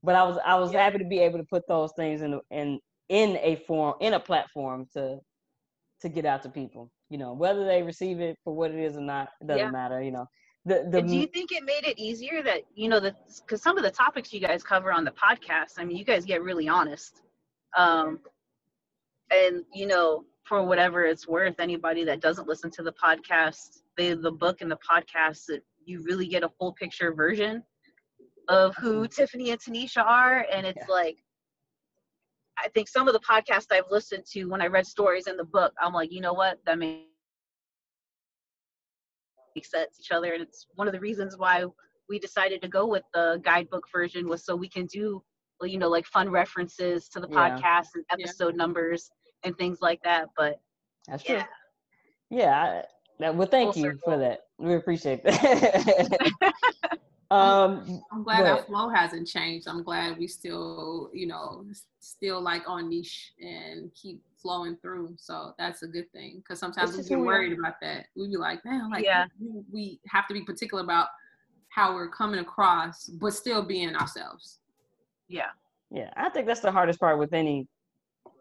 but 0.03 0.15
I 0.15 0.23
was 0.23 0.37
I 0.45 0.55
was 0.55 0.71
Yeah. 0.71 0.79
happy 0.79 0.97
to 0.99 1.05
be 1.05 1.19
able 1.19 1.39
to 1.39 1.45
put 1.45 1.63
those 1.67 1.91
things 1.93 2.21
in 2.21 2.39
in 2.51 2.79
in 3.09 3.37
a 3.41 3.55
form 3.67 3.95
in 4.01 4.13
a 4.13 4.19
platform 4.19 4.85
to 4.93 5.19
to 6.01 6.09
get 6.09 6.25
out 6.25 6.43
to 6.43 6.49
people. 6.49 6.91
You 7.09 7.17
know 7.17 7.33
whether 7.33 7.65
they 7.65 7.81
receive 7.83 8.19
it 8.19 8.37
for 8.43 8.53
what 8.55 8.71
it 8.71 8.79
is 8.79 8.97
or 8.97 9.01
not, 9.01 9.29
it 9.41 9.47
doesn't 9.47 9.57
Yeah. 9.57 9.71
matter. 9.71 10.01
You 10.01 10.11
know 10.11 10.25
the 10.65 10.87
the 10.91 11.01
do 11.01 11.15
you 11.15 11.27
think 11.27 11.51
it 11.51 11.63
made 11.63 11.85
it 11.85 11.97
easier 11.97 12.41
that 12.43 12.61
you 12.75 12.89
know 12.89 12.99
the 12.99 13.15
because 13.41 13.61
some 13.61 13.77
of 13.77 13.83
the 13.83 13.91
topics 13.91 14.33
you 14.33 14.39
guys 14.39 14.63
cover 14.63 14.91
on 14.91 15.03
the 15.05 15.11
podcast 15.11 15.73
i 15.77 15.85
mean 15.85 15.97
you 15.97 16.03
guys 16.05 16.25
get 16.25 16.41
really 16.43 16.67
honest 16.67 17.21
um 17.77 18.19
and 19.31 19.63
you 19.73 19.85
know 19.85 20.23
for 20.43 20.63
whatever 20.63 21.05
it's 21.05 21.27
worth 21.27 21.59
anybody 21.59 22.03
that 22.03 22.21
doesn't 22.21 22.47
listen 22.47 22.69
to 22.71 22.83
the 22.83 22.93
podcast 22.93 23.81
the 23.97 24.13
the 24.15 24.31
book 24.31 24.61
and 24.61 24.71
the 24.71 24.77
podcast 24.89 25.45
that 25.47 25.63
you 25.85 26.03
really 26.03 26.27
get 26.27 26.43
a 26.43 26.49
full 26.49 26.73
picture 26.73 27.13
version 27.13 27.63
of 28.49 28.75
who 28.77 29.07
tiffany 29.07 29.51
and 29.51 29.59
Tonnisha 29.59 30.03
are 30.05 30.45
and 30.51 30.65
it's 30.65 30.87
Yeah. 30.87 30.93
like 30.93 31.17
i 32.63 32.67
think 32.69 32.87
some 32.87 33.07
of 33.07 33.13
the 33.13 33.19
podcasts 33.19 33.71
i've 33.71 33.89
listened 33.91 34.25
to 34.31 34.45
when 34.45 34.61
i 34.61 34.67
read 34.67 34.85
stories 34.85 35.27
in 35.27 35.37
the 35.37 35.43
book 35.43 35.73
i'm 35.81 35.93
like 35.93 36.11
you 36.11 36.21
know 36.21 36.33
what 36.33 36.59
that 36.65 36.77
makes 36.77 37.05
sense 39.63 39.99
each 39.99 40.11
other 40.11 40.33
and 40.33 40.41
it's 40.43 40.67
one 40.75 40.87
of 40.87 40.93
the 40.93 40.99
reasons 40.99 41.37
why 41.37 41.65
we 42.09 42.19
decided 42.19 42.61
to 42.61 42.67
go 42.67 42.85
with 42.87 43.03
the 43.13 43.41
guidebook 43.43 43.83
version 43.93 44.27
was 44.29 44.45
so 44.45 44.55
we 44.55 44.69
can 44.69 44.85
do 44.85 45.21
well, 45.59 45.67
you 45.69 45.77
know 45.77 45.89
like 45.89 46.05
fun 46.05 46.29
references 46.29 47.09
to 47.09 47.19
the 47.19 47.27
Yeah. 47.27 47.57
podcast 47.57 47.87
and 47.95 48.05
Yeah. 48.09 48.25
episode 48.25 48.55
numbers 48.55 49.09
and 49.43 49.57
things 49.57 49.79
like 49.81 50.01
that 50.03 50.29
but 50.37 50.59
That's 51.07 51.23
true. 51.23 51.35
yeah 51.37 51.45
Yeah. 52.29 52.83
Well, 53.19 53.47
thank 53.47 53.75
Full 53.75 53.83
you 53.83 53.89
circle. 53.89 53.99
for 54.03 54.17
that. 54.17 54.41
We 54.59 54.75
appreciate 54.75 55.23
that. 55.23 56.19
um, 57.31 58.01
I'm 58.11 58.23
glad 58.23 58.39
Go 58.39 58.43
that 58.45 58.67
flow 58.67 58.89
hasn't 58.89 59.27
changed. 59.27 59.67
I'm 59.67 59.83
glad 59.83 60.17
we 60.17 60.27
still, 60.27 61.09
you 61.13 61.27
know, 61.27 61.65
still 61.99 62.39
like 62.41 62.63
on 62.67 62.89
niche 62.89 63.33
and 63.41 63.91
keep 63.93 64.21
flowing 64.41 64.77
through. 64.81 65.15
So 65.17 65.53
that's 65.57 65.83
a 65.83 65.87
good 65.87 66.11
thing 66.11 66.37
because 66.37 66.59
sometimes 66.59 66.91
we 66.91 66.97
just 66.97 67.09
get 67.09 67.15
who 67.15 67.21
we 67.21 67.27
are. 67.27 67.31
worried 67.31 67.57
about 67.57 67.75
that. 67.81 68.05
We 68.15 68.27
be 68.27 68.37
like, 68.37 68.63
man, 68.63 68.89
like 68.89 69.03
Yeah. 69.03 69.25
we, 69.39 69.61
we 69.71 69.99
have 70.07 70.27
to 70.27 70.33
be 70.33 70.41
particular 70.41 70.83
about 70.83 71.07
how 71.69 71.93
we're 71.93 72.09
coming 72.09 72.39
across, 72.39 73.07
but 73.07 73.33
still 73.33 73.61
being 73.63 73.95
ourselves. 73.95 74.59
yeah 75.27 75.47
yeah, 75.89 76.09
I 76.17 76.29
think 76.29 76.47
that's 76.47 76.59
the 76.59 76.71
hardest 76.71 76.99
part 76.99 77.17
with 77.17 77.33
any 77.33 77.67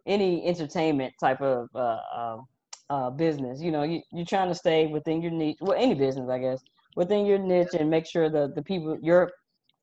any 0.05 0.45
entertainment 0.47 1.15
type 1.21 1.41
of 1.41 1.69
uh, 1.75 1.79
uh, 2.15 2.39
uh, 2.91 3.11
business. 3.11 3.61
You 3.61 3.71
know, 3.73 3.83
you, 3.83 4.03
you're 4.13 4.27
trying 4.27 4.49
to 4.49 4.55
stay 4.55 4.87
within 4.87 5.21
your 5.23 5.31
niche. 5.33 5.59
Well, 5.61 5.77
any 5.77 5.95
business, 5.95 6.29
I 6.29 6.39
guess, 6.39 6.61
within 6.97 7.25
your 7.25 7.39
niche, 7.39 7.75
and 7.79 7.89
make 7.89 8.07
sure 8.07 8.29
that 8.29 8.57
the 8.57 8.63
people, 8.63 8.99
your 9.01 9.31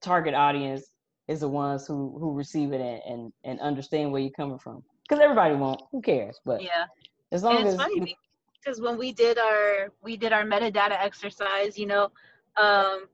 target 0.02 0.34
audience, 0.34 0.84
is 1.30 1.40
the 1.40 1.50
ones 1.50 1.88
who 1.88 2.18
who 2.20 2.34
receive 2.34 2.74
it 2.74 2.82
and 2.82 3.02
and, 3.08 3.34
and 3.46 3.60
understand 3.62 4.12
where 4.12 4.22
you're 4.22 4.32
coming 4.32 4.60
from. 4.60 4.84
Because 5.08 5.24
everybody 5.24 5.56
won't. 5.56 5.82
Who 5.92 6.02
cares? 6.02 6.42
But 6.44 6.62
yeah 6.62 6.86
as 7.34 7.44
long 7.44 7.58
and 7.58 7.66
it's 7.66 7.74
as 7.74 7.82
funny 7.82 8.16
because 8.64 8.80
when 8.80 8.98
we 8.98 9.12
did 9.12 9.38
our 9.38 9.92
we 10.02 10.16
did 10.16 10.32
our 10.32 10.44
metadata 10.44 10.92
exercise 10.92 11.78
you 11.78 11.86
know 11.86 12.10
um 12.56 13.06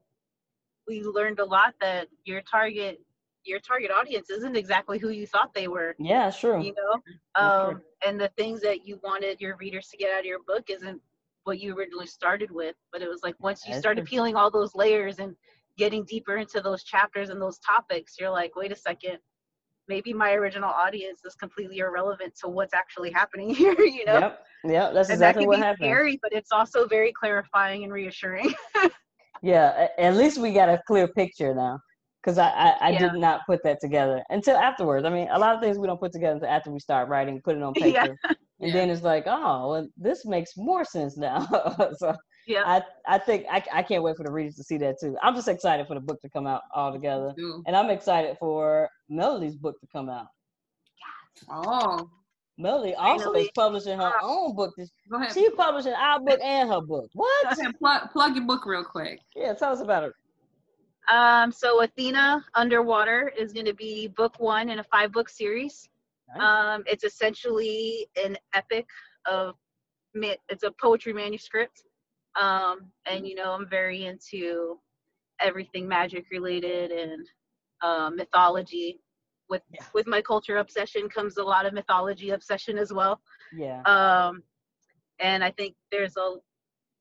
we 0.87 1.01
learned 1.01 1.39
a 1.39 1.45
lot 1.45 1.73
that 1.81 2.07
your 2.25 2.41
target 2.41 2.99
your 3.45 3.59
target 3.59 3.89
audience 3.89 4.29
isn't 4.29 4.55
exactly 4.55 4.99
who 4.99 5.09
you 5.09 5.25
thought 5.25 5.53
they 5.53 5.67
were 5.67 5.95
yeah, 5.97 6.29
sure. 6.29 6.59
you 6.59 6.73
know 6.75 7.41
um 7.41 7.81
and 8.05 8.19
the 8.19 8.29
things 8.37 8.61
that 8.61 8.85
you 8.85 8.99
wanted 9.03 9.39
your 9.39 9.55
readers 9.57 9.87
to 9.87 9.97
get 9.97 10.13
out 10.13 10.19
of 10.19 10.25
your 10.25 10.43
book 10.45 10.69
isn't 10.69 11.01
what 11.43 11.59
you 11.59 11.75
originally 11.75 12.07
started 12.07 12.51
with 12.51 12.75
but 12.91 13.01
it 13.01 13.09
was 13.09 13.21
like 13.23 13.35
once 13.39 13.67
you 13.67 13.73
started 13.73 14.05
peeling 14.05 14.35
all 14.35 14.51
those 14.51 14.75
layers 14.75 15.19
and 15.19 15.35
getting 15.77 16.03
deeper 16.05 16.37
into 16.37 16.61
those 16.61 16.83
chapters 16.83 17.29
and 17.29 17.41
those 17.41 17.59
topics 17.59 18.15
you're 18.19 18.29
like 18.29 18.55
wait 18.55 18.71
a 18.71 18.75
second 18.75 19.17
maybe 19.87 20.13
my 20.13 20.33
original 20.33 20.69
audience 20.69 21.21
is 21.25 21.35
completely 21.35 21.79
irrelevant 21.79 22.33
to 22.39 22.47
what's 22.47 22.73
actually 22.73 23.09
happening 23.11 23.49
here 23.55 23.79
you 23.79 24.05
know 24.05 24.19
Yep. 24.19 24.39
Yep. 24.65 24.93
That's 24.93 25.09
and 25.09 25.13
exactly 25.15 25.43
that 25.43 25.47
what 25.47 25.59
happened. 25.59 25.85
scary 25.85 26.19
but 26.21 26.33
it's 26.33 26.51
also 26.51 26.85
very 26.87 27.11
clarifying 27.13 27.83
and 27.83 27.93
reassuring 27.93 28.53
Yeah, 29.41 29.87
at 29.97 30.15
least 30.15 30.37
we 30.37 30.51
got 30.51 30.69
a 30.69 30.81
clear 30.85 31.07
picture 31.07 31.55
now. 31.55 31.79
Because 32.21 32.37
I, 32.37 32.49
I, 32.49 32.69
I 32.81 32.89
Yeah. 32.91 32.99
did 32.99 33.13
not 33.13 33.45
put 33.45 33.63
that 33.63 33.79
together 33.79 34.23
until 34.29 34.57
afterwards. 34.57 35.05
I 35.05 35.09
mean, 35.09 35.29
a 35.31 35.39
lot 35.39 35.55
of 35.55 35.61
things 35.61 35.77
we 35.77 35.87
don't 35.87 35.99
put 35.99 36.11
together 36.11 36.33
until 36.35 36.49
after 36.49 36.71
we 36.71 36.79
start 36.79 37.07
writing, 37.07 37.41
put 37.41 37.55
it 37.55 37.63
on 37.63 37.73
Yeah. 37.77 38.03
paper. 38.03 38.17
And 38.61 38.73
then 38.73 38.89
it's 38.89 39.03
like, 39.03 39.23
oh, 39.25 39.71
well, 39.71 39.87
this 39.95 40.25
makes 40.25 40.57
more 40.57 40.83
sense 40.83 41.15
now. 41.17 41.47
so 41.97 42.13
yeah 42.47 42.63
I, 42.65 42.81
I 43.05 43.17
think 43.19 43.45
I, 43.49 43.63
I 43.71 43.83
can't 43.83 44.03
wait 44.03 44.17
for 44.17 44.23
the 44.23 44.31
readers 44.31 44.55
to 44.55 44.63
see 44.63 44.77
that 44.79 44.99
too. 44.99 45.15
I'm 45.21 45.35
just 45.35 45.47
excited 45.47 45.87
for 45.87 45.93
the 45.93 45.99
book 46.01 46.19
to 46.21 46.29
come 46.29 46.45
out 46.47 46.63
all 46.73 46.91
together. 46.91 47.33
And 47.67 47.75
I'm 47.75 47.89
excited 47.89 48.37
for 48.39 48.89
Melody's 49.07 49.55
book 49.55 49.79
to 49.79 49.87
come 49.87 50.09
out. 50.09 50.27
Oh, 51.49 52.09
Melody 52.57 52.93
also 52.95 53.31
is 53.33 53.49
publishing 53.55 53.97
her 53.97 54.11
oh. 54.21 54.47
own 54.49 54.55
book. 54.55 54.75
Go. 55.09 55.23
She's 55.33 55.51
publishing 55.55 55.93
our 55.93 56.19
book 56.19 56.39
and 56.43 56.69
her 56.69 56.81
book. 56.81 57.09
Go 57.15 57.23
What? 57.23 57.57
ahead. 57.57 57.77
Plug, 57.79 58.11
plug 58.11 58.35
your 58.35 58.45
book 58.45 58.65
real 58.65 58.83
quick. 58.83 59.21
Yeah, 59.35 59.53
tell 59.53 59.71
us 59.71 59.79
about 59.79 60.03
it. 60.03 60.13
Um 61.11 61.51
so 61.51 61.81
athena 61.81 62.43
underwater 62.55 63.31
is 63.37 63.51
going 63.53 63.65
to 63.65 63.73
be 63.73 64.07
book 64.07 64.39
one 64.39 64.69
in 64.69 64.79
a 64.79 64.83
five 64.83 65.11
book 65.11 65.29
series 65.29 65.89
Nice. 66.35 66.43
Um, 66.43 66.83
it's 66.85 67.03
essentially 67.03 68.07
an 68.23 68.37
epic 68.53 68.87
of 69.25 69.55
it's 70.13 70.63
a 70.63 70.71
poetry 70.81 71.13
manuscript. 71.13 71.83
Um, 72.39 72.91
and 73.05 73.27
you 73.27 73.35
know, 73.35 73.51
I'm 73.53 73.67
very 73.67 74.05
into 74.05 74.79
everything 75.41 75.87
magic 75.87 76.25
related 76.31 76.91
and 76.91 77.25
uh, 77.81 78.09
mythology. 78.09 78.99
With 79.49 79.63
Yeah. 79.73 79.83
with 79.93 80.05
my 80.05 80.21
culture 80.21 80.57
obsession 80.57 81.09
comes 81.09 81.37
a 81.37 81.43
lot 81.43 81.65
of 81.65 81.73
mythology 81.73 82.29
obsession 82.29 82.77
as 82.77 82.93
well. 82.93 83.19
yeah. 83.51 83.81
Um, 83.81 84.43
and 85.19 85.43
I 85.43 85.51
think 85.51 85.75
there's 85.91 86.15
a 86.17 86.35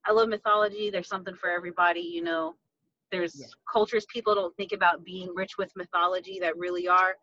I 0.06 0.12
love 0.12 0.28
mythology. 0.30 0.88
There's 0.90 1.08
something 1.08 1.34
for 1.34 1.50
everybody, 1.50 2.00
you 2.00 2.22
know. 2.22 2.54
There's 3.10 3.38
Yeah. 3.40 3.46
cultures 3.72 4.06
people 4.12 4.34
don't 4.34 4.54
think 4.56 4.72
about 4.72 5.04
being 5.04 5.32
rich 5.34 5.52
with 5.58 5.70
mythology 5.76 6.38
that 6.40 6.56
really 6.56 6.88
are. 6.88 7.14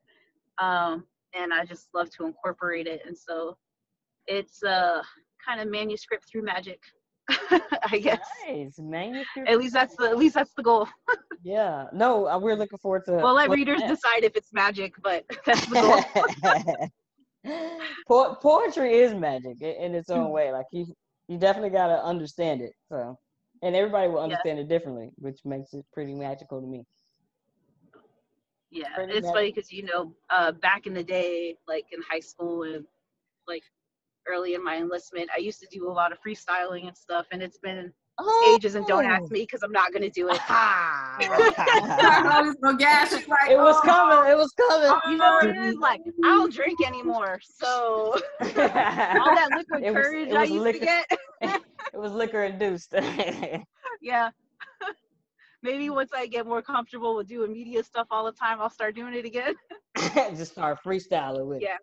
Um, 0.58 1.06
and 1.34 1.54
I 1.54 1.65
just 1.65 1.89
love 1.93 2.10
to 2.12 2.26
incorporate 2.26 2.88
it. 2.88 3.02
And 3.06 3.17
so 3.17 3.58
it's 4.28 4.63
a 4.63 5.04
kind 5.45 5.60
of 5.62 5.67
manuscript 5.69 6.26
through 6.32 6.41
magic, 6.43 6.80
I 7.30 8.00
guess. 8.02 8.19
Nice 8.48 8.80
manuscript. 8.80 9.50
At 9.50 9.58
least 9.60 9.74
that's 9.74 9.95
the 9.98 10.10
at 10.10 10.17
least 10.17 10.36
that's 10.36 10.54
the 10.56 10.63
goal. 10.63 10.88
Yeah. 11.43 11.86
No, 11.93 12.28
uh, 12.28 12.39
we're 12.39 12.56
looking 12.56 12.80
forward 12.80 13.04
to. 13.06 13.17
We'll 13.17 13.36
let 13.36 13.52
readers 13.52 13.80
that- 13.82 13.88
decide 13.88 14.24
if 14.24 14.36
it's 14.36 14.52
magic, 14.52 14.95
but 15.04 15.26
that's 15.45 15.63
the 15.67 15.76
goal. 17.43 17.54
Po- 18.08 18.36
poetry 18.41 18.95
is 18.95 19.13
magic 19.13 19.62
in 19.62 19.93
its 19.93 20.10
own 20.10 20.32
way. 20.32 20.52
Like 20.52 20.65
you, 20.71 20.88
you 21.28 21.38
definitely 21.38 21.69
got 21.69 21.88
to 21.88 22.04
understand 22.04 22.62
it. 22.62 22.71
So, 22.89 23.15
and 23.62 23.76
everybody 23.76 24.08
will 24.10 24.20
understand 24.20 24.60
it 24.60 24.68
differently, 24.70 25.12
which 25.18 25.39
makes 25.46 25.74
it 25.74 25.86
pretty 25.94 26.13
magical 26.13 26.62
to 26.62 26.68
me. 26.68 26.86
Yeah, 28.72 28.88
Pretty 28.96 29.13
it's 29.13 29.28
much. 29.28 29.34
funny 29.34 29.52
because 29.52 29.72
you 29.72 29.84
know, 29.84 30.13
uh, 30.30 30.52
back 30.52 30.88
in 30.88 30.94
the 30.94 31.04
day, 31.04 31.58
like 31.68 31.86
in 31.91 32.02
high 32.10 32.20
school 32.20 32.63
and 32.63 32.86
like 33.48 33.63
early 34.28 34.56
in 34.56 34.63
my 34.63 34.78
enlistment, 34.78 35.30
I 35.36 35.39
used 35.39 35.60
to 35.62 35.68
do 35.72 35.88
a 35.89 35.91
lot 35.91 36.12
of 36.12 36.20
freestyling 36.26 36.88
and 36.88 36.98
stuff, 36.98 37.28
and 37.32 37.41
it's 37.41 37.60
been 37.60 37.94
ages. 38.56 38.75
And 38.75 38.86
don't 38.88 39.06
Oh. 39.06 39.10
ask 39.10 39.32
me 39.32 39.41
because 39.41 39.63
I'm 39.63 39.71
not 39.71 39.91
gonna 39.93 40.10
do 40.10 40.30
it. 40.30 40.39
I 40.49 42.54
gas 42.78 43.13
like, 43.13 43.23
it 43.49 43.58
was 43.58 43.75
oh, 43.78 43.82
coming. 43.86 44.32
It 44.32 44.38
was 44.38 44.51
coming. 44.51 44.99
You 45.10 45.17
know 45.17 45.32
what 45.41 45.47
it 45.47 45.58
is? 45.58 45.75
Like 45.75 46.01
I 46.23 46.28
don't 46.30 46.54
drink 46.54 46.86
anymore, 46.86 47.39
so 47.43 48.19
all 48.41 48.47
that 48.56 49.49
liquid 49.56 49.84
It 49.84 49.93
was- 49.93 50.06
courage 50.06 50.30
it 50.30 50.36
I 50.36 50.41
was 50.41 50.49
used 50.51 50.63
liquor. 50.63 50.80
to 50.80 50.86
get, 50.86 51.12
it 51.93 51.97
was 51.97 52.12
liquor 52.13 52.43
induced. 52.43 52.93
yeah. 54.01 54.30
Maybe 55.62 55.89
once 55.89 56.12
I 56.15 56.28
get 56.28 56.45
more 56.45 56.62
comfortable 56.62 57.15
with 57.15 57.28
doing 57.28 57.51
media 57.51 57.84
stuff 57.84 58.08
all 58.12 58.23
the 58.25 58.32
time, 58.34 58.62
I'll 58.62 58.69
start 58.69 58.93
doing 58.95 59.15
it 59.15 59.25
again. 59.25 59.56
Just 60.38 60.51
start 60.51 60.78
freestyling 60.86 61.47
with 61.47 61.58
it. 61.58 61.63
Yeah. 61.63 61.78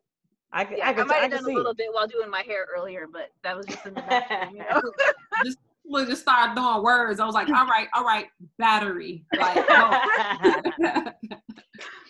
I, 0.53 0.65
can- 0.65 0.79
Yeah, 0.79 0.89
I, 0.89 0.93
I, 0.93 1.05
might 1.05 1.15
have 1.15 1.23
can 1.23 1.31
done 1.43 1.51
a 1.51 1.55
little 1.57 1.73
it. 1.73 1.79
bit 1.79 1.89
while 1.93 2.07
doing 2.07 2.31
my 2.31 2.43
hair 2.43 2.67
earlier, 2.77 3.07
but 3.13 3.31
that 3.43 3.57
was 3.57 3.67
just 3.67 3.85
in 3.87 3.95
the 3.95 4.03
bathroom, 4.03 4.55
you 4.57 4.63
know. 4.71 4.83
We'll 5.85 6.07
just 6.07 6.23
start 6.23 6.57
doing 6.57 6.83
words. 6.83 7.21
I 7.21 7.27
was 7.27 7.35
like, 7.35 7.49
all 7.49 7.67
right, 7.67 7.89
all 7.93 8.05
right, 8.05 8.27
battery. 8.59 9.25
Like, 9.37 9.69
no. 10.79 11.13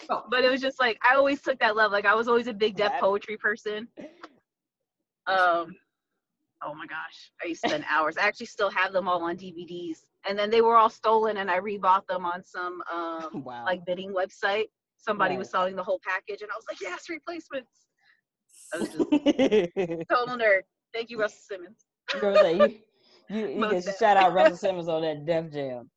but 0.30 0.44
it 0.44 0.50
was 0.50 0.60
just 0.60 0.80
like 0.80 0.98
I 1.08 1.14
always 1.16 1.40
took 1.40 1.58
that 1.60 1.76
love. 1.76 1.92
Like 1.92 2.04
I 2.04 2.14
was 2.14 2.28
always 2.28 2.46
a 2.46 2.52
big 2.52 2.76
Def 2.76 2.92
poetry 3.00 3.36
person. 3.36 3.88
Um, 5.26 5.74
oh 6.62 6.74
my 6.74 6.86
gosh, 6.86 7.32
I 7.42 7.46
used 7.48 7.62
to 7.62 7.70
spend 7.70 7.84
hours. 7.90 8.16
I 8.16 8.22
actually 8.22 8.46
still 8.46 8.70
have 8.70 8.92
them 8.92 9.08
all 9.08 9.22
on 9.22 9.36
DVDs, 9.36 9.98
and 10.28 10.38
then 10.38 10.50
they 10.50 10.60
were 10.60 10.76
all 10.76 10.90
stolen, 10.90 11.38
and 11.38 11.50
I 11.50 11.60
rebought 11.60 12.06
them 12.08 12.24
on 12.24 12.44
some 12.44 12.82
um 12.92 13.42
wow. 13.44 13.64
like 13.64 13.84
bidding 13.86 14.12
website. 14.12 14.66
Somebody 14.98 15.36
was 15.36 15.50
selling 15.50 15.74
the 15.74 15.82
whole 15.82 16.00
package, 16.04 16.42
and 16.42 16.50
I 16.50 16.54
was 16.56 16.64
like, 16.68 16.80
yes, 16.80 17.08
replacements. 17.08 17.72
I 18.72 18.78
was 18.78 18.88
just 18.88 20.08
total 20.08 20.36
nerd. 20.36 20.60
Thank 20.94 21.10
you, 21.10 21.18
Russell 21.18 21.40
Simmons. 21.42 21.86
You 22.14 22.22
know 22.22 22.30
what 22.30 22.46
I'm 22.46 22.58
saying? 22.58 22.78
You, 23.28 23.48
you, 23.48 23.68
can 23.68 23.82
shout 23.98 24.16
out 24.16 24.32
Russell 24.34 24.56
Simmons 24.64 24.88
on 24.88 25.02
that 25.02 25.24
Def 25.24 25.50
Jam. 25.52 25.90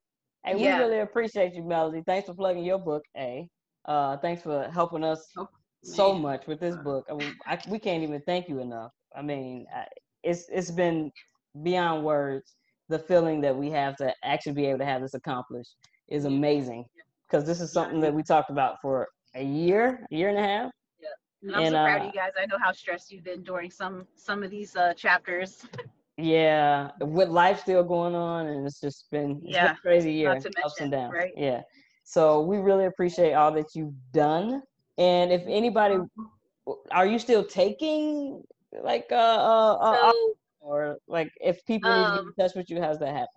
Hey, 0.44 0.58
Yeah. 0.58 0.78
we 0.78 0.84
really 0.84 1.00
appreciate 1.00 1.54
you, 1.54 1.62
Melody. 1.62 2.02
Thanks 2.06 2.26
for 2.28 2.34
plugging 2.34 2.64
your 2.64 2.78
book, 2.78 3.02
A. 3.16 3.48
Uh, 3.84 4.16
thanks 4.18 4.42
for 4.42 4.68
helping 4.72 5.04
us 5.04 5.26
Oh, 5.36 5.48
so 5.82 6.12
much 6.14 6.46
with 6.46 6.60
this 6.60 6.76
book. 6.76 7.06
I 7.10 7.14
mean, 7.14 7.34
I, 7.46 7.58
we 7.68 7.78
can't 7.78 8.02
even 8.02 8.20
thank 8.26 8.48
you 8.48 8.60
enough. 8.60 8.90
I 9.16 9.22
mean, 9.22 9.66
I, 9.74 9.84
it's 10.22 10.48
it's 10.50 10.70
been 10.70 11.10
beyond 11.62 12.04
words. 12.04 12.54
the 12.88 12.98
feeling 12.98 13.40
that 13.40 13.56
we 13.56 13.70
have 13.70 13.96
to 13.96 14.14
actually 14.24 14.52
be 14.52 14.66
able 14.66 14.78
to 14.78 14.84
have 14.84 15.02
this 15.02 15.14
accomplished 15.14 15.74
is 16.08 16.24
amazing 16.24 16.84
because 17.28 17.44
this 17.44 17.60
is 17.60 17.72
something 17.72 18.00
that 18.00 18.14
we 18.14 18.22
talked 18.22 18.50
about 18.50 18.76
for 18.80 19.08
a 19.34 19.42
year, 19.42 20.06
a 20.10 20.14
year 20.14 20.28
and 20.28 20.38
a 20.38 20.42
half. 20.42 20.70
And 21.42 21.54
I'm 21.54 21.62
And, 21.62 21.72
so 21.72 21.84
proud 21.84 22.00
uh, 22.02 22.04
of 22.04 22.14
you 22.14 22.20
guys. 22.20 22.32
I 22.40 22.46
know 22.46 22.58
how 22.58 22.72
stressed 22.72 23.10
you've 23.12 23.24
been 23.24 23.42
during 23.42 23.70
some 23.70 24.06
some 24.14 24.42
of 24.42 24.50
these 24.50 24.74
uh, 24.76 24.94
chapters. 24.94 25.66
Yeah, 26.18 26.90
with 27.00 27.28
life 27.28 27.60
still 27.60 27.84
going 27.84 28.14
on, 28.14 28.46
and 28.46 28.66
it's 28.66 28.80
just 28.80 29.10
been, 29.10 29.40
it's 29.44 29.44
been 29.44 29.52
Yeah, 29.52 29.72
a 29.72 29.80
crazy 29.82 30.12
year, 30.12 30.40
to 30.40 30.50
ups 30.64 30.80
and 30.80 30.90
downs. 30.90 31.12
right? 31.12 31.32
Yeah. 31.36 31.62
So 32.04 32.40
we 32.40 32.58
really 32.58 32.86
appreciate 32.86 33.34
all 33.34 33.52
that 33.52 33.74
you've 33.74 33.94
done. 34.12 34.62
And 34.96 35.30
if 35.30 35.42
anybody, 35.46 35.98
are 36.90 37.06
you 37.06 37.18
still 37.18 37.44
taking 37.44 38.42
like 38.82 39.06
uh, 39.10 39.14
uh, 39.14 39.72
uh 39.74 40.12
So 40.12 40.34
or 40.60 40.98
like 41.06 41.30
if 41.40 41.64
people 41.66 41.90
need 41.90 42.04
to 42.06 42.10
get 42.12 42.20
Um, 42.20 42.34
in 42.38 42.44
touch 42.44 42.56
with 42.56 42.70
you, 42.70 42.80
how's 42.80 42.98
that 43.00 43.12
happen? 43.12 43.28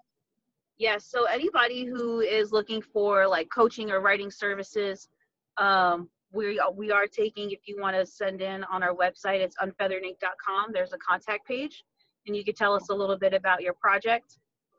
yeah, 0.78 0.98
so 0.98 1.26
anybody 1.26 1.86
who 1.86 2.22
is 2.22 2.52
looking 2.54 2.82
for 2.82 3.28
like 3.28 3.50
coaching 3.54 3.92
or 3.92 4.00
writing 4.00 4.32
services, 4.32 5.10
um, 5.58 6.10
we 6.32 6.62
we 6.74 6.92
are 6.92 7.08
taking. 7.08 7.52
If 7.52 7.68
you 7.68 7.78
want 7.80 7.98
to 7.98 8.06
send 8.06 8.42
in 8.42 8.64
on 8.66 8.82
our 8.84 8.96
website, 8.96 9.40
it's 9.40 9.58
unfeatheredink.com. 9.58 10.72
There's 10.72 10.94
a 10.94 10.98
contact 10.98 11.46
page, 11.46 11.84
and 12.30 12.38
you 12.38 12.46
could 12.46 12.56
tell 12.56 12.74
us 12.74 12.90
a 12.90 12.94
little 12.94 13.18
bit 13.18 13.34
about 13.34 13.62
your 13.62 13.74
project. 13.74 14.38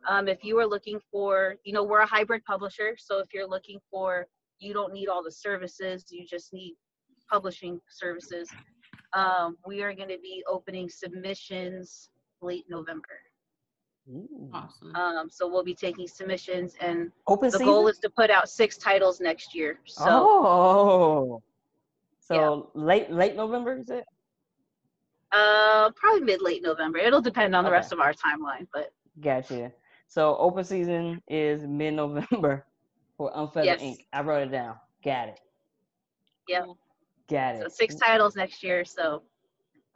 Um, 0.09 0.29
if 0.29 0.43
you 0.45 0.59
are 0.61 0.67
looking 0.67 0.99
for, 1.11 1.57
you 1.65 1.73
know, 1.73 1.83
we're 1.85 2.01
a 2.01 2.07
hybrid 2.07 2.45
publisher, 2.45 2.97
so 2.97 3.19
if 3.19 3.35
you're 3.35 3.49
looking 3.49 3.79
for, 3.91 4.27
you 4.61 4.73
don't 4.73 4.93
need 4.95 5.09
all 5.09 5.23
the 5.23 5.33
services, 5.33 6.07
you 6.11 6.25
just 6.25 6.53
need 6.53 6.75
publishing 7.31 7.81
services. 7.91 8.49
Um, 9.13 9.59
we 9.67 9.83
are 9.83 9.93
going 9.93 10.09
to 10.09 10.19
be 10.23 10.43
opening 10.49 10.89
submissions 10.89 12.09
late 12.41 12.65
November. 12.69 13.19
Ooh. 14.09 14.49
Awesome. 14.55 14.95
Um, 14.95 15.29
so 15.29 15.49
we'll 15.49 15.65
be 15.65 15.75
taking 15.75 16.07
submissions, 16.07 16.77
and 16.81 17.11
Open 17.27 17.49
the 17.51 17.59
season? 17.59 17.67
goal 17.67 17.89
is 17.89 17.99
to 17.99 18.11
put 18.11 18.31
out 18.31 18.49
six 18.49 18.77
titles 18.77 19.21
next 19.21 19.55
year. 19.55 19.79
So 19.85 20.05
oh, 20.09 21.43
so 22.21 22.71
late 22.75 23.11
late 23.11 23.37
November 23.37 23.77
is 23.77 23.91
it? 23.91 24.05
Uh, 25.33 25.91
probably 25.97 26.23
mid 26.23 26.43
late 26.43 26.63
November. 26.63 26.99
It'll 26.99 27.21
depend 27.21 27.55
on 27.55 27.65
the 27.65 27.71
Okay. 27.71 27.77
rest 27.77 27.93
of 27.93 28.01
our 28.01 28.13
timeline, 28.13 28.67
but 28.73 28.93
Gotcha. 29.21 29.73
So 30.09 30.37
open 30.39 30.65
season 30.65 31.23
is 31.29 31.65
mid 31.67 31.95
November 31.95 32.65
for 33.17 33.31
Unfeathered 33.35 33.65
Yes. 33.67 33.81
Ink. 33.83 34.07
I 34.13 34.23
wrote 34.23 34.49
it 34.49 34.51
down. 34.51 34.77
Got 35.05 35.29
it. 35.29 35.41
Yep. 36.49 36.67
Got 37.29 37.55
it. 37.57 37.63
so 37.63 37.69
six 37.69 37.95
titles 37.95 38.35
next 38.35 38.63
year. 38.63 38.85
So 38.85 39.23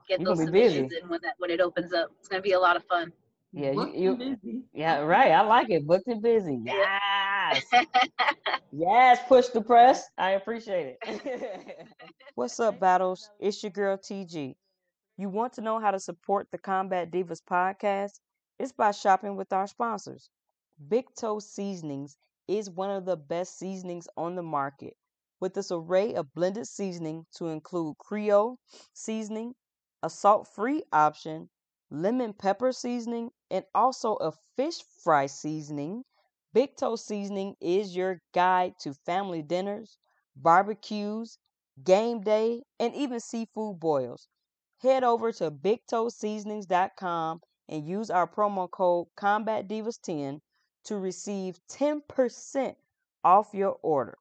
get 0.08 0.20
You're 0.20 0.28
those 0.28 0.38
gonna 0.38 0.52
be 0.52 0.60
busy. 0.60 0.74
submissions 0.76 1.02
in 1.02 1.08
when 1.08 1.20
that 1.22 1.34
when 1.38 1.50
it 1.50 1.60
opens 1.60 1.92
up. 1.92 2.10
It's 2.18 2.28
gonna 2.28 2.42
be 2.42 2.52
a 2.52 2.60
lot 2.60 2.76
of 2.76 2.84
fun. 2.84 3.12
Yeah, 3.52 3.70
you- 3.70 3.74
Booked 3.76 3.94
you- 3.96 4.10
and 4.10 4.18
busy. 4.42 4.62
Yeah, 4.72 4.98
right. 5.00 5.30
I 5.32 5.40
like 5.42 5.70
it. 5.70 5.86
Booked 5.86 6.06
and 6.08 6.22
busy. 6.22 6.60
Yes. 7.44 7.62
yes, 8.72 9.20
push 9.28 9.48
the 9.48 9.60
press. 9.60 10.08
I 10.16 10.30
appreciate 10.30 10.96
it. 11.06 11.86
What's 12.36 12.58
up, 12.58 12.80
Battles? 12.80 13.30
It's 13.38 13.62
your 13.62 13.70
girl 13.70 13.96
TG. 13.98 14.54
You 15.16 15.28
want 15.28 15.52
to 15.54 15.60
know 15.60 15.78
how 15.78 15.92
to 15.92 16.00
support 16.00 16.50
the 16.50 16.58
Combat 16.58 17.10
Divas 17.10 17.40
podcast? 17.40 18.18
It's 18.58 18.72
by 18.72 18.90
shopping 18.90 19.36
with 19.36 19.52
our 19.52 19.66
sponsors. 19.68 20.28
Big 20.88 21.06
Toe 21.14 21.38
Seasonings 21.38 22.16
is 22.48 22.68
one 22.68 22.90
of 22.90 23.04
the 23.04 23.16
best 23.16 23.56
seasonings 23.58 24.08
on 24.16 24.34
the 24.34 24.42
market. 24.42 24.96
With 25.38 25.54
this 25.54 25.70
array 25.70 26.14
of 26.14 26.34
blended 26.34 26.66
seasoning 26.66 27.26
to 27.36 27.46
include 27.46 27.98
Creole 27.98 28.58
seasoning, 28.92 29.54
a 30.02 30.10
salt 30.10 30.48
free 30.48 30.82
option, 30.92 31.48
lemon 31.90 32.32
pepper 32.32 32.72
seasoning, 32.72 33.30
and 33.50 33.64
also 33.74 34.16
a 34.16 34.32
fish 34.56 34.82
fry 35.02 35.26
seasoning. 35.26 36.04
Big 36.52 36.76
Toe 36.76 36.96
Seasoning 36.96 37.56
is 37.60 37.94
your 37.94 38.20
guide 38.32 38.78
to 38.80 38.94
family 38.94 39.42
dinners, 39.42 39.96
barbecues, 40.34 41.38
game 41.84 42.20
day, 42.20 42.64
and 42.80 42.94
even 42.94 43.20
seafood 43.20 43.78
boils. 43.78 44.28
Head 44.82 45.04
over 45.04 45.32
to 45.32 45.50
bigtoeseasonings.com 45.50 47.40
and 47.68 47.86
use 47.86 48.10
our 48.10 48.26
promo 48.26 48.70
code 48.70 49.06
CombatDivas10 49.16 50.40
to 50.84 50.98
receive 50.98 51.58
10% 51.68 52.76
off 53.24 53.54
your 53.54 53.78
order. 53.82 54.18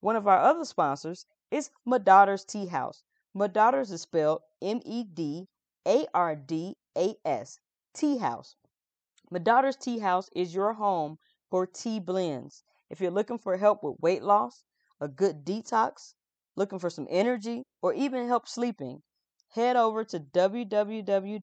One 0.00 0.16
of 0.16 0.28
our 0.28 0.38
other 0.38 0.64
sponsors 0.64 1.26
is 1.50 1.70
Medardas 1.86 2.46
Tea 2.46 2.66
House. 2.66 3.02
Medardas 3.34 3.90
is 3.90 4.02
spelled 4.02 4.42
M 4.62 4.80
E 4.84 5.02
D 5.02 5.48
A 5.86 6.06
R 6.14 6.36
D 6.36 6.76
A 6.96 7.16
S. 7.24 7.58
Tea 7.92 8.18
House. 8.18 8.54
Medardas 9.32 9.78
Tea 9.78 9.98
House 9.98 10.28
is 10.32 10.54
your 10.54 10.74
home 10.74 11.18
for 11.50 11.66
tea 11.66 11.98
blends. 11.98 12.62
If 12.90 13.00
you're 13.00 13.10
looking 13.10 13.38
for 13.38 13.56
help 13.56 13.82
with 13.82 13.98
weight 14.00 14.22
loss, 14.22 14.62
a 15.00 15.08
good 15.08 15.44
detox, 15.44 16.14
looking 16.54 16.78
for 16.78 16.90
some 16.90 17.08
energy, 17.10 17.64
or 17.82 17.92
even 17.94 18.28
help 18.28 18.46
sleeping, 18.46 19.02
head 19.50 19.76
over 19.76 20.04
to 20.04 20.20
www.etsy.com 20.20 21.38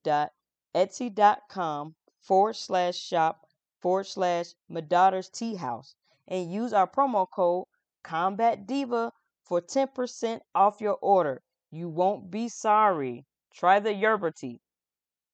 forward 2.21 2.55
slash 2.55 2.97
shop 2.97 3.47
forward 3.79 4.05
slash 4.05 4.53
Medardas 4.69 5.31
Tea 5.31 5.55
House 5.55 5.95
and 6.27 6.51
use 6.51 6.73
our 6.73 6.87
promo 6.87 7.27
code 7.29 7.65
Combat 8.03 8.65
Diva 8.65 9.11
for 9.43 9.61
10% 9.61 10.39
off 10.55 10.81
your 10.81 10.97
order. 11.01 11.41
You 11.69 11.89
won't 11.89 12.31
be 12.31 12.49
sorry. 12.49 13.25
Try 13.53 13.79
the 13.79 13.93
yerba 13.93 14.31
tea. 14.31 14.61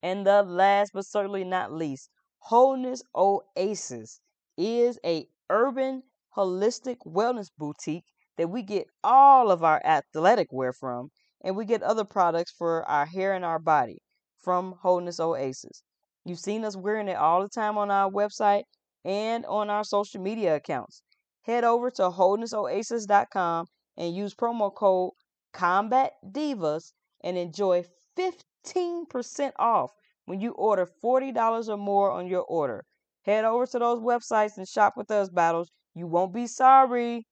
And 0.01 0.25
the 0.25 0.43
last 0.43 0.91
but 0.93 1.05
certainly 1.05 1.43
not 1.43 1.71
least, 1.73 2.09
Wholeness 2.39 3.03
Oasis 3.13 4.21
is 4.57 4.99
a 5.05 5.27
urban 5.49 6.03
holistic 6.35 6.97
wellness 7.05 7.49
boutique 7.57 8.05
that 8.37 8.49
we 8.49 8.61
get 8.61 8.87
all 9.03 9.51
of 9.51 9.63
our 9.63 9.81
athletic 9.83 10.47
wear 10.51 10.71
from 10.71 11.11
and 11.43 11.55
we 11.55 11.65
get 11.65 11.83
other 11.83 12.03
products 12.03 12.51
for 12.51 12.83
our 12.89 13.05
hair 13.05 13.33
and 13.33 13.45
our 13.45 13.59
body 13.59 13.99
from 14.39 14.75
Wholeness 14.81 15.19
Oasis. 15.19 15.83
You've 16.25 16.39
seen 16.39 16.63
us 16.65 16.75
wearing 16.75 17.07
it 17.07 17.17
all 17.17 17.41
the 17.41 17.49
time 17.49 17.77
on 17.77 17.89
our 17.91 18.09
website 18.09 18.63
and 19.05 19.45
on 19.45 19.69
our 19.69 19.83
social 19.83 20.21
media 20.21 20.55
accounts. 20.55 21.01
Head 21.43 21.63
over 21.63 21.89
to 21.91 22.09
wholenessoasis.com 22.09 23.65
and 23.97 24.15
use 24.15 24.35
promo 24.35 24.73
code 24.73 25.11
Combat 25.53 26.13
Divas 26.31 26.93
and 27.23 27.37
enjoy 27.37 27.83
15% 28.17 29.51
off 29.57 29.91
when 30.25 30.39
you 30.39 30.51
order 30.51 30.87
$40 31.03 31.69
or 31.69 31.77
more 31.77 32.11
on 32.11 32.27
your 32.27 32.43
order. 32.43 32.83
Head 33.25 33.45
over 33.45 33.65
to 33.65 33.79
those 33.79 33.99
websites 33.99 34.57
and 34.57 34.67
shop 34.67 34.93
with 34.95 35.09
us, 35.11 35.29
Battles. 35.29 35.69
You 35.95 36.07
won't 36.07 36.33
be 36.33 36.47
sorry. 36.47 37.25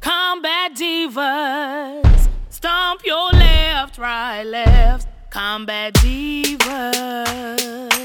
Combat 0.00 0.74
divas, 0.74 2.19
stomp 2.50 3.04
your 3.04 3.30
left, 3.32 3.98
right, 3.98 4.42
left. 4.42 5.08
Combat 5.30 5.94
divas. 5.94 7.99